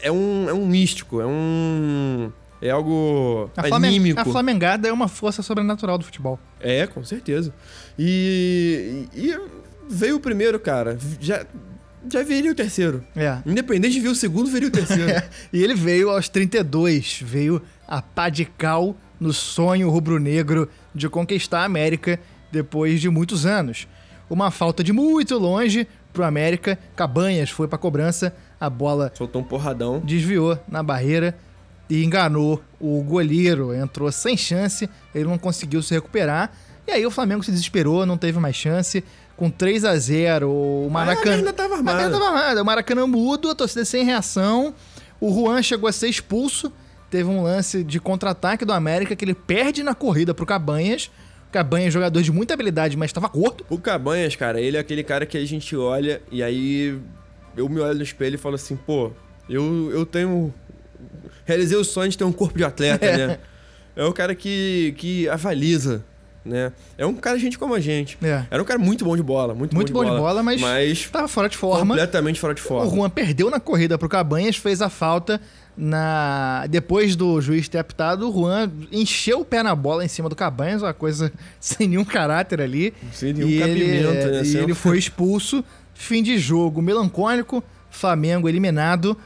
é, 0.00 0.10
um, 0.10 0.48
é 0.48 0.52
um 0.52 0.66
místico, 0.66 1.20
é 1.20 1.26
um. 1.26 2.32
É 2.60 2.70
algo 2.70 3.50
a 3.56 3.76
anímico. 3.76 4.20
A 4.20 4.24
Flamengada 4.24 4.88
é 4.88 4.92
uma 4.92 5.08
força 5.08 5.42
sobrenatural 5.42 5.96
do 5.96 6.04
futebol. 6.04 6.38
É, 6.60 6.86
com 6.86 7.04
certeza. 7.04 7.54
E, 7.98 9.06
e, 9.14 9.30
e 9.30 9.40
veio 9.88 10.16
o 10.16 10.20
primeiro, 10.20 10.58
cara. 10.58 10.98
Já, 11.20 11.46
já 12.10 12.22
viria 12.22 12.50
o 12.50 12.54
terceiro. 12.54 13.04
É. 13.14 13.38
Independente 13.46 13.94
de 13.94 14.00
vir 14.00 14.08
o 14.08 14.14
segundo, 14.14 14.50
viria 14.50 14.68
o 14.68 14.72
terceiro. 14.72 15.08
é. 15.10 15.28
E 15.52 15.62
ele 15.62 15.74
veio 15.74 16.10
aos 16.10 16.28
32. 16.28 17.20
Veio 17.24 17.62
a 17.86 18.02
pá 18.02 18.28
de 18.28 18.44
cal 18.44 18.96
no 19.20 19.32
sonho 19.32 19.88
rubro-negro 19.88 20.68
de 20.94 21.08
conquistar 21.08 21.60
a 21.60 21.64
América 21.64 22.18
depois 22.50 23.00
de 23.00 23.08
muitos 23.08 23.46
anos. 23.46 23.86
Uma 24.28 24.50
falta 24.50 24.82
de 24.82 24.92
muito 24.92 25.38
longe 25.38 25.86
pro 26.12 26.24
América. 26.24 26.78
Cabanhas 26.96 27.50
foi 27.50 27.68
pra 27.68 27.78
cobrança. 27.78 28.34
A 28.60 28.68
bola. 28.68 29.12
Soltou 29.14 29.42
um 29.42 29.44
porradão. 29.44 30.00
Desviou 30.00 30.58
na 30.68 30.82
barreira 30.82 31.38
e 31.88 32.04
enganou 32.04 32.62
o 32.80 33.02
goleiro. 33.02 33.72
Entrou 33.72 34.10
sem 34.12 34.36
chance, 34.36 34.88
ele 35.14 35.24
não 35.24 35.38
conseguiu 35.38 35.82
se 35.82 35.94
recuperar. 35.94 36.52
E 36.86 36.90
aí 36.90 37.04
o 37.04 37.10
Flamengo 37.10 37.42
se 37.42 37.50
desesperou, 37.50 38.06
não 38.06 38.16
teve 38.16 38.38
mais 38.38 38.56
chance. 38.56 39.04
Com 39.36 39.50
3 39.50 39.84
a 39.84 39.96
0 39.96 40.50
o 40.50 40.88
Maracanã. 40.90 41.36
ainda 41.36 41.52
tava 41.52 41.76
armado. 41.76 41.98
Ainda 41.98 42.18
tava 42.18 42.24
armado. 42.26 42.60
O 42.60 42.64
Maracanã 42.64 43.06
mudo, 43.06 43.50
a 43.50 43.54
torcida 43.54 43.84
sem 43.84 44.04
reação. 44.04 44.74
O 45.20 45.32
Juan 45.32 45.62
chegou 45.62 45.88
a 45.88 45.92
ser 45.92 46.08
expulso. 46.08 46.72
Teve 47.10 47.28
um 47.28 47.42
lance 47.42 47.84
de 47.84 48.00
contra-ataque 48.00 48.64
do 48.64 48.72
América 48.72 49.14
que 49.14 49.24
ele 49.24 49.34
perde 49.34 49.82
na 49.82 49.94
corrida 49.94 50.34
pro 50.34 50.44
Cabanhas. 50.44 51.10
Cabanhas, 51.50 51.94
jogador 51.94 52.20
de 52.20 52.30
muita 52.30 52.54
habilidade, 52.54 52.96
mas 52.96 53.10
estava 53.10 53.28
curto. 53.28 53.64
O 53.70 53.78
Cabanhas, 53.78 54.36
cara, 54.36 54.60
ele 54.60 54.76
é 54.76 54.80
aquele 54.80 55.02
cara 55.02 55.24
que 55.24 55.38
a 55.38 55.46
gente 55.46 55.74
olha 55.74 56.20
e 56.30 56.42
aí 56.42 56.98
eu 57.56 57.68
me 57.68 57.80
olho 57.80 57.96
no 57.96 58.02
espelho 58.02 58.34
e 58.34 58.38
falo 58.38 58.54
assim, 58.56 58.76
pô, 58.76 59.12
eu, 59.48 59.90
eu 59.90 60.04
tenho 60.04 60.52
realizei 61.44 61.76
o 61.76 61.84
sonho 61.84 62.10
de 62.10 62.18
ter 62.18 62.24
um 62.24 62.32
corpo 62.32 62.56
de 62.58 62.64
atleta, 62.64 63.04
é. 63.04 63.26
né? 63.26 63.38
É 63.96 64.04
o 64.04 64.12
cara 64.12 64.34
que, 64.34 64.94
que 64.96 65.28
avaliza, 65.28 66.04
né? 66.44 66.72
É 66.96 67.04
um 67.04 67.14
cara 67.14 67.38
gente 67.38 67.58
como 67.58 67.74
a 67.74 67.80
gente. 67.80 68.16
É. 68.22 68.44
Era 68.50 68.62
um 68.62 68.64
cara 68.64 68.78
muito 68.78 69.04
bom 69.04 69.16
de 69.16 69.22
bola, 69.22 69.54
muito, 69.54 69.74
muito 69.74 69.92
bom, 69.92 70.04
de, 70.04 70.10
bom 70.10 70.16
bola, 70.16 70.16
de 70.16 70.22
bola, 70.22 70.42
mas, 70.42 70.60
mas 70.60 71.10
tava 71.10 71.28
fora 71.28 71.48
de 71.48 71.56
forma. 71.56 71.94
Completamente 71.94 72.38
fora 72.40 72.54
de 72.54 72.62
forma. 72.62 72.90
O 72.90 72.94
Juan 72.94 73.10
perdeu 73.10 73.50
na 73.50 73.58
corrida 73.58 73.98
pro 73.98 74.08
Cabanhas, 74.08 74.56
fez 74.56 74.80
a 74.80 74.88
falta 74.88 75.40
na 75.76 76.66
depois 76.68 77.14
do 77.14 77.40
juiz 77.40 77.68
ter 77.68 77.78
apitado, 77.78 78.28
o 78.28 78.32
Juan 78.32 78.70
encheu 78.90 79.40
o 79.40 79.44
pé 79.44 79.62
na 79.62 79.74
bola 79.76 80.04
em 80.04 80.08
cima 80.08 80.28
do 80.28 80.34
Cabanhas, 80.34 80.82
uma 80.82 80.92
coisa 80.92 81.32
sem 81.60 81.86
nenhum 81.86 82.04
caráter 82.04 82.60
ali. 82.60 82.92
Sem 83.12 83.32
nenhum 83.32 83.48
e 83.48 83.58
cabimento, 83.60 84.08
ele, 84.08 84.30
né? 84.30 84.42
E 84.44 84.56
ele 84.56 84.74
foi 84.74 84.98
expulso. 84.98 85.64
Fim 85.94 86.22
de 86.22 86.38
jogo 86.38 86.80
melancólico, 86.80 87.62
Flamengo 87.90 88.48
eliminado. 88.48 89.16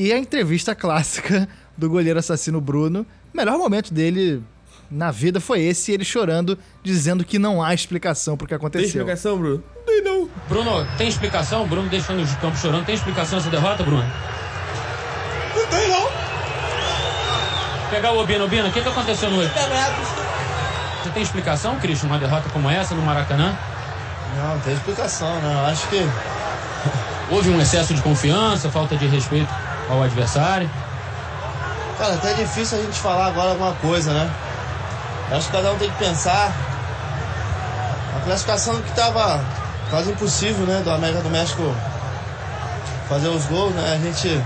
E 0.00 0.14
a 0.14 0.18
entrevista 0.18 0.74
clássica 0.74 1.46
do 1.76 1.86
goleiro 1.86 2.18
assassino 2.18 2.58
Bruno. 2.58 3.04
O 3.34 3.36
melhor 3.36 3.58
momento 3.58 3.92
dele 3.92 4.42
na 4.90 5.10
vida 5.10 5.42
foi 5.42 5.60
esse, 5.60 5.92
ele 5.92 6.06
chorando, 6.06 6.58
dizendo 6.82 7.22
que 7.22 7.38
não 7.38 7.62
há 7.62 7.74
explicação 7.74 8.34
pro 8.34 8.46
que 8.46 8.54
aconteceu. 8.54 8.88
Tem 8.88 8.98
explicação, 9.00 9.36
Bruno? 9.36 9.62
Não 9.76 9.84
tem 9.84 10.02
não. 10.02 10.30
Bruno, 10.48 10.86
tem 10.96 11.06
explicação? 11.06 11.68
Bruno 11.68 11.86
deixando 11.90 12.22
os 12.22 12.34
campos 12.36 12.60
chorando. 12.62 12.86
Tem 12.86 12.94
explicação 12.94 13.40
essa 13.40 13.50
derrota, 13.50 13.82
Bruno? 13.82 14.02
Não 15.54 15.66
tem 15.66 15.88
não. 15.90 16.08
Pegar 17.90 18.12
o 18.12 18.20
Obino, 18.20 18.46
Obino, 18.46 18.68
o 18.68 18.72
que, 18.72 18.80
que 18.80 18.88
aconteceu 18.88 19.30
no 19.30 19.36
Você 19.42 21.10
tem 21.12 21.22
explicação, 21.22 21.78
Christian, 21.78 22.08
uma 22.08 22.18
derrota 22.18 22.48
como 22.48 22.70
essa 22.70 22.94
no 22.94 23.02
Maracanã? 23.02 23.54
Não, 24.34 24.54
não 24.54 24.60
tem 24.60 24.72
explicação, 24.72 25.42
não. 25.42 25.66
Acho 25.66 25.86
que 25.90 25.98
Houve 27.30 27.50
um 27.50 27.60
excesso 27.60 27.92
de 27.92 28.00
confiança, 28.00 28.70
falta 28.70 28.96
de 28.96 29.06
respeito 29.06 29.69
ao 29.90 30.02
adversário? 30.02 30.70
Cara, 31.98 32.14
até 32.14 32.30
é 32.30 32.34
difícil 32.34 32.78
a 32.78 32.82
gente 32.82 32.98
falar 32.98 33.26
agora 33.26 33.50
alguma 33.50 33.72
coisa, 33.72 34.12
né? 34.12 34.30
Acho 35.32 35.46
que 35.46 35.52
cada 35.52 35.72
um 35.72 35.76
tem 35.76 35.90
que 35.90 35.98
pensar. 35.98 36.52
A 38.16 38.24
classificação 38.24 38.80
que 38.80 38.92
tava 38.92 39.44
quase 39.90 40.10
impossível, 40.10 40.64
né? 40.66 40.80
Do 40.82 40.90
América 40.90 41.20
do 41.20 41.30
México 41.30 41.74
fazer 43.08 43.28
os 43.28 43.44
gols, 43.46 43.74
né? 43.74 43.92
A 43.92 43.98
gente 43.98 44.42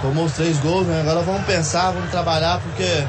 tomou 0.00 0.24
os 0.24 0.32
três 0.32 0.58
gols, 0.58 0.86
né? 0.86 1.00
Agora 1.02 1.20
vamos 1.20 1.44
pensar, 1.44 1.92
vamos 1.92 2.10
trabalhar, 2.10 2.58
porque 2.58 2.82
é 2.82 3.06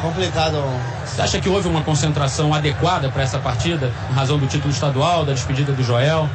complicado. 0.00 0.62
Você 1.06 1.20
acha 1.20 1.40
que 1.40 1.48
houve 1.48 1.68
uma 1.68 1.82
concentração 1.82 2.54
adequada 2.54 3.10
para 3.10 3.22
essa 3.22 3.38
partida, 3.38 3.92
em 4.10 4.14
razão 4.14 4.38
do 4.38 4.46
título 4.46 4.72
estadual, 4.72 5.24
da 5.24 5.32
despedida 5.32 5.72
do 5.72 5.82
Joel? 5.82 6.28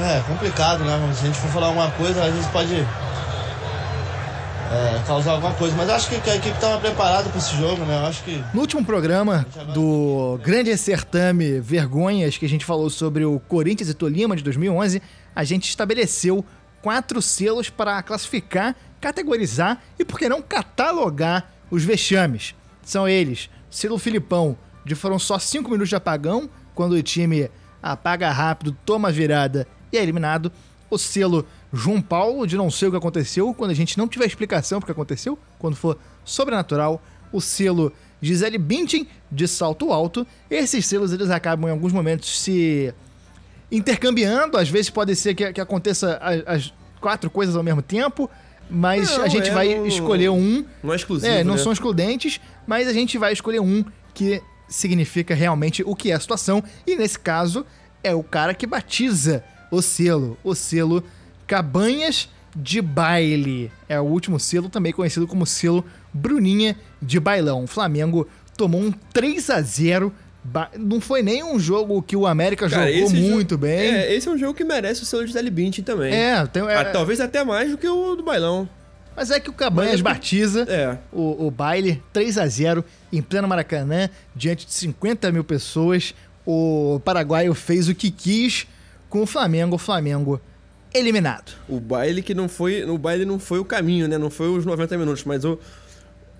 É 0.00 0.20
complicado, 0.26 0.84
né? 0.84 1.12
Se 1.14 1.24
a 1.24 1.26
gente 1.26 1.38
for 1.38 1.50
falar 1.50 1.66
alguma 1.66 1.90
coisa, 1.92 2.22
a 2.22 2.30
gente 2.30 2.48
pode 2.48 2.74
é, 4.72 5.02
causar 5.06 5.32
alguma 5.32 5.52
coisa. 5.54 5.76
Mas 5.76 5.88
acho 5.90 6.08
que 6.08 6.30
a 6.30 6.36
equipe 6.36 6.54
estava 6.54 6.80
preparada 6.80 7.28
para 7.28 7.38
esse 7.38 7.54
jogo, 7.56 7.84
né? 7.84 7.96
Eu 8.02 8.06
acho 8.06 8.22
que. 8.24 8.42
No 8.54 8.62
último 8.62 8.84
programa 8.84 9.46
do 9.74 10.40
Grande 10.42 10.76
Certame 10.76 11.60
Vergonhas, 11.60 12.38
que 12.38 12.46
a 12.46 12.48
gente 12.48 12.64
falou 12.64 12.88
sobre 12.88 13.24
o 13.24 13.38
Corinthians 13.38 13.90
e 13.90 13.94
Tolima 13.94 14.34
de 14.34 14.42
2011, 14.42 15.02
a 15.36 15.44
gente 15.44 15.68
estabeleceu 15.68 16.44
quatro 16.80 17.20
selos 17.20 17.68
para 17.68 18.02
classificar, 18.02 18.74
categorizar 19.00 19.82
e, 19.98 20.04
por 20.04 20.18
que 20.18 20.28
não, 20.28 20.40
catalogar 20.40 21.52
os 21.70 21.84
vexames. 21.84 22.54
São 22.82 23.06
eles: 23.06 23.50
selo 23.70 23.98
Filipão, 23.98 24.56
de 24.84 24.94
foram 24.94 25.18
só 25.18 25.38
cinco 25.38 25.70
minutos 25.70 25.90
de 25.90 25.96
apagão, 25.96 26.48
quando 26.74 26.92
o 26.92 27.02
time 27.02 27.50
apaga 27.82 28.30
rápido, 28.30 28.76
toma 28.84 29.08
a 29.08 29.12
virada 29.12 29.66
e 29.92 29.98
é 29.98 30.02
eliminado. 30.02 30.50
O 30.90 30.98
selo 30.98 31.46
João 31.72 32.02
Paulo, 32.02 32.46
de 32.46 32.56
não 32.56 32.70
sei 32.70 32.88
o 32.88 32.90
que 32.90 32.96
aconteceu, 32.96 33.52
quando 33.54 33.70
a 33.70 33.74
gente 33.74 33.96
não 33.96 34.06
tiver 34.06 34.26
explicação 34.26 34.78
porque 34.78 34.92
aconteceu, 34.92 35.38
quando 35.58 35.74
for 35.74 35.98
sobrenatural. 36.24 37.02
O 37.32 37.40
selo 37.40 37.92
Gisele 38.20 38.58
Bündchen, 38.58 39.08
de 39.30 39.48
salto 39.48 39.92
alto. 39.92 40.26
Esses 40.50 40.86
selos 40.86 41.12
eles 41.12 41.30
acabam 41.30 41.68
em 41.68 41.72
alguns 41.72 41.92
momentos 41.92 42.40
se 42.40 42.94
intercambiando, 43.70 44.58
às 44.58 44.68
vezes 44.68 44.90
pode 44.90 45.16
ser 45.16 45.34
que, 45.34 45.50
que 45.52 45.60
aconteça 45.60 46.18
as, 46.18 46.42
as, 46.46 46.74
quatro 47.00 47.28
coisas 47.28 47.56
ao 47.56 47.64
mesmo 47.64 47.82
tempo, 47.82 48.30
mas 48.70 49.10
não, 49.16 49.24
a 49.24 49.28
gente 49.28 49.48
é 49.48 49.52
vai 49.52 49.74
no... 49.74 49.86
escolher 49.86 50.28
um. 50.28 50.64
Não 50.82 50.92
é 50.92 50.96
exclusivo. 50.96 51.32
É, 51.32 51.42
não 51.42 51.54
né? 51.54 51.60
são 51.60 51.72
excludentes, 51.72 52.40
mas 52.64 52.86
a 52.86 52.92
gente 52.92 53.18
vai 53.18 53.32
escolher 53.32 53.60
um 53.60 53.84
que 54.14 54.40
significa 54.68 55.34
realmente 55.34 55.82
o 55.84 55.96
que 55.96 56.12
é 56.12 56.14
a 56.14 56.20
situação, 56.20 56.62
e 56.86 56.94
nesse 56.94 57.18
caso 57.18 57.66
é 58.04 58.14
o 58.14 58.22
cara 58.22 58.54
que 58.54 58.66
batiza 58.66 59.42
o 59.72 59.80
selo, 59.80 60.38
o 60.44 60.54
selo 60.54 61.02
Cabanhas 61.46 62.28
de 62.54 62.82
Baile. 62.82 63.72
É 63.88 63.98
o 63.98 64.04
último 64.04 64.38
selo, 64.38 64.68
também 64.68 64.92
conhecido 64.92 65.26
como 65.26 65.46
selo 65.46 65.82
Bruninha 66.12 66.76
de 67.00 67.18
Bailão. 67.18 67.64
O 67.64 67.66
Flamengo 67.66 68.28
tomou 68.56 68.82
um 68.82 68.92
3 68.92 69.50
a 69.50 69.62
0 69.62 70.12
não 70.76 71.00
foi 71.00 71.22
nem 71.22 71.42
um 71.44 71.58
jogo 71.58 72.02
que 72.02 72.16
o 72.16 72.26
América 72.26 72.68
Cara, 72.68 72.92
jogou 72.92 73.10
muito 73.10 73.56
bem. 73.56 73.94
É, 73.94 74.12
esse 74.12 74.28
é 74.28 74.30
um 74.30 74.36
jogo 74.36 74.54
que 74.54 74.64
merece 74.64 75.02
o 75.02 75.06
selo 75.06 75.24
de 75.24 75.32
Delibinte 75.32 75.82
também. 75.82 76.12
É, 76.12 76.44
tem, 76.46 76.62
é, 76.64 76.76
ah, 76.76 76.84
talvez 76.84 77.20
até 77.20 77.44
mais 77.44 77.70
do 77.70 77.78
que 77.78 77.86
o 77.88 78.16
do 78.16 78.24
Bailão. 78.24 78.68
Mas 79.16 79.30
é 79.30 79.38
que 79.38 79.48
o 79.48 79.52
Cabanhas 79.52 80.00
é 80.00 80.02
batiza 80.02 80.66
é. 80.68 80.98
o, 81.12 81.46
o 81.46 81.50
baile 81.50 82.02
3 82.12 82.38
a 82.38 82.46
0 82.46 82.84
em 83.12 83.22
pleno 83.22 83.46
Maracanã, 83.46 84.10
diante 84.34 84.66
de 84.66 84.72
50 84.72 85.30
mil 85.30 85.44
pessoas. 85.44 86.12
O 86.44 87.00
paraguaio 87.04 87.54
fez 87.54 87.88
o 87.88 87.94
que 87.94 88.10
quis 88.10 88.66
com 89.12 89.22
o 89.22 89.26
Flamengo. 89.26 89.76
O 89.76 89.78
Flamengo 89.78 90.40
eliminado. 90.94 91.52
O 91.68 91.78
baile 91.78 92.22
que 92.22 92.32
não 92.32 92.48
foi. 92.48 92.82
O 92.84 92.96
baile 92.96 93.26
não 93.26 93.38
foi 93.38 93.58
o 93.58 93.64
caminho, 93.64 94.08
né? 94.08 94.16
Não 94.16 94.30
foi 94.30 94.48
os 94.48 94.64
90 94.64 94.96
minutos, 94.96 95.24
mas 95.24 95.44
o, 95.44 95.58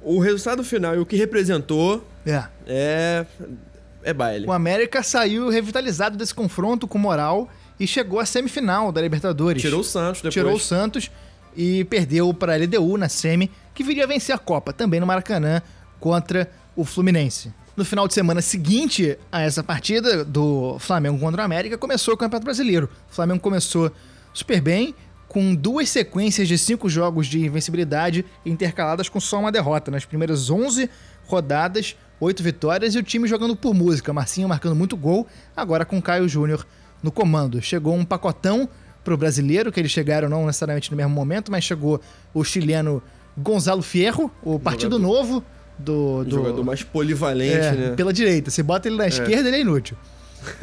o 0.03 0.19
resultado 0.19 0.65
final 0.65 0.97
e 0.97 0.99
o 0.99 1.05
que 1.05 1.15
representou 1.15 2.03
é. 2.27 2.45
é 2.67 3.27
é 4.03 4.13
baile. 4.13 4.47
O 4.47 4.53
América 4.53 5.03
saiu 5.03 5.49
revitalizado 5.49 6.17
desse 6.17 6.35
confronto 6.35 6.89
com 6.89 6.99
moral 6.99 7.49
e 7.79 7.87
chegou 7.87 8.19
à 8.19 8.25
semifinal 8.27 8.91
da 8.91 9.01
Libertadores. 9.03 9.63
Tirou 9.63 9.81
o 9.81 9.85
Santos 9.85 10.23
depois. 10.23 10.35
Tirou 10.35 10.55
o 10.55 10.59
Santos 10.59 11.11
e 11.55 11.85
perdeu 11.85 12.33
para 12.33 12.55
a 12.55 12.57
LDU 12.57 12.97
na 12.97 13.09
semi, 13.09 13.51
que 13.75 13.85
viria 13.85 14.05
a 14.05 14.07
vencer 14.07 14.35
a 14.35 14.39
Copa, 14.39 14.73
também 14.73 14.99
no 14.99 15.07
Maracanã, 15.07 15.63
contra 16.01 16.51
o 16.75 16.85
Fluminense. 16.85 17.53
No 17.75 17.87
final 17.87 18.07
de 18.07 18.13
semana 18.13 18.43
seguinte 18.43 19.19
a 19.31 19.41
essa 19.41 19.65
partida 19.65 20.27
do 20.27 20.77
Flamengo 20.79 21.19
contra 21.19 21.41
o 21.41 21.45
América, 21.45 21.79
começou 21.79 22.13
o 22.13 22.17
Campeonato 22.19 22.45
Brasileiro. 22.45 22.87
O 23.11 23.15
Flamengo 23.15 23.41
começou 23.41 23.91
super 24.35 24.61
bem, 24.61 24.95
com 25.27 25.55
duas 25.55 25.89
sequências 25.89 26.47
de 26.47 26.59
cinco 26.59 26.91
jogos 26.91 27.27
de 27.27 27.47
invencibilidade 27.47 28.27
intercaladas 28.45 29.09
com 29.09 29.19
só 29.19 29.41
uma 29.41 29.51
derrota. 29.51 29.91
Nas 29.91 30.05
primeiras 30.05 30.51
11 30.51 30.91
rodadas, 31.27 31.97
oito 32.21 32.43
vitórias 32.43 32.95
e 32.95 32.99
o 32.99 33.03
time 33.03 33.27
jogando 33.27 33.57
por 33.57 33.73
música. 33.73 34.13
Marcinho 34.13 34.51
marcando 34.51 34.77
muito 34.77 34.95
gol, 34.95 35.27
agora 35.57 35.87
com 35.87 36.03
Caio 36.03 36.29
Júnior 36.29 36.67
no 37.03 37.11
comando. 37.11 37.63
Chegou 37.63 37.95
um 37.95 38.05
pacotão 38.05 38.69
pro 39.03 39.17
brasileiro, 39.17 39.73
que 39.73 39.81
eles 39.81 39.91
chegaram 39.91 40.29
não 40.29 40.45
necessariamente 40.45 40.91
no 40.91 40.97
mesmo 40.99 41.15
momento, 41.15 41.51
mas 41.51 41.65
chegou 41.65 42.03
o 42.35 42.45
chileno 42.45 43.03
Gonzalo 43.35 43.81
Fierro, 43.81 44.31
o 44.43 44.59
Partido 44.59 44.99
Novo 44.99 45.43
do, 45.79 46.25
do. 46.25 46.31
jogador 46.31 46.65
mais 46.65 46.83
polivalente, 46.83 47.67
é, 47.67 47.73
né? 47.73 47.95
Pela 47.97 48.13
direita. 48.13 48.51
Se 48.51 48.63
bota 48.63 48.89
ele 48.89 48.97
na 48.97 49.05
é. 49.05 49.09
esquerda, 49.09 49.49
ele 49.49 49.57
é 49.57 49.61
inútil. 49.61 49.97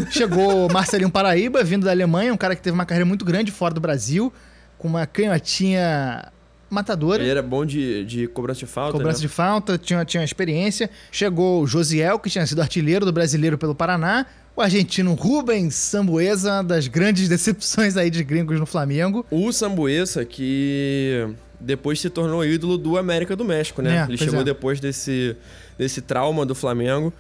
Chegou 0.10 0.70
Marcelinho 0.72 1.10
Paraíba, 1.10 1.64
vindo 1.64 1.86
da 1.86 1.91
Alemanha, 1.91 2.34
um 2.34 2.38
cara 2.38 2.55
que 2.55 2.62
teve 2.62 2.74
uma 2.74 2.86
carreira 2.86 3.05
muito 3.05 3.26
grande 3.26 3.51
fora 3.51 3.74
do 3.74 3.80
Brasil, 3.80 4.32
com 4.78 4.88
uma 4.88 5.05
canhotinha 5.05 6.32
matadora. 6.70 7.22
Ele 7.22 7.32
era 7.32 7.41
bom 7.41 7.66
de, 7.66 8.05
de 8.05 8.28
cobrança 8.28 8.60
de 8.60 8.66
falta. 8.66 8.93
Cobrança 8.93 9.18
né? 9.18 9.22
de 9.22 9.28
falta, 9.28 9.78
tinha, 9.78 10.05
tinha 10.05 10.24
experiência. 10.24 10.89
Chegou 11.12 11.64
o 11.64 11.68
Josiel, 11.68 12.20
que 12.20 12.30
tinha 12.30 12.45
sido 12.45 12.62
artilheiro 12.62 13.05
do 13.05 13.12
brasileiro 13.12 13.57
pelo 13.57 13.74
Paraná. 13.74 14.26
O 14.55 14.62
argentino 14.62 15.14
Rubens 15.14 15.74
Sambuesa, 15.74 16.62
das 16.62 16.88
grandes 16.88 17.28
decepções 17.30 17.97
aí 17.97 18.10
de 18.10 18.24
gringos 18.24 18.60
no 18.60 18.66
Flamengo. 18.66 19.26
O 19.32 19.51
Sambuesa, 19.51 20.26
que 20.26 21.28
depois 21.60 21.99
se 21.99 22.10
tornou 22.10 22.43
ídolo 22.45 22.78
do 22.78 22.97
América 22.97 23.36
do 23.36 23.43
México, 23.43 23.82
né? 23.82 23.97
É, 23.97 24.03
Ele 24.03 24.18
chegou 24.18 24.41
é. 24.41 24.43
depois 24.43 24.80
desse, 24.80 25.36
desse 25.78 26.01
trauma 26.01 26.45
do 26.45 26.55
Flamengo. 26.55 27.14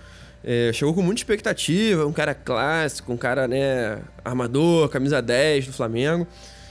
É, 0.43 0.71
chegou 0.73 0.93
com 0.93 1.01
muita 1.01 1.19
expectativa, 1.19 2.05
um 2.05 2.13
cara 2.13 2.33
clássico, 2.33 3.11
um 3.11 3.17
cara, 3.17 3.47
né, 3.47 3.99
armador, 4.23 4.87
camisa 4.89 5.21
10 5.21 5.67
do 5.67 5.73
Flamengo. 5.73 6.25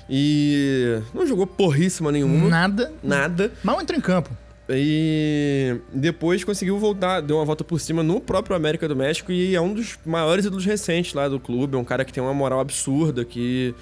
E 0.08 1.00
não 1.12 1.26
jogou 1.26 1.46
porríssima 1.46 2.10
nenhuma. 2.10 2.48
Nada. 2.48 2.92
Nada. 3.02 3.52
Mal 3.62 3.80
entrou 3.80 3.98
em 3.98 4.00
campo. 4.00 4.30
E 4.70 5.76
depois 5.92 6.44
conseguiu 6.44 6.78
voltar, 6.78 7.20
deu 7.20 7.36
uma 7.36 7.44
volta 7.44 7.64
por 7.64 7.80
cima 7.80 8.02
no 8.02 8.20
próprio 8.20 8.54
América 8.54 8.86
do 8.86 8.94
México 8.94 9.32
e 9.32 9.54
é 9.54 9.60
um 9.60 9.72
dos 9.72 9.98
maiores 10.04 10.44
ídolos 10.44 10.64
recentes 10.64 11.14
lá 11.14 11.28
do 11.28 11.40
clube. 11.40 11.76
É 11.76 11.78
um 11.78 11.84
cara 11.84 12.04
que 12.04 12.12
tem 12.12 12.22
uma 12.22 12.34
moral 12.34 12.60
absurda, 12.60 13.24
que 13.24 13.74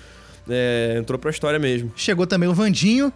é, 0.48 0.96
entrou 0.98 1.18
pra 1.18 1.30
história 1.30 1.58
mesmo. 1.58 1.92
Chegou 1.96 2.26
também 2.26 2.48
o 2.48 2.54
Vandinho, 2.54 3.12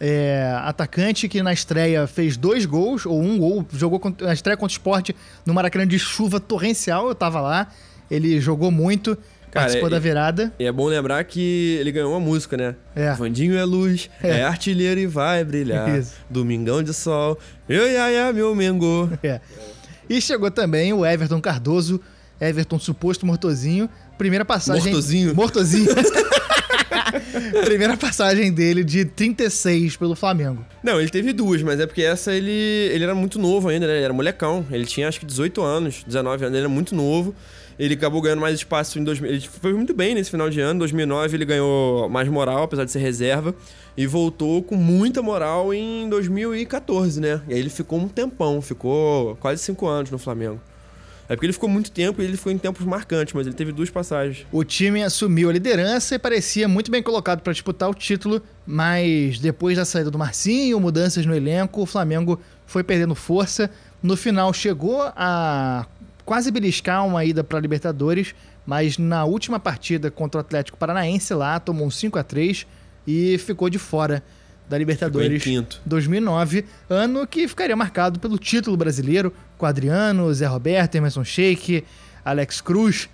é, 0.00 0.52
atacante 0.62 1.28
que 1.28 1.42
na 1.42 1.52
estreia 1.52 2.06
fez 2.06 2.36
dois 2.36 2.66
gols, 2.66 3.06
ou 3.06 3.20
um 3.20 3.38
gol, 3.38 3.66
jogou 3.72 4.00
na 4.20 4.32
estreia 4.32 4.56
contra 4.56 4.72
o 4.72 4.76
esporte 4.76 5.16
no 5.44 5.54
Maracanã 5.54 5.86
de 5.86 5.98
chuva 5.98 6.38
torrencial, 6.38 7.08
eu 7.08 7.14
tava 7.14 7.40
lá. 7.40 7.68
Ele 8.10 8.40
jogou 8.40 8.70
muito. 8.70 9.16
Cara, 9.50 9.66
participou 9.66 9.88
é, 9.88 9.90
da 9.90 9.98
virada. 9.98 10.52
E 10.58 10.64
é 10.64 10.72
bom 10.72 10.86
lembrar 10.86 11.22
que 11.24 11.76
ele 11.80 11.90
ganhou 11.90 12.10
uma 12.12 12.20
música, 12.20 12.56
né? 12.56 12.74
É. 12.94 13.12
Vandinho 13.14 13.56
é 13.56 13.64
luz, 13.64 14.10
é, 14.22 14.40
é 14.40 14.44
artilheiro 14.44 15.00
e 15.00 15.06
vai 15.06 15.42
brilhar. 15.44 15.98
Isso. 15.98 16.14
Domingão 16.28 16.82
de 16.82 16.92
sol, 16.92 17.38
eu 17.68 17.88
ia, 17.88 18.32
meu 18.32 18.54
mengo. 18.54 19.10
É. 19.22 19.40
E 20.08 20.20
chegou 20.20 20.50
também 20.50 20.92
o 20.92 21.04
Everton 21.04 21.40
Cardoso, 21.40 22.00
Everton 22.40 22.78
suposto 22.78 23.24
mortozinho. 23.26 23.88
Primeira 24.18 24.44
passagem. 24.44 24.92
Mortozinho? 24.92 25.34
Mortozinho. 25.34 25.90
Primeira 27.64 27.96
passagem 27.96 28.52
dele 28.52 28.84
de 28.84 29.04
36 29.04 29.96
pelo 29.96 30.14
Flamengo. 30.14 30.64
Não, 30.82 31.00
ele 31.00 31.10
teve 31.10 31.32
duas, 31.32 31.62
mas 31.62 31.80
é 31.80 31.86
porque 31.86 32.02
essa 32.02 32.32
ele, 32.32 32.50
ele 32.50 33.04
era 33.04 33.14
muito 33.14 33.38
novo 33.38 33.68
ainda, 33.68 33.86
né? 33.86 33.96
Ele 33.96 34.04
era 34.04 34.12
molecão. 34.12 34.66
Ele 34.70 34.84
tinha 34.84 35.08
acho 35.08 35.20
que 35.20 35.26
18 35.26 35.62
anos, 35.62 36.04
19 36.06 36.44
anos, 36.44 36.56
ele 36.56 36.64
era 36.64 36.68
muito 36.68 36.94
novo. 36.94 37.34
Ele 37.78 37.94
acabou 37.94 38.22
ganhando 38.22 38.40
mais 38.40 38.54
espaço 38.54 38.98
em 38.98 39.04
2000. 39.04 39.30
Ele 39.30 39.40
foi 39.40 39.72
muito 39.74 39.92
bem 39.92 40.14
nesse 40.14 40.30
final 40.30 40.48
de 40.48 40.60
ano. 40.60 40.76
Em 40.76 40.78
2009 40.78 41.36
ele 41.36 41.44
ganhou 41.44 42.08
mais 42.08 42.28
moral, 42.28 42.62
apesar 42.62 42.84
de 42.84 42.90
ser 42.90 43.00
reserva. 43.00 43.54
E 43.96 44.06
voltou 44.06 44.62
com 44.62 44.76
muita 44.76 45.22
moral 45.22 45.72
em 45.74 46.08
2014, 46.08 47.20
né? 47.20 47.40
E 47.48 47.54
aí 47.54 47.60
ele 47.60 47.70
ficou 47.70 47.98
um 47.98 48.08
tempão, 48.08 48.60
ficou 48.62 49.36
quase 49.36 49.62
cinco 49.62 49.86
anos 49.86 50.10
no 50.10 50.18
Flamengo. 50.18 50.60
É 51.28 51.34
porque 51.34 51.46
ele 51.46 51.52
ficou 51.52 51.68
muito 51.68 51.90
tempo 51.90 52.22
e 52.22 52.24
ele 52.24 52.36
ficou 52.36 52.52
em 52.52 52.58
tempos 52.58 52.84
marcantes, 52.86 53.34
mas 53.34 53.46
ele 53.46 53.56
teve 53.56 53.72
duas 53.72 53.90
passagens. 53.90 54.46
O 54.52 54.62
time 54.62 55.02
assumiu 55.02 55.50
a 55.50 55.52
liderança 55.52 56.14
e 56.14 56.18
parecia 56.18 56.68
muito 56.68 56.90
bem 56.90 57.02
colocado 57.02 57.40
para 57.40 57.52
disputar 57.52 57.90
o 57.90 57.94
título, 57.94 58.40
mas 58.66 59.38
depois 59.40 59.76
da 59.76 59.84
saída 59.84 60.10
do 60.10 60.18
Marcinho, 60.18 60.78
mudanças 60.78 61.26
no 61.26 61.34
elenco, 61.34 61.82
o 61.82 61.86
Flamengo 61.86 62.40
foi 62.64 62.84
perdendo 62.84 63.14
força. 63.14 63.70
No 64.02 64.16
final 64.16 64.52
chegou 64.52 65.02
a 65.16 65.86
quase 66.24 66.50
beliscar 66.50 67.04
uma 67.04 67.24
ida 67.24 67.42
para 67.42 67.58
Libertadores, 67.58 68.34
mas 68.64 68.96
na 68.96 69.24
última 69.24 69.58
partida 69.58 70.10
contra 70.10 70.38
o 70.38 70.40
Atlético 70.40 70.78
Paranaense 70.78 71.34
lá 71.34 71.58
tomou 71.58 71.86
um 71.86 71.90
5 71.90 72.18
a 72.18 72.22
3 72.22 72.66
e 73.06 73.38
ficou 73.38 73.70
de 73.70 73.78
fora 73.78 74.22
da 74.68 74.76
Libertadores 74.76 75.42
Ficou 75.42 75.52
em 75.52 75.62
quinto. 75.62 75.80
2009, 75.86 76.64
ano 76.88 77.26
que 77.26 77.46
ficaria 77.46 77.76
marcado 77.76 78.18
pelo 78.18 78.38
título 78.38 78.76
brasileiro 78.76 79.32
com 79.56 79.66
Adriano, 79.66 80.32
Zé 80.34 80.46
Roberto, 80.46 80.96
Emerson 80.96 81.24
Sheik, 81.24 81.84
Alex 82.24 82.60
Cruz, 82.60 83.08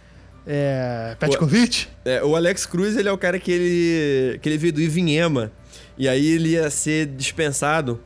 é, 0.46 1.16
Petkovic. 1.18 1.86
É, 2.05 2.22
o 2.22 2.34
Alex 2.34 2.66
Cruz, 2.66 2.96
ele 2.96 3.09
é 3.09 3.12
o 3.12 3.18
cara 3.18 3.38
que 3.38 3.53
ele, 3.53 4.38
que 4.40 4.48
ele 4.48 4.59
veio 4.59 4.72
do 4.72 4.80
Ivinhema. 4.80 5.53
E 5.96 6.09
aí 6.09 6.26
ele 6.26 6.50
ia 6.50 6.70
ser 6.70 7.07
dispensado. 7.07 8.00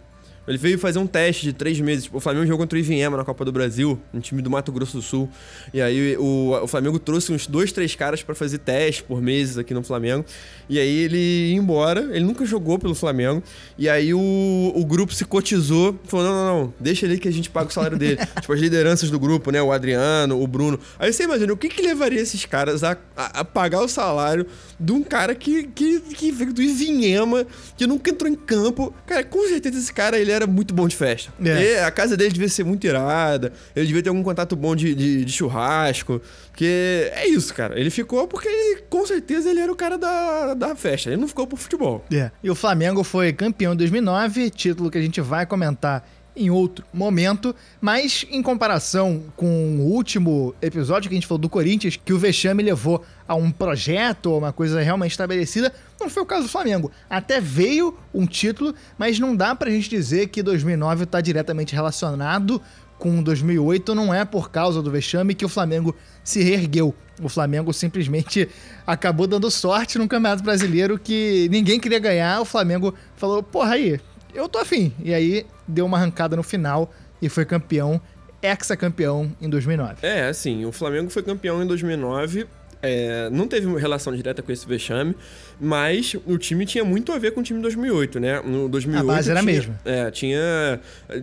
Ele 0.46 0.58
veio 0.58 0.78
fazer 0.78 0.98
um 0.98 1.06
teste 1.06 1.42
de 1.42 1.52
três 1.52 1.80
meses. 1.80 2.08
O 2.12 2.20
Flamengo 2.20 2.46
jogou 2.46 2.58
contra 2.58 2.76
o 2.76 2.80
Ivinhema 2.80 3.16
na 3.16 3.24
Copa 3.24 3.44
do 3.44 3.52
Brasil, 3.52 3.98
um 4.14 4.20
time 4.20 4.40
do 4.40 4.48
Mato 4.48 4.70
Grosso 4.70 4.98
do 4.98 5.02
Sul. 5.02 5.28
E 5.74 5.80
aí 5.80 6.16
o, 6.16 6.58
o 6.62 6.66
Flamengo 6.66 6.98
trouxe 6.98 7.32
uns 7.32 7.46
dois, 7.46 7.72
três 7.72 7.94
caras 7.94 8.22
pra 8.22 8.34
fazer 8.34 8.58
teste 8.58 9.02
por 9.02 9.20
meses 9.20 9.58
aqui 9.58 9.74
no 9.74 9.82
Flamengo. 9.82 10.24
E 10.68 10.78
aí 10.78 10.98
ele 10.98 11.16
ia 11.16 11.56
embora, 11.56 12.00
ele 12.14 12.24
nunca 12.24 12.44
jogou 12.44 12.78
pelo 12.78 12.94
Flamengo. 12.94 13.42
E 13.76 13.88
aí 13.88 14.14
o, 14.14 14.72
o 14.74 14.84
grupo 14.84 15.12
se 15.12 15.24
cotizou, 15.24 15.98
falou: 16.04 16.26
não, 16.26 16.34
não, 16.34 16.60
não, 16.60 16.74
deixa 16.78 17.06
ele 17.06 17.18
que 17.18 17.28
a 17.28 17.32
gente 17.32 17.50
paga 17.50 17.68
o 17.68 17.72
salário 17.72 17.98
dele. 17.98 18.18
tipo, 18.40 18.52
as 18.52 18.60
lideranças 18.60 19.10
do 19.10 19.18
grupo, 19.18 19.50
né? 19.50 19.60
O 19.60 19.72
Adriano, 19.72 20.40
o 20.40 20.46
Bruno. 20.46 20.78
Aí 20.98 21.12
você 21.12 21.24
imagina, 21.24 21.52
o 21.52 21.56
que 21.56 21.68
que 21.68 21.82
levaria 21.82 22.20
esses 22.20 22.44
caras 22.44 22.84
a, 22.84 22.96
a, 23.16 23.40
a 23.40 23.44
pagar 23.44 23.82
o 23.82 23.88
salário 23.88 24.46
de 24.78 24.92
um 24.92 25.02
cara 25.02 25.34
que, 25.34 25.64
que, 25.64 26.00
que 26.00 26.30
veio 26.30 26.52
do 26.52 26.62
Ivinhema, 26.62 27.46
que 27.76 27.86
nunca 27.86 28.10
entrou 28.10 28.30
em 28.30 28.34
campo. 28.34 28.94
Cara, 29.06 29.24
com 29.24 29.46
certeza 29.48 29.78
esse 29.78 29.92
cara 29.92 30.18
ele 30.18 30.35
era 30.36 30.46
muito 30.46 30.74
bom 30.74 30.86
de 30.86 30.96
festa. 30.96 31.32
É. 31.44 31.84
A 31.84 31.90
casa 31.90 32.16
dele 32.16 32.30
devia 32.32 32.48
ser 32.48 32.64
muito 32.64 32.86
irada, 32.86 33.52
ele 33.74 33.86
devia 33.86 34.02
ter 34.02 34.08
algum 34.08 34.22
contato 34.22 34.54
bom 34.54 34.76
de, 34.76 34.94
de, 34.94 35.24
de 35.24 35.32
churrasco. 35.32 36.20
Porque 36.50 37.10
é 37.12 37.26
isso, 37.28 37.52
cara. 37.52 37.78
Ele 37.78 37.90
ficou 37.90 38.26
porque 38.26 38.48
ele, 38.48 38.82
com 38.88 39.06
certeza 39.06 39.50
ele 39.50 39.60
era 39.60 39.70
o 39.70 39.76
cara 39.76 39.98
da, 39.98 40.54
da 40.54 40.76
festa. 40.76 41.10
Ele 41.10 41.20
não 41.20 41.28
ficou 41.28 41.46
pro 41.46 41.56
futebol. 41.56 42.04
É. 42.12 42.30
E 42.42 42.50
o 42.50 42.54
Flamengo 42.54 43.02
foi 43.04 43.32
campeão 43.32 43.72
em 43.72 43.76
2009, 43.76 44.50
título 44.50 44.90
que 44.90 44.98
a 44.98 45.02
gente 45.02 45.20
vai 45.20 45.44
comentar 45.44 46.08
em 46.36 46.50
outro 46.50 46.84
momento, 46.92 47.54
mas 47.80 48.26
em 48.30 48.42
comparação 48.42 49.24
com 49.34 49.78
o 49.78 49.92
último 49.92 50.54
episódio 50.60 51.08
que 51.08 51.14
a 51.14 51.16
gente 51.16 51.26
falou 51.26 51.40
do 51.40 51.48
Corinthians, 51.48 51.96
que 51.96 52.12
o 52.12 52.18
vexame 52.18 52.62
levou 52.62 53.02
a 53.26 53.34
um 53.34 53.50
projeto 53.50 54.26
ou 54.26 54.38
uma 54.38 54.52
coisa 54.52 54.80
realmente 54.82 55.12
estabelecida, 55.12 55.72
não 55.98 56.10
foi 56.10 56.22
o 56.22 56.26
caso 56.26 56.42
do 56.42 56.48
Flamengo. 56.48 56.90
Até 57.08 57.40
veio 57.40 57.96
um 58.12 58.26
título, 58.26 58.74
mas 58.98 59.18
não 59.18 59.34
dá 59.34 59.54
pra 59.54 59.70
gente 59.70 59.88
dizer 59.88 60.28
que 60.28 60.42
2009 60.42 61.04
está 61.04 61.20
diretamente 61.20 61.74
relacionado 61.74 62.60
com 62.98 63.22
2008, 63.22 63.94
não 63.94 64.12
é 64.12 64.24
por 64.24 64.50
causa 64.50 64.82
do 64.82 64.90
vexame 64.90 65.34
que 65.34 65.44
o 65.44 65.48
Flamengo 65.48 65.94
se 66.24 66.42
reergueu. 66.42 66.94
O 67.22 67.28
Flamengo 67.28 67.72
simplesmente 67.72 68.48
acabou 68.86 69.26
dando 69.26 69.50
sorte 69.50 69.98
num 69.98 70.08
Campeonato 70.08 70.42
Brasileiro 70.42 70.98
que 70.98 71.48
ninguém 71.50 71.80
queria 71.80 71.98
ganhar. 71.98 72.40
O 72.40 72.44
Flamengo 72.44 72.94
falou: 73.16 73.42
porra, 73.42 73.72
aí, 73.72 73.98
eu 74.36 74.48
tô 74.48 74.58
afim. 74.58 74.92
E 75.02 75.12
aí 75.14 75.46
deu 75.66 75.86
uma 75.86 75.96
arrancada 75.96 76.36
no 76.36 76.42
final 76.42 76.92
e 77.20 77.28
foi 77.28 77.44
campeão, 77.44 78.00
ex-campeão 78.42 79.32
em 79.40 79.48
2009. 79.48 80.06
É, 80.06 80.28
assim, 80.28 80.64
o 80.64 80.72
Flamengo 80.72 81.10
foi 81.10 81.22
campeão 81.22 81.62
em 81.62 81.66
2009. 81.66 82.46
é, 82.82 83.28
não 83.30 83.48
teve 83.48 83.66
relação 83.78 84.14
direta 84.14 84.42
com 84.42 84.52
esse 84.52 84.66
vexame, 84.66 85.16
mas 85.60 86.14
o 86.26 86.36
time 86.38 86.64
tinha 86.66 86.84
muito 86.84 87.10
a 87.12 87.18
ver 87.18 87.32
com 87.32 87.40
o 87.40 87.42
time 87.42 87.58
de 87.58 87.62
2008, 87.62 88.20
né? 88.20 88.40
No 88.44 88.68
2008 88.68 89.02
A 89.02 89.14
base 89.14 89.30
era 89.30 89.40
a 89.40 89.42
mesma. 89.42 89.78
É, 89.84 90.10
tinha. 90.10 90.78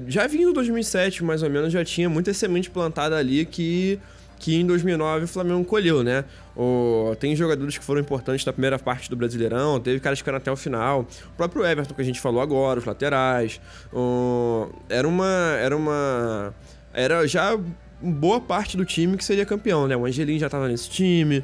Já 0.07 0.27
vinha 0.27 0.47
no 0.47 0.53
2007, 0.53 1.23
mais 1.23 1.43
ou 1.43 1.49
menos, 1.49 1.71
já 1.71 1.85
tinha 1.85 2.09
muita 2.09 2.33
semente 2.33 2.69
plantada 2.69 3.15
ali 3.15 3.45
que, 3.45 3.99
que 4.39 4.55
em 4.55 4.65
2009 4.65 5.25
o 5.25 5.27
Flamengo 5.27 5.63
colheu, 5.63 6.03
né? 6.03 6.25
O, 6.55 7.15
tem 7.19 7.35
jogadores 7.35 7.77
que 7.77 7.83
foram 7.83 7.99
importantes 8.01 8.45
na 8.45 8.53
primeira 8.53 8.77
parte 8.77 9.09
do 9.09 9.15
Brasileirão, 9.15 9.79
teve 9.79 9.99
caras 9.99 10.19
que 10.19 10.21
ficaram 10.23 10.37
até 10.37 10.51
o 10.51 10.55
final. 10.55 11.01
O 11.01 11.37
próprio 11.37 11.65
Everton, 11.65 11.93
que 11.95 12.01
a 12.01 12.05
gente 12.05 12.19
falou 12.21 12.41
agora, 12.41 12.79
os 12.79 12.85
laterais. 12.85 13.59
O, 13.91 14.69
era 14.89 15.07
uma. 15.07 15.57
Era 15.59 15.75
uma. 15.75 16.53
Era 16.93 17.27
já 17.27 17.57
boa 18.03 18.39
parte 18.39 18.75
do 18.75 18.83
time 18.83 19.15
que 19.17 19.23
seria 19.23 19.45
campeão, 19.45 19.87
né? 19.87 19.95
O 19.95 20.05
Angelim 20.05 20.37
já 20.37 20.49
tava 20.49 20.67
nesse 20.67 20.89
time. 20.89 21.43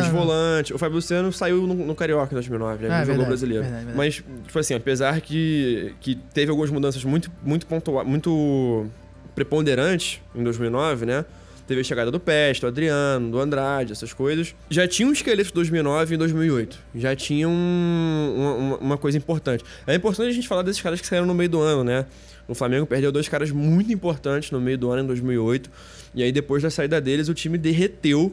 Os 0.00 0.08
volantes. 0.08 0.74
O 0.74 0.78
Fábio 0.78 0.96
Luciano 0.96 1.32
saiu 1.32 1.66
no, 1.66 1.74
no 1.74 1.94
Carioca 1.94 2.32
em 2.32 2.34
2009, 2.34 2.88
né? 2.88 2.94
Ah, 2.94 2.96
Ele 2.98 3.06
jogou 3.06 3.06
verdade, 3.06 3.28
brasileiro. 3.28 3.62
verdade, 3.62 3.84
verdade. 3.84 3.96
Mas, 3.96 4.14
tipo 4.46 4.58
assim, 4.58 4.74
apesar 4.74 5.20
que, 5.20 5.94
que 6.00 6.14
teve 6.14 6.50
algumas 6.50 6.70
mudanças 6.70 7.04
muito, 7.04 7.30
muito, 7.42 7.66
pontua, 7.66 8.02
muito 8.02 8.86
preponderantes 9.34 10.20
em 10.34 10.42
2009, 10.42 11.04
né? 11.06 11.24
Teve 11.66 11.80
a 11.80 11.84
chegada 11.84 12.10
do 12.12 12.20
Peste, 12.20 12.60
do 12.60 12.66
Adriano, 12.68 13.30
do 13.30 13.40
Andrade, 13.40 13.92
essas 13.92 14.12
coisas. 14.12 14.54
Já 14.70 14.86
tinha 14.86 15.08
um 15.08 15.12
esqueleto 15.12 15.48
de 15.48 15.54
2009 15.54 16.14
e 16.14 16.18
2008. 16.18 16.78
Já 16.94 17.16
tinha 17.16 17.48
um- 17.48 18.34
uma, 18.36 18.52
uma- 18.54 18.76
uma 18.78 18.98
coisa 18.98 19.18
importante. 19.18 19.64
É 19.86 19.94
importante 19.94 20.28
a 20.28 20.32
gente 20.32 20.46
falar 20.46 20.62
desses 20.62 20.80
caras 20.80 21.00
que 21.00 21.06
saíram 21.06 21.26
no 21.26 21.34
meio 21.34 21.50
do 21.50 21.60
ano, 21.60 21.82
né? 21.82 22.06
O 22.46 22.54
Flamengo 22.54 22.86
perdeu 22.86 23.10
dois 23.10 23.28
caras 23.28 23.50
muito 23.50 23.92
importantes 23.92 24.52
no 24.52 24.60
meio 24.60 24.78
do 24.78 24.90
ano, 24.90 25.02
em 25.02 25.06
2008. 25.06 25.68
E 26.14 26.22
aí, 26.22 26.30
depois 26.30 26.62
da 26.62 26.70
saída 26.70 27.00
deles, 27.00 27.28
o 27.28 27.34
time 27.34 27.58
derreteu. 27.58 28.32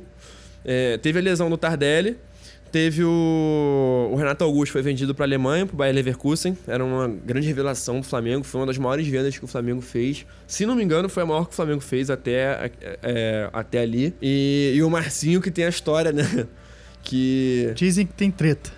É, 0.64 0.98
teve 1.00 1.18
a 1.18 1.22
lesão 1.22 1.50
do 1.50 1.58
Tardelli. 1.58 2.16
Teve 2.74 3.04
o, 3.04 4.10
o 4.12 4.16
Renato 4.16 4.44
Augusto 4.44 4.72
foi 4.72 4.82
vendido 4.82 5.14
para 5.14 5.26
a 5.26 5.28
Alemanha, 5.28 5.64
para 5.64 5.76
o 5.76 5.78
Bayer 5.78 5.94
Leverkusen. 5.94 6.58
Era 6.68 6.84
uma 6.84 7.08
grande 7.08 7.46
revelação 7.46 8.00
do 8.00 8.04
Flamengo. 8.04 8.44
Foi 8.44 8.60
uma 8.62 8.66
das 8.66 8.80
maiores 8.80 9.08
vendas 9.08 9.38
que 9.38 9.46
o 9.46 9.48
Flamengo 9.48 9.80
fez. 9.80 10.26
Se 10.48 10.66
não 10.66 10.74
me 10.74 10.84
engano, 10.84 11.08
foi 11.08 11.22
a 11.22 11.26
maior 11.28 11.46
que 11.46 11.52
o 11.54 11.56
Flamengo 11.56 11.82
fez 11.82 12.10
até, 12.10 12.72
é, 13.04 13.48
até 13.54 13.78
ali. 13.80 14.12
E, 14.20 14.74
e 14.76 14.82
o 14.82 14.90
Marcinho, 14.90 15.40
que 15.40 15.52
tem 15.52 15.66
a 15.66 15.70
história, 15.70 16.12
né? 16.12 16.24
Que 17.04 17.72
Dizem 17.76 18.08
que 18.08 18.14
tem 18.14 18.32
treta. 18.32 18.72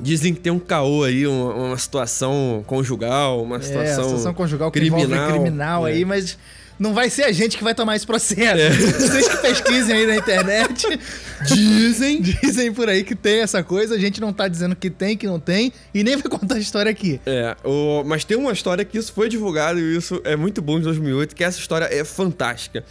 dizem 0.00 0.34
que 0.34 0.40
tem 0.40 0.52
um 0.52 0.58
caô 0.58 1.02
aí, 1.02 1.26
uma, 1.26 1.54
uma 1.54 1.78
situação 1.78 2.62
conjugal, 2.66 3.42
uma 3.42 3.56
é, 3.56 3.60
situação. 3.62 4.04
situação 4.04 4.34
conjugal 4.34 4.70
que 4.70 4.78
criminal. 4.78 5.30
criminal 5.30 5.88
É. 5.88 5.92
aí, 5.92 6.04
mas 6.04 6.38
não 6.80 6.94
vai 6.94 7.10
ser 7.10 7.24
a 7.24 7.32
gente 7.32 7.58
que 7.58 7.62
vai 7.62 7.74
tomar 7.74 7.94
esse 7.94 8.06
processo. 8.06 8.80
Vocês 8.98 9.28
que 9.28 9.36
pesquisem 9.36 9.94
aí 9.94 10.06
na 10.06 10.16
internet. 10.16 10.86
Dizem. 11.46 12.22
Dizem 12.22 12.72
por 12.72 12.88
aí 12.88 13.04
que 13.04 13.14
tem 13.14 13.40
essa 13.40 13.62
coisa, 13.62 13.94
a 13.94 13.98
gente 13.98 14.18
não 14.18 14.32
tá 14.32 14.48
dizendo 14.48 14.74
que 14.74 14.88
tem, 14.88 15.14
que 15.14 15.26
não 15.26 15.38
tem, 15.38 15.72
e 15.92 16.02
nem 16.02 16.16
vai 16.16 16.30
contar 16.30 16.54
a 16.54 16.58
história 16.58 16.90
aqui. 16.90 17.20
É, 17.26 17.54
o, 17.62 18.02
mas 18.04 18.24
tem 18.24 18.36
uma 18.36 18.52
história 18.52 18.82
que 18.82 18.96
isso 18.96 19.12
foi 19.12 19.28
divulgado 19.28 19.78
e 19.78 19.94
isso 19.94 20.22
é 20.24 20.34
muito 20.36 20.62
bom 20.62 20.78
de 20.78 20.84
2008, 20.84 21.36
que 21.36 21.44
essa 21.44 21.58
história 21.58 21.84
é 21.84 22.02
fantástica. 22.02 22.82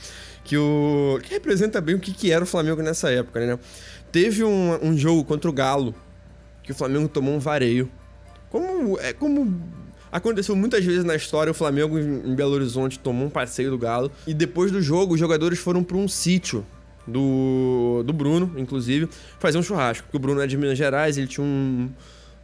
Que, 0.44 0.56
o, 0.56 1.20
que 1.24 1.34
representa 1.34 1.82
bem 1.82 1.96
o 1.96 2.00
que, 2.00 2.14
que 2.14 2.32
era 2.32 2.44
o 2.44 2.48
Flamengo 2.48 2.84
nessa 2.84 3.10
época, 3.10 3.44
né? 3.44 3.58
Teve 4.12 4.44
um, 4.44 4.78
um 4.84 4.96
jogo 4.96 5.24
contra 5.24 5.50
o 5.50 5.54
Galo 5.54 5.96
que 6.62 6.72
o 6.72 6.76
Flamengo 6.76 7.08
tomou 7.08 7.34
um 7.34 7.40
vareio. 7.40 7.90
Como, 8.52 9.00
é, 9.00 9.14
como 9.14 9.62
aconteceu 10.12 10.56
muitas 10.56 10.84
vezes 10.84 11.04
na 11.04 11.16
história, 11.16 11.52
o 11.52 11.54
Flamengo 11.54 11.98
em, 12.00 12.36
Belo 12.36 12.54
Horizonte 12.54 12.98
tomou 13.00 13.28
um 13.28 13.30
passeio 13.30 13.70
do 13.70 13.78
Galo. 13.78 14.12
E 14.28 14.34
depois 14.34 14.72
do 14.72 14.82
jogo, 14.82 15.14
os 15.14 15.20
jogadores 15.20 15.60
foram 15.60 15.84
para 15.84 15.98
um 15.98 16.08
sítio 16.08 16.66
do, 17.08 18.04
do 18.06 18.14
Bruno, 18.14 18.54
inclusive, 18.58 19.08
fazer 19.40 19.58
um 19.58 19.64
churrasco. 19.64 20.04
Porque 20.06 20.18
o 20.18 20.20
Bruno 20.20 20.42
é 20.42 20.48
de 20.48 20.58
Minas 20.58 20.78
Gerais, 20.78 21.18
ele 21.18 21.28
tinha 21.28 21.44
um, 21.46 21.90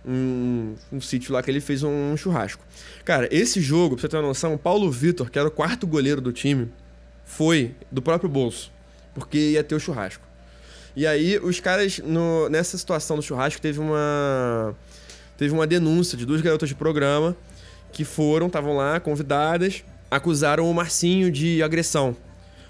um, 0.07 0.75
um 0.91 1.01
sítio 1.01 1.33
lá 1.33 1.41
que 1.43 1.49
ele 1.51 1.59
fez 1.61 1.83
um 1.83 2.15
churrasco. 2.17 2.63
Cara, 3.03 3.27
esse 3.31 3.61
jogo, 3.61 3.95
pra 3.95 4.01
você 4.01 4.07
ter 4.09 4.17
uma 4.17 4.27
noção, 4.27 4.53
o 4.53 4.57
Paulo 4.57 4.89
Vitor, 4.91 5.29
que 5.29 5.37
era 5.39 5.47
o 5.47 5.51
quarto 5.51 5.85
goleiro 5.87 6.21
do 6.21 6.31
time, 6.31 6.69
foi 7.23 7.73
do 7.91 8.01
próprio 8.01 8.29
bolso, 8.29 8.71
porque 9.13 9.37
ia 9.51 9.63
ter 9.63 9.75
o 9.75 9.79
churrasco. 9.79 10.23
E 10.95 11.05
aí, 11.05 11.37
os 11.39 11.59
caras, 11.59 11.99
no- 11.99 12.47
nessa 12.49 12.77
situação 12.77 13.17
do 13.17 13.21
churrasco, 13.21 13.61
teve 13.61 13.79
uma. 13.79 14.73
Teve 15.37 15.53
uma 15.53 15.67
denúncia 15.67 16.17
de 16.17 16.25
duas 16.25 16.39
garotas 16.39 16.69
de 16.69 16.75
programa 16.75 17.35
que 17.95 18.03
foram, 18.03 18.47
estavam 18.47 18.75
lá, 18.75 18.99
convidadas, 18.99 19.81
acusaram 20.11 20.69
o 20.69 20.73
Marcinho 20.73 21.31
de 21.31 21.63
agressão. 21.63 22.13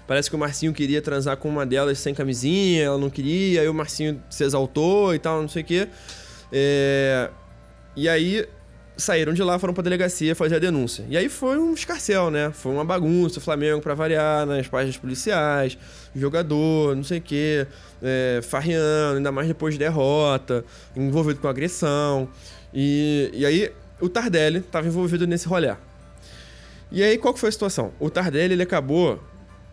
Parece 0.06 0.30
que 0.30 0.36
o 0.36 0.38
Marcinho 0.38 0.72
queria 0.72 1.02
transar 1.02 1.36
com 1.36 1.48
uma 1.48 1.66
delas 1.66 1.98
sem 1.98 2.14
camisinha, 2.14 2.84
ela 2.84 2.96
não 2.96 3.10
queria, 3.10 3.62
aí 3.62 3.68
o 3.68 3.74
Marcinho 3.74 4.22
se 4.30 4.44
exaltou 4.44 5.12
e 5.12 5.18
tal, 5.18 5.42
não 5.42 5.48
sei 5.48 5.62
o 5.62 5.64
quê. 5.64 5.88
É, 6.52 7.28
E 7.96 8.08
aí 8.08 8.46
saíram 8.96 9.34
de 9.34 9.42
lá, 9.42 9.58
foram 9.58 9.74
pra 9.74 9.82
delegacia 9.82 10.32
fazer 10.36 10.54
a 10.54 10.58
denúncia. 10.60 11.04
E 11.08 11.16
aí 11.16 11.28
foi 11.28 11.58
um 11.58 11.74
escarcel, 11.74 12.30
né? 12.30 12.52
Foi 12.52 12.70
uma 12.70 12.84
bagunça, 12.84 13.40
o 13.40 13.42
Flamengo 13.42 13.80
pra 13.80 13.94
variar, 13.94 14.46
nas 14.46 14.68
páginas 14.68 14.96
policiais, 14.96 15.76
jogador, 16.14 16.94
não 16.94 17.02
sei 17.02 17.18
o 17.18 17.22
quê, 17.22 17.66
é, 18.00 18.40
farreando, 18.44 19.16
ainda 19.16 19.32
mais 19.32 19.48
depois 19.48 19.74
de 19.74 19.80
derrota, 19.80 20.64
envolvido 20.94 21.40
com 21.40 21.48
agressão. 21.48 22.28
E, 22.72 23.28
e 23.34 23.44
aí 23.44 23.72
o 24.00 24.08
Tardelli 24.08 24.60
tava 24.60 24.86
envolvido 24.86 25.26
nesse 25.26 25.46
rolê. 25.46 25.74
E 26.90 27.02
aí 27.02 27.18
qual 27.18 27.34
que 27.34 27.40
foi 27.40 27.48
a 27.48 27.52
situação? 27.52 27.92
O 27.98 28.10
Tardelli, 28.10 28.54
ele 28.54 28.62
acabou... 28.62 29.22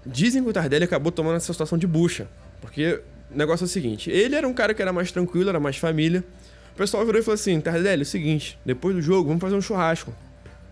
Dizem 0.05 0.43
que 0.43 0.49
o 0.49 0.53
Tardelli 0.53 0.83
acabou 0.83 1.11
tomando 1.11 1.37
essa 1.37 1.53
situação 1.53 1.77
de 1.77 1.87
bucha. 1.87 2.27
Porque 2.59 3.01
o 3.31 3.37
negócio 3.37 3.63
é 3.63 3.67
o 3.67 3.69
seguinte, 3.69 4.09
ele 4.09 4.35
era 4.35 4.47
um 4.47 4.53
cara 4.53 4.73
que 4.73 4.81
era 4.81 4.91
mais 4.91 5.11
tranquilo, 5.11 5.49
era 5.49 5.59
mais 5.59 5.77
família. 5.77 6.23
O 6.73 6.75
pessoal 6.75 7.05
virou 7.05 7.21
e 7.21 7.23
falou 7.23 7.35
assim: 7.35 7.61
Tardelli, 7.61 8.01
é 8.01 8.03
o 8.03 8.05
seguinte, 8.05 8.59
depois 8.65 8.95
do 8.95 9.01
jogo, 9.01 9.27
vamos 9.27 9.41
fazer 9.41 9.55
um 9.55 9.61
churrasco. 9.61 10.13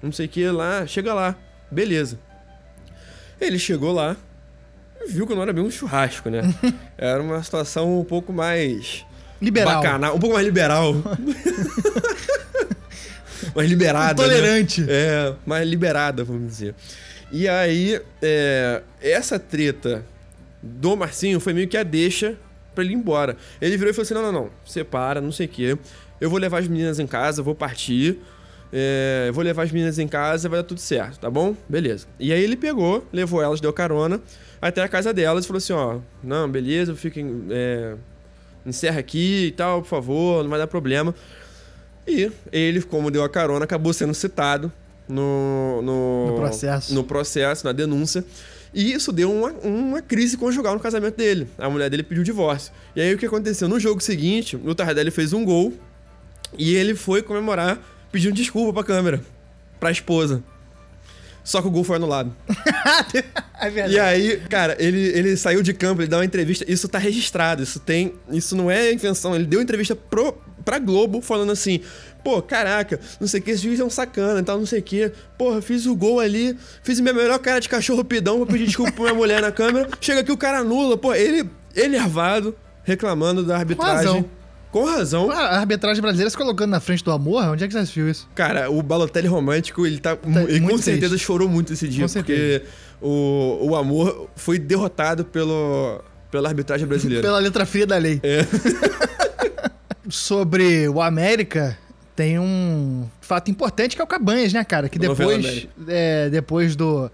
Não 0.02 0.12
sei 0.12 0.26
o 0.26 0.30
que 0.30 0.50
lá, 0.50 0.86
chega 0.86 1.14
lá. 1.14 1.36
Beleza. 1.72 2.20
Ele 3.40 3.58
chegou 3.58 3.94
lá 3.94 4.18
viu 5.08 5.26
que 5.26 5.34
não 5.34 5.42
era 5.42 5.54
bem 5.54 5.64
um 5.64 5.72
churrasco, 5.72 6.30
né? 6.30 6.42
Era 6.98 7.22
uma 7.22 7.42
situação 7.42 8.00
um 8.00 8.04
pouco 8.04 8.32
mais 8.32 9.06
Liberal. 9.42 9.82
bacana, 9.82 10.14
um 10.14 10.20
pouco 10.20 10.36
mais 10.36 10.46
liberal. 10.46 10.94
mais 13.56 13.70
liberada. 13.70 14.22
né? 14.22 14.30
Tolerante. 14.30 14.86
É, 14.88 15.34
mais 15.46 15.68
liberada, 15.68 16.24
vamos 16.24 16.48
dizer. 16.48 16.76
E 17.32 17.48
aí, 17.48 18.02
é, 18.22 18.82
essa 19.02 19.40
treta 19.40 20.04
do 20.62 20.96
Marcinho 20.96 21.40
foi 21.40 21.54
meio 21.54 21.68
que 21.68 21.78
a 21.78 21.84
deixa 21.84 22.36
pra 22.76 22.84
ele 22.84 22.94
ir 22.94 22.98
embora. 22.98 23.38
Ele 23.62 23.78
virou 23.78 23.92
e 23.92 23.94
falou 23.94 24.04
assim: 24.04 24.14
não, 24.14 24.22
não, 24.24 24.32
não, 24.32 24.50
separa, 24.66 25.22
não 25.22 25.32
sei 25.32 25.46
o 25.46 25.50
quê. 25.50 25.78
Eu 26.20 26.30
vou 26.30 26.40
levar 26.40 26.60
as 26.60 26.68
meninas 26.68 27.00
em 27.00 27.08
casa, 27.08 27.42
vou 27.42 27.56
partir. 27.56 28.20
É, 28.74 29.26
eu 29.28 29.34
vou 29.34 29.44
levar 29.44 29.64
as 29.64 29.72
meninas 29.72 30.00
em 30.00 30.08
casa 30.08 30.48
vai 30.48 30.60
dar 30.60 30.64
tudo 30.64 30.80
certo, 30.80 31.20
tá 31.20 31.30
bom? 31.30 31.56
Beleza. 31.68 32.08
E 32.18 32.32
aí 32.32 32.42
ele 32.42 32.56
pegou, 32.56 33.06
levou 33.12 33.42
elas, 33.42 33.60
deu 33.60 33.74
carona 33.74 34.22
até 34.62 34.82
a 34.82 34.88
casa 34.88 35.14
delas 35.14 35.44
e 35.44 35.48
falou 35.48 35.58
assim: 35.58 35.74
ó, 35.74 36.00
não, 36.24 36.50
beleza, 36.50 36.96
fiquem. 36.96 37.46
É, 37.50 37.96
encerra 38.66 39.00
aqui 39.00 39.48
e 39.48 39.52
tal, 39.52 39.82
por 39.82 39.88
favor, 39.88 40.44
não 40.44 40.50
vai 40.50 40.60
dar 40.60 40.68
problema. 40.68 41.16
E 42.08 42.32
ele, 42.52 42.82
como 42.82 43.12
deu 43.12 43.24
a 43.24 43.30
carona, 43.30 43.64
acabou 43.66 43.94
sendo 43.94 44.14
citado 44.14 44.72
no, 45.08 45.82
no, 45.82 46.28
No 46.28 46.36
processo. 46.36 46.94
no 46.94 47.04
processo, 47.04 47.66
na 47.66 47.72
denúncia. 47.72 48.24
E 48.74 48.94
isso 48.94 49.12
deu 49.12 49.32
uma, 49.32 49.52
uma 49.64 50.02
crise 50.02 50.38
conjugal 50.38 50.74
no 50.74 50.80
casamento 50.80 51.18
dele. 51.18 51.48
A 51.58 51.70
mulher 51.70 51.90
dele 51.90 52.04
pediu 52.04 52.24
divórcio. 52.24 52.72
E 52.96 53.02
aí 53.02 53.14
o 53.14 53.18
que 53.18 53.26
aconteceu? 53.26 53.68
No 53.68 53.80
jogo 53.80 54.02
seguinte, 54.02 54.56
o 54.56 54.74
Tardelli 54.74 55.12
fez 55.12 55.34
um 55.34 55.44
gol 55.44 55.74
e 56.58 56.76
ele 56.76 56.96
foi 56.96 57.22
comemorar 57.22 57.80
pedindo 58.12 58.34
desculpa 58.34 58.74
pra 58.74 58.84
câmera, 58.84 59.22
pra 59.80 59.92
esposa. 59.92 60.42
Só 61.44 61.62
que 61.62 61.68
o 61.68 61.72
gol 61.72 61.84
foi 61.84 61.96
anulado. 61.96 62.34
é 63.60 63.70
verdade. 63.70 63.96
E 63.96 64.00
aí, 64.00 64.38
cara, 64.50 64.76
ele, 64.80 65.00
ele 65.00 65.36
saiu 65.36 65.64
de 65.64 65.74
campo, 65.74 66.02
ele 66.02 66.08
dá 66.08 66.18
uma 66.18 66.26
entrevista. 66.26 66.64
Isso 66.72 66.88
tá 66.88 67.00
registrado, 67.00 67.64
isso 67.64 67.80
tem. 67.80 68.14
Isso 68.32 68.56
não 68.56 68.70
é 68.70 68.94
invenção. 68.94 69.36
Ele 69.36 69.46
deu 69.46 69.60
entrevista 69.62 69.96
pro, 69.96 70.38
pra 70.64 70.80
Globo 70.80 71.22
falando 71.22 71.52
assim: 71.52 71.82
pô, 72.24 72.42
caraca, 72.42 73.00
não 73.20 73.28
sei 73.28 73.40
o 73.40 73.44
que, 73.44 73.52
esse 73.52 73.64
juiz 73.64 73.80
é 73.80 73.84
um 73.84 73.90
sacana 73.90 74.40
e 74.40 74.44
tal, 74.44 74.58
não 74.58 74.66
sei 74.66 74.80
o 74.80 74.84
que. 74.84 75.12
Porra, 75.38 75.62
fiz 75.62 75.86
o 75.86 75.96
gol 75.96 76.20
ali, 76.20 76.58
fiz 76.84 77.00
minha 77.00 77.14
melhor 77.14 77.40
cara 77.40 77.60
de 77.60 77.70
cachorro 77.70 78.04
pidão 78.04 78.38
pra 78.38 78.54
pedir 78.54 78.66
desculpa 78.66 78.92
pra 78.92 79.04
minha 79.04 79.16
mulher 79.16 79.42
na 79.42 79.52
câmera. 79.52 79.90
Chega 80.00 80.22
aqui 80.22 80.32
o 80.32 80.38
cara 80.38 80.60
anula, 80.60 80.98
pô, 80.98 81.14
ele 81.14 81.50
enervado, 81.76 82.56
reclamando 82.84 83.44
da 83.44 83.58
arbitragem. 83.58 83.96
razão. 83.96 84.26
Com 84.72 84.86
razão. 84.86 85.30
A 85.30 85.58
arbitragem 85.60 86.02
brasileira 86.02 86.30
se 86.30 86.38
colocando 86.38 86.72
na 86.72 86.80
frente 86.80 87.04
do 87.04 87.12
amor, 87.12 87.44
onde 87.44 87.64
é 87.64 87.68
que 87.68 87.74
você 87.74 87.80
assistiu 87.80 88.10
isso? 88.10 88.30
Cara, 88.34 88.72
o 88.72 88.82
Balotelli 88.82 89.28
romântico, 89.28 89.86
ele 89.86 90.00
tá. 90.00 90.18
ele 90.48 90.62
muito 90.62 90.78
com 90.78 90.82
certeza 90.82 91.10
triste. 91.10 91.26
chorou 91.26 91.50
muito 91.50 91.74
esse 91.74 91.90
dia, 91.90 92.08
Com 92.08 92.14
porque 92.14 92.62
o, 93.02 93.68
o 93.70 93.76
amor 93.76 94.30
foi 94.34 94.58
derrotado 94.58 95.26
pelo, 95.26 96.02
pela 96.32 96.48
arbitragem 96.48 96.88
brasileira. 96.88 97.22
Pela 97.22 97.40
letra 97.40 97.66
fria 97.66 97.86
da 97.86 97.98
lei. 97.98 98.22
É. 98.24 98.46
Sobre 100.12 100.88
o 100.88 101.02
América, 101.02 101.78
tem 102.16 102.38
um 102.38 103.08
fato 103.22 103.50
importante 103.50 103.96
que 103.96 104.02
é 104.02 104.04
o 104.04 104.08
Cabanhas, 104.08 104.54
né, 104.54 104.64
cara? 104.64 104.90
Que 104.90 104.98
O 104.98 105.02
depois, 105.02 105.68
é, 105.88 106.30
depois 106.30 106.76
do, 106.76 107.10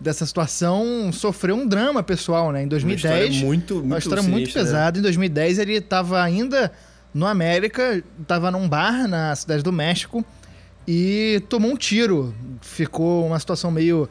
dessa 0.00 0.24
situação 0.24 1.12
sofreu 1.12 1.54
um 1.54 1.66
drama 1.66 2.02
pessoal, 2.02 2.50
né? 2.50 2.62
Em 2.62 2.68
2010. 2.68 3.04
Uma 3.04 3.28
história 3.28 3.46
muito, 3.46 3.74
muito 3.74 3.86
uma 3.86 3.98
história 3.98 4.22
muito 4.22 4.48
né? 4.48 4.52
pesada. 4.54 4.98
Em 4.98 5.02
2010 5.02 5.58
ele 5.58 5.74
estava 5.74 6.22
ainda 6.22 6.72
no 7.12 7.26
América, 7.26 8.02
estava 8.20 8.50
num 8.50 8.68
bar 8.68 9.06
na 9.06 9.34
cidade 9.36 9.62
do 9.62 9.72
México 9.72 10.24
e 10.88 11.42
tomou 11.48 11.70
um 11.70 11.76
tiro. 11.76 12.34
Ficou 12.62 13.26
uma 13.26 13.38
situação 13.38 13.70
meio 13.70 14.08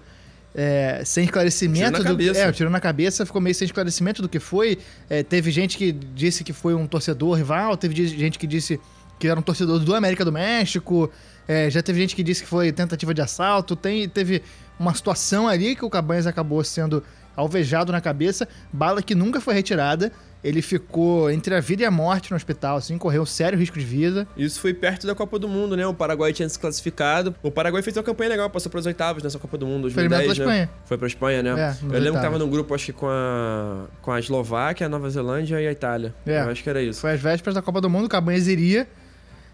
é, 0.53 1.01
sem 1.05 1.25
esclarecimento. 1.25 2.01
Tiro 2.01 2.15
do. 2.15 2.37
É, 2.37 2.49
o 2.49 2.51
tiro 2.51 2.69
na 2.69 2.79
cabeça, 2.79 3.25
ficou 3.25 3.41
meio 3.41 3.55
sem 3.55 3.65
esclarecimento 3.65 4.21
do 4.21 4.29
que 4.29 4.39
foi. 4.39 4.77
É, 5.09 5.23
teve 5.23 5.51
gente 5.51 5.77
que 5.77 5.91
disse 5.91 6.43
que 6.43 6.53
foi 6.53 6.73
um 6.73 6.87
torcedor 6.87 7.37
rival, 7.37 7.77
teve 7.77 8.07
gente 8.07 8.39
que 8.39 8.47
disse 8.47 8.79
que 9.17 9.27
era 9.27 9.39
um 9.39 9.43
torcedor 9.43 9.79
do 9.79 9.95
América 9.95 10.23
do 10.23 10.31
México. 10.31 11.11
é, 11.47 11.69
já 11.69 11.81
teve 11.83 11.99
gente 11.99 12.15
que 12.15 12.23
disse 12.23 12.43
que 12.43 12.47
foi 12.47 12.71
tentativa 12.71 13.13
de 13.13 13.21
assalto. 13.21 13.75
Tem, 13.75 14.07
teve 14.07 14.41
uma 14.79 14.93
situação 14.93 15.47
ali 15.47 15.75
que 15.75 15.83
o 15.83 15.89
Cabanhas 15.89 16.25
acabou 16.25 16.63
sendo 16.63 17.03
alvejado 17.35 17.91
na 17.91 18.01
cabeça, 18.01 18.47
bala 18.71 19.01
que 19.01 19.15
nunca 19.15 19.39
foi 19.39 19.53
retirada. 19.53 20.11
Ele 20.41 20.61
ficou 20.61 21.29
entre 21.29 21.53
a 21.53 21.59
vida 21.59 21.83
e 21.83 21.85
a 21.85 21.91
morte 21.91 22.31
no 22.31 22.37
hospital, 22.37 22.77
assim, 22.77 22.97
correu 22.97 23.25
sério 23.25 23.59
risco 23.59 23.77
de 23.77 23.83
vida. 23.83 24.25
Isso 24.37 24.61
foi 24.61 24.73
perto 24.73 25.05
da 25.05 25.13
Copa 25.13 25.37
do 25.37 25.49
Mundo, 25.49 25.75
né? 25.75 25.85
O 25.85 25.93
Paraguai 25.93 26.31
tinha 26.31 26.47
se 26.47 26.57
classificado. 26.57 27.35
O 27.43 27.51
Paraguai 27.51 27.81
fez 27.81 27.97
uma 27.97 28.03
campanha 28.03 28.29
legal, 28.29 28.49
passou 28.49 28.69
para 28.69 28.79
as 28.79 28.85
oitavas 28.85 29.21
nessa 29.21 29.37
Copa 29.37 29.57
do 29.57 29.65
Mundo 29.65 29.91
Foi 29.91 30.07
2010, 30.07 30.21
eliminado 30.21 30.35
pela 30.37 30.47
né? 30.47 30.63
Espanha. 30.63 30.81
Foi 30.85 30.97
pra 30.97 31.07
Espanha, 31.07 31.43
né? 31.43 31.49
É, 31.49 31.53
Eu 31.53 31.55
lembro 31.59 31.77
que 31.81 31.95
oitavas. 31.95 32.21
tava 32.21 32.39
num 32.39 32.49
grupo, 32.49 32.73
acho 32.73 32.85
que 32.85 32.93
com 32.93 33.07
a, 33.09 33.85
com 34.01 34.11
a 34.13 34.19
Eslováquia, 34.19 34.85
a 34.85 34.89
Nova 34.89 35.09
Zelândia 35.09 35.59
e 35.59 35.67
a 35.67 35.71
Itália. 35.71 36.15
É. 36.25 36.39
Eu 36.41 36.49
acho 36.49 36.63
que 36.63 36.69
era 36.69 36.81
isso. 36.81 37.01
Foi 37.01 37.11
às 37.11 37.19
vésperas 37.19 37.55
da 37.55 37.61
Copa 37.61 37.81
do 37.81 37.89
Mundo, 37.89 38.05
o 38.05 38.09
Cabanhas 38.09 38.47
iria 38.47 38.87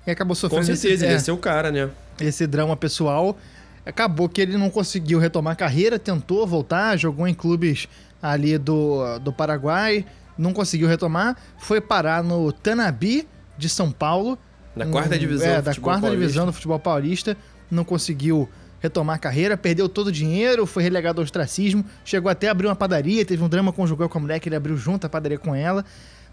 e 0.06 0.12
acabou 0.12 0.36
Com 0.36 0.40
sofrendo 0.40 0.66
certeza, 0.66 0.88
esse, 0.94 1.04
ele 1.04 1.12
é, 1.14 1.16
ia 1.16 1.20
ser 1.20 1.32
o 1.32 1.38
cara, 1.38 1.72
né? 1.72 1.90
esse 2.20 2.46
drama 2.46 2.78
pessoal. 2.78 3.36
Acabou 3.84 4.30
que 4.30 4.40
ele 4.42 4.56
não 4.58 4.70
conseguiu 4.70 5.18
retomar 5.20 5.54
a 5.54 5.56
carreira, 5.56 5.98
tentou 5.98 6.46
voltar, 6.46 6.96
jogou 6.98 7.28
em 7.28 7.34
clubes 7.34 7.88
ali 8.22 8.58
do, 8.58 9.20
do 9.20 9.32
Paraguai, 9.32 10.06
não 10.38 10.54
conseguiu 10.54 10.88
retomar, 10.88 11.36
foi 11.58 11.80
parar 11.82 12.24
no 12.24 12.52
Tanabi 12.52 13.28
de 13.58 13.70
São 13.70 13.92
Paulo. 13.92 14.38
Da 14.76 14.86
quarta 14.86 15.18
divisão 15.18 15.48
É, 15.48 15.56
do 15.62 15.64
da 15.64 15.72
futebol 15.72 15.90
quarta 15.92 16.02
paulista. 16.02 16.22
divisão 16.22 16.46
do 16.46 16.54
futebol 16.54 16.80
paulista, 16.80 17.38
não 17.72 17.84
conseguiu 17.84 18.50
retomar 18.82 19.16
a 19.16 19.20
carreira, 19.20 19.56
perdeu 19.58 19.88
todo 19.90 20.08
o 20.08 20.12
dinheiro, 20.12 20.66
foi 20.66 20.84
relegado 20.84 21.20
ao 21.20 21.24
ostracismo, 21.24 21.84
chegou 22.04 22.30
até 22.30 22.50
a 22.50 22.52
abrir 22.52 22.68
uma 22.68 22.76
padaria, 22.76 23.26
teve 23.26 23.42
um 23.44 23.50
drama 23.50 23.72
conjugal 23.74 24.08
com 24.10 24.18
a 24.18 24.22
mulher 24.22 24.40
que 24.40 24.50
ele 24.50 24.56
abriu 24.56 24.76
junto 24.78 25.08
a 25.08 25.10
padaria 25.10 25.40
com 25.40 25.56
ela, 25.56 25.84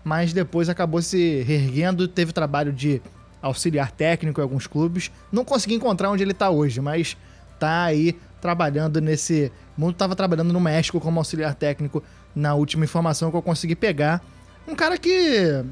mas 0.05 0.33
depois 0.33 0.69
acabou 0.69 1.01
se 1.01 1.43
reerguendo, 1.43 2.07
teve 2.09 2.33
trabalho 2.33 2.73
de 2.73 3.01
auxiliar 3.41 3.91
técnico 3.93 4.41
em 4.41 4.43
alguns 4.43 4.67
clubes, 4.67 5.11
não 5.31 5.45
consegui 5.45 5.75
encontrar 5.75 6.11
onde 6.11 6.23
ele 6.23 6.35
tá 6.35 6.51
hoje, 6.51 6.81
mas 6.81 7.17
tá 7.59 7.85
aí 7.85 8.17
trabalhando 8.41 9.01
nesse 9.01 9.51
mundo, 9.77 9.95
tava 9.95 10.15
trabalhando 10.17 10.53
no 10.53 10.61
México 10.61 11.01
como 11.01 11.19
auxiliar 11.21 11.55
técnico 11.55 12.03
na 12.35 12.55
última 12.55 12.85
informação 12.85 13.31
que 13.31 13.37
eu 13.37 13.43
consegui 13.43 13.75
pegar. 13.75 14.23
Um 14.67 14.77
cara 14.77 14.97
que 14.97 15.11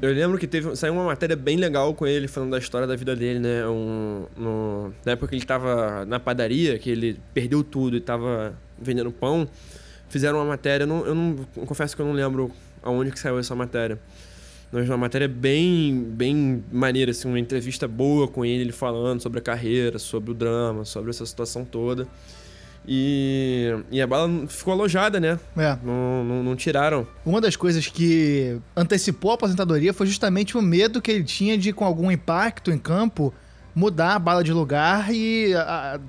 Eu 0.01 0.13
lembro 0.13 0.37
que 0.37 0.45
teve, 0.45 0.75
saiu 0.75 0.93
uma 0.93 1.05
matéria 1.05 1.35
bem 1.35 1.55
legal 1.55 1.93
com 1.93 2.05
ele, 2.05 2.27
falando 2.27 2.51
da 2.51 2.57
história 2.57 2.85
da 2.85 2.95
vida 2.95 3.15
dele, 3.15 3.39
né? 3.39 3.65
Um, 3.65 4.25
no, 4.35 4.93
na 5.05 5.13
época 5.13 5.29
que 5.29 5.35
ele 5.35 5.45
tava 5.45 6.05
na 6.05 6.19
padaria, 6.19 6.77
que 6.77 6.89
ele 6.89 7.17
perdeu 7.33 7.63
tudo 7.63 7.95
e 7.95 8.01
tava 8.01 8.53
vendendo 8.77 9.11
pão, 9.11 9.47
fizeram 10.09 10.39
uma 10.39 10.45
matéria, 10.45 10.83
eu 10.83 10.87
não, 10.87 11.05
eu 11.05 11.15
não 11.15 11.35
eu 11.55 11.65
confesso 11.65 11.95
que 11.95 12.01
eu 12.01 12.05
não 12.05 12.13
lembro 12.13 12.51
aonde 12.83 13.11
que 13.11 13.19
saiu 13.19 13.39
essa 13.39 13.55
matéria. 13.55 13.97
Mas 14.71 14.87
uma 14.87 14.97
matéria 14.97 15.27
bem, 15.27 16.01
bem 16.01 16.63
maneira, 16.71 17.11
assim, 17.11 17.27
uma 17.27 17.39
entrevista 17.39 17.87
boa 17.87 18.27
com 18.27 18.45
ele, 18.45 18.63
ele 18.63 18.71
falando 18.71 19.21
sobre 19.21 19.39
a 19.39 19.41
carreira, 19.41 19.99
sobre 19.99 20.31
o 20.31 20.33
drama, 20.33 20.85
sobre 20.85 21.09
essa 21.09 21.25
situação 21.25 21.65
toda. 21.65 22.07
E, 22.87 23.75
e 23.91 24.01
a 24.01 24.07
bala 24.07 24.29
ficou 24.47 24.73
alojada, 24.73 25.19
né? 25.19 25.39
é, 25.57 25.77
Não, 25.83 26.23
não, 26.23 26.43
não 26.43 26.55
tiraram. 26.55 27.07
Uma 27.25 27.39
das 27.39 27.55
coisas 27.55 27.87
que 27.87 28.57
antecipou 28.75 29.31
a 29.31 29.33
aposentadoria 29.35 29.93
foi 29.93 30.07
justamente 30.07 30.57
o 30.57 30.61
medo 30.61 31.01
que 31.01 31.11
ele 31.11 31.23
tinha 31.23 31.57
de, 31.57 31.71
com 31.71 31.85
algum 31.85 32.11
impacto 32.11 32.71
em 32.71 32.77
campo, 32.77 33.33
mudar 33.75 34.15
a 34.15 34.19
bala 34.19 34.43
de 34.43 34.51
lugar 34.51 35.13
e 35.13 35.53
a- 35.53 35.95
a- 35.95 35.99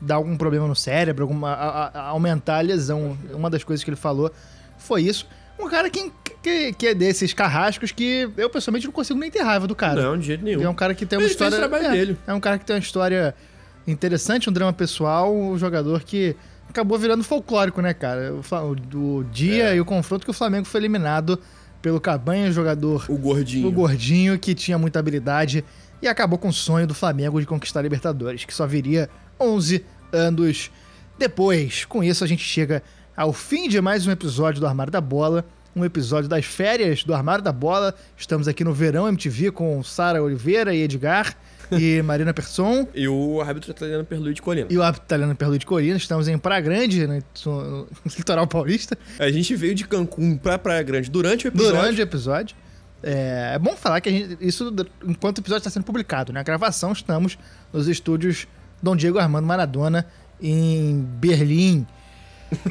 dar 0.00 0.14
algum 0.14 0.36
problema 0.36 0.66
no 0.68 0.76
cérebro, 0.76 1.24
alguma, 1.24 1.50
a- 1.52 2.00
aumentar 2.08 2.58
a 2.58 2.60
lesão. 2.60 3.18
Uma 3.32 3.50
das 3.50 3.64
coisas 3.64 3.82
que 3.82 3.90
ele 3.90 3.96
falou 3.96 4.30
foi 4.78 5.02
isso. 5.02 5.26
Um 5.58 5.68
cara 5.68 5.90
que, 5.90 6.10
que, 6.42 6.72
que 6.72 6.86
é 6.88 6.94
desses 6.94 7.32
carrascos 7.32 7.92
que 7.92 8.28
eu 8.36 8.48
pessoalmente 8.50 8.86
não 8.86 8.92
consigo 8.92 9.18
nem 9.18 9.30
ter 9.30 9.42
raiva 9.42 9.66
do 9.66 9.74
cara. 9.74 10.00
Não, 10.02 10.18
de 10.18 10.26
jeito 10.26 10.44
nenhum. 10.44 10.62
É 10.62 10.68
um 10.68 10.74
cara 10.74 10.94
que 10.94 11.04
tem 11.06 11.18
uma 11.18 11.24
Ele 11.24 11.34
fez 11.34 11.52
história. 11.52 11.56
o 11.56 11.68
trabalho 11.68 11.86
é, 11.86 11.90
dele. 11.96 12.16
É 12.26 12.32
um 12.34 12.40
cara 12.40 12.58
que 12.58 12.64
tem 12.64 12.74
uma 12.74 12.80
história 12.82 13.34
interessante, 13.86 14.48
um 14.48 14.52
drama 14.52 14.72
pessoal, 14.72 15.34
um 15.34 15.58
jogador 15.58 16.02
que 16.02 16.34
acabou 16.68 16.98
virando 16.98 17.22
folclórico, 17.24 17.80
né, 17.80 17.92
cara? 17.94 18.32
O, 18.34 18.98
o 19.18 19.24
dia 19.24 19.70
É. 19.72 19.76
e 19.76 19.80
o 19.80 19.84
confronto 19.84 20.24
que 20.24 20.30
o 20.30 20.34
Flamengo 20.34 20.66
foi 20.66 20.80
eliminado 20.80 21.38
pelo 21.82 22.00
Cabanha, 22.00 22.50
jogador 22.50 23.04
O 23.08 23.16
gordinho. 23.18 23.68
o 23.68 23.72
gordinho 23.72 24.38
que 24.38 24.54
tinha 24.54 24.78
muita 24.78 24.98
habilidade 24.98 25.62
e 26.00 26.08
acabou 26.08 26.38
com 26.38 26.48
o 26.48 26.52
sonho 26.52 26.86
do 26.86 26.94
Flamengo 26.94 27.38
de 27.40 27.46
conquistar 27.46 27.80
a 27.80 27.82
Libertadores, 27.82 28.44
que 28.44 28.54
só 28.54 28.66
viria 28.66 29.08
11 29.38 29.84
anos 30.12 30.70
depois. 31.18 31.84
Com 31.84 32.02
isso, 32.02 32.24
a 32.24 32.26
gente 32.26 32.42
chega 32.42 32.82
ao 33.16 33.32
fim 33.32 33.68
de 33.68 33.80
mais 33.80 34.06
um 34.06 34.10
episódio 34.10 34.60
do 34.60 34.66
Armário 34.66 34.90
da 34.90 35.00
Bola, 35.00 35.44
um 35.76 35.84
episódio 35.84 36.28
das 36.28 36.44
férias 36.44 37.04
do 37.04 37.12
Armário 37.14 37.44
da 37.44 37.52
Bola. 37.52 37.94
Estamos 38.16 38.48
aqui 38.48 38.64
no 38.64 38.72
Verão 38.72 39.06
MTV 39.08 39.50
com 39.50 39.82
Sara 39.82 40.22
Oliveira 40.22 40.74
e 40.74 40.82
Edgar 40.82 41.36
e 41.72 42.02
Marina 42.02 42.32
Persson. 42.34 42.86
E 42.94 43.06
o 43.08 43.40
árbitro 43.40 43.70
italiano 43.70 44.04
Perluigi 44.04 44.40
Colina. 44.42 44.66
E 44.70 44.76
o 44.78 44.82
árbitro 44.82 45.06
italiano 45.06 45.34
Perlu 45.34 45.58
de 45.58 45.66
Corina. 45.66 45.96
Estamos 45.96 46.28
em 46.28 46.36
Praia 46.38 46.60
Grande, 46.60 47.06
no, 47.06 47.14
no 47.46 47.88
litoral 48.16 48.46
paulista. 48.46 48.96
A 49.18 49.30
gente 49.30 49.54
veio 49.56 49.74
de 49.74 49.86
Cancún 49.86 50.36
pra 50.36 50.58
Praia 50.58 50.82
Grande 50.82 51.10
durante 51.10 51.46
o 51.46 51.48
episódio. 51.48 51.76
durante 51.76 52.00
o 52.00 52.02
episódio. 52.02 52.56
É, 53.02 53.52
é 53.54 53.58
bom 53.58 53.76
falar 53.76 54.00
que 54.00 54.08
a 54.08 54.12
gente, 54.12 54.38
isso 54.40 54.74
enquanto 55.06 55.38
o 55.38 55.40
episódio 55.40 55.60
está 55.60 55.70
sendo 55.70 55.84
publicado, 55.84 56.32
né? 56.32 56.40
A 56.40 56.42
gravação 56.42 56.90
estamos 56.92 57.36
nos 57.72 57.86
estúdios 57.86 58.46
Dom 58.82 58.96
Diego 58.96 59.18
Armando 59.18 59.46
Maradona 59.46 60.06
em 60.40 61.00
Berlim. 61.18 61.86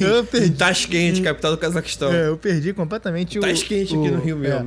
Eu 0.00 0.24
perdi. 0.24 0.50
Tashkent, 0.52 1.22
capital 1.22 1.52
do 1.52 1.58
Cazaquistão. 1.58 2.12
É, 2.12 2.28
eu 2.28 2.36
perdi 2.36 2.72
completamente 2.72 3.38
o. 3.38 3.42
Tashkent 3.42 3.86
aqui 3.88 3.96
o- 3.96 4.12
no 4.12 4.20
Rio 4.20 4.44
é. 4.44 4.64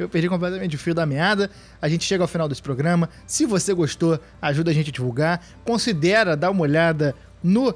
Eu 0.00 0.08
perdi 0.08 0.28
completamente 0.28 0.76
o 0.76 0.78
fio 0.78 0.94
da 0.94 1.04
meada. 1.04 1.50
A 1.80 1.88
gente 1.88 2.04
chega 2.04 2.24
ao 2.24 2.28
final 2.28 2.48
desse 2.48 2.62
programa. 2.62 3.08
Se 3.26 3.44
você 3.44 3.74
gostou, 3.74 4.18
ajuda 4.40 4.70
a 4.70 4.74
gente 4.74 4.90
a 4.90 4.92
divulgar. 4.92 5.44
Considera 5.64 6.36
dar 6.36 6.50
uma 6.50 6.62
olhada 6.62 7.14
no 7.42 7.74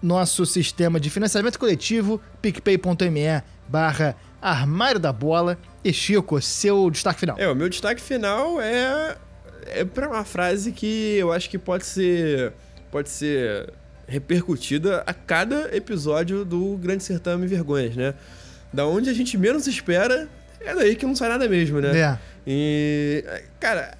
nosso 0.00 0.46
sistema 0.46 1.00
de 1.00 1.10
financiamento 1.10 1.58
coletivo, 1.58 2.20
picpay.me 2.40 3.42
barra 3.68 4.14
armário 4.40 5.00
da 5.00 5.12
bola. 5.12 5.58
E 5.84 5.92
Chico, 5.92 6.40
seu 6.40 6.90
destaque 6.90 7.20
final. 7.20 7.36
É, 7.38 7.50
o 7.50 7.54
meu 7.54 7.68
destaque 7.68 8.00
final 8.00 8.60
é 8.60 9.16
é 9.66 9.84
para 9.84 10.08
uma 10.08 10.24
frase 10.24 10.72
que 10.72 11.16
eu 11.16 11.32
acho 11.32 11.50
que 11.50 11.58
pode 11.58 11.84
ser 11.84 12.52
pode 12.90 13.10
ser 13.10 13.70
repercutida 14.06 15.02
a 15.06 15.12
cada 15.12 15.76
episódio 15.76 16.44
do 16.44 16.76
Grande 16.78 17.02
Sertão 17.02 17.38
Vergonhas, 17.40 17.94
né? 17.94 18.14
Da 18.72 18.86
onde 18.86 19.10
a 19.10 19.12
gente 19.12 19.36
menos 19.36 19.66
espera, 19.66 20.28
é 20.70 20.74
daí 20.74 20.94
que 20.96 21.06
não 21.06 21.14
sai 21.16 21.28
nada 21.28 21.48
mesmo, 21.48 21.80
né? 21.80 21.98
É. 21.98 22.18
E, 22.50 23.22
cara, 23.60 23.92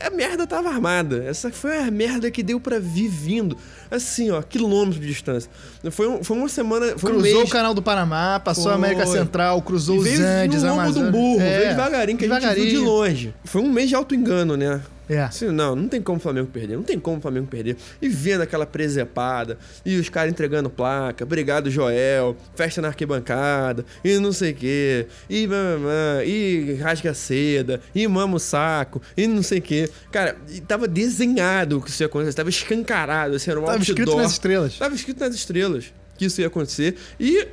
a, 0.00 0.08
a 0.08 0.10
merda 0.10 0.46
tava 0.46 0.68
armada. 0.68 1.24
Essa 1.24 1.50
foi 1.50 1.78
a 1.78 1.90
merda 1.90 2.30
que 2.30 2.42
deu 2.42 2.60
pra 2.60 2.78
vir 2.78 3.08
vindo. 3.08 3.56
Assim, 3.90 4.30
ó, 4.30 4.42
quilômetros 4.42 5.00
de 5.00 5.06
distância. 5.06 5.50
Foi, 5.90 6.06
um- 6.08 6.22
foi 6.22 6.36
uma 6.36 6.48
semana. 6.48 6.98
Foi 6.98 7.12
um 7.12 7.14
Cruzou 7.20 7.38
mês, 7.38 7.48
o 7.48 7.52
canal 7.52 7.72
do 7.72 7.80
Panamá, 7.80 8.38
passou 8.40 8.70
a 8.70 8.74
Foi. 8.76 8.84
América 8.84 9.06
Central, 9.06 9.62
cruzou 9.62 9.98
os 9.98 10.06
Andes, 10.20 10.62
no 10.62 10.68
a 10.80 10.84
lombo 10.84 10.92
do 10.92 11.10
burro, 11.10 11.40
É, 11.40 11.58
veio 11.58 11.68
devagarinho, 11.70 12.18
que 12.18 12.26
a 12.26 12.40
gente 12.40 12.54
viu 12.54 12.66
de 12.68 12.76
longe. 12.78 13.34
Foi 13.44 13.62
um 13.62 13.70
mês 13.72 13.88
de 13.88 13.94
auto-engano, 13.94 14.56
né? 14.56 14.80
É. 15.08 15.20
Assim, 15.20 15.50
não, 15.50 15.76
não 15.76 15.88
tem 15.88 16.00
como 16.00 16.18
o 16.18 16.20
Flamengo 16.20 16.48
perder, 16.48 16.76
não 16.76 16.82
tem 16.82 16.98
como 16.98 17.18
o 17.18 17.20
Flamengo 17.20 17.46
perder. 17.46 17.76
E 18.00 18.08
vendo 18.08 18.42
aquela 18.42 18.66
presepada, 18.66 19.58
e 19.84 19.96
os 19.96 20.08
caras 20.08 20.32
entregando 20.32 20.70
placa, 20.70 21.24
obrigado 21.24 21.70
Joel, 21.70 22.36
festa 22.54 22.80
na 22.80 22.88
arquibancada, 22.88 23.84
e 24.02 24.18
não 24.18 24.32
sei 24.32 24.52
o 24.52 24.54
quê, 24.54 25.06
e 25.28 25.46
mamã, 25.46 26.22
e 26.24 26.74
rasga 26.80 27.12
seda, 27.14 27.80
e 27.94 28.06
mama 28.08 28.36
o 28.36 28.40
saco, 28.40 29.00
e 29.16 29.26
não 29.26 29.42
sei 29.42 29.58
o 29.58 29.62
quê. 29.62 29.90
Cara, 30.10 30.36
tava 30.66 30.88
desenhado 30.88 31.78
o 31.78 31.82
que 31.82 31.90
isso 31.90 32.02
ia 32.02 32.06
acontecer, 32.06 32.34
tava 32.34 32.50
escancarado, 32.50 33.34
assim, 33.36 33.50
era 33.50 33.60
um 33.60 33.64
Tava 33.64 33.78
outdoor. 33.78 33.98
escrito 33.98 34.16
nas 34.16 34.32
estrelas. 34.32 34.78
Tava 34.78 34.94
escrito 34.94 35.20
nas 35.20 35.34
estrelas 35.34 35.92
que 36.16 36.26
isso 36.26 36.40
ia 36.40 36.46
acontecer. 36.46 36.96
E 37.18 37.46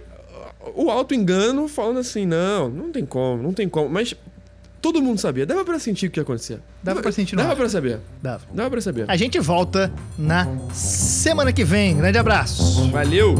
o 0.75 0.89
auto-engano 0.89 1.67
falando 1.67 1.99
assim, 1.99 2.25
não, 2.25 2.69
não 2.69 2.91
tem 2.91 3.05
como, 3.05 3.41
não 3.41 3.53
tem 3.53 3.67
como. 3.67 3.89
Mas 3.89 4.15
todo 4.81 5.01
mundo 5.01 5.19
sabia, 5.19 5.45
dava 5.45 5.63
pra 5.63 5.77
sentir 5.79 6.07
o 6.07 6.11
que 6.11 6.19
ia 6.19 6.23
acontecer. 6.23 6.59
Dava 6.81 7.01
pra 7.01 7.11
sentir 7.11 7.35
no 7.35 7.43
Dava 7.43 7.55
pra 7.55 7.69
saber. 7.69 7.99
Dava. 8.21 8.41
Dava 8.53 8.69
pra 8.71 8.81
saber. 8.81 9.05
A 9.07 9.15
gente 9.15 9.39
volta 9.39 9.91
na 10.17 10.47
semana 10.73 11.53
que 11.53 11.63
vem. 11.63 11.95
Grande 11.95 12.17
abraço. 12.17 12.89
Valeu! 12.89 13.35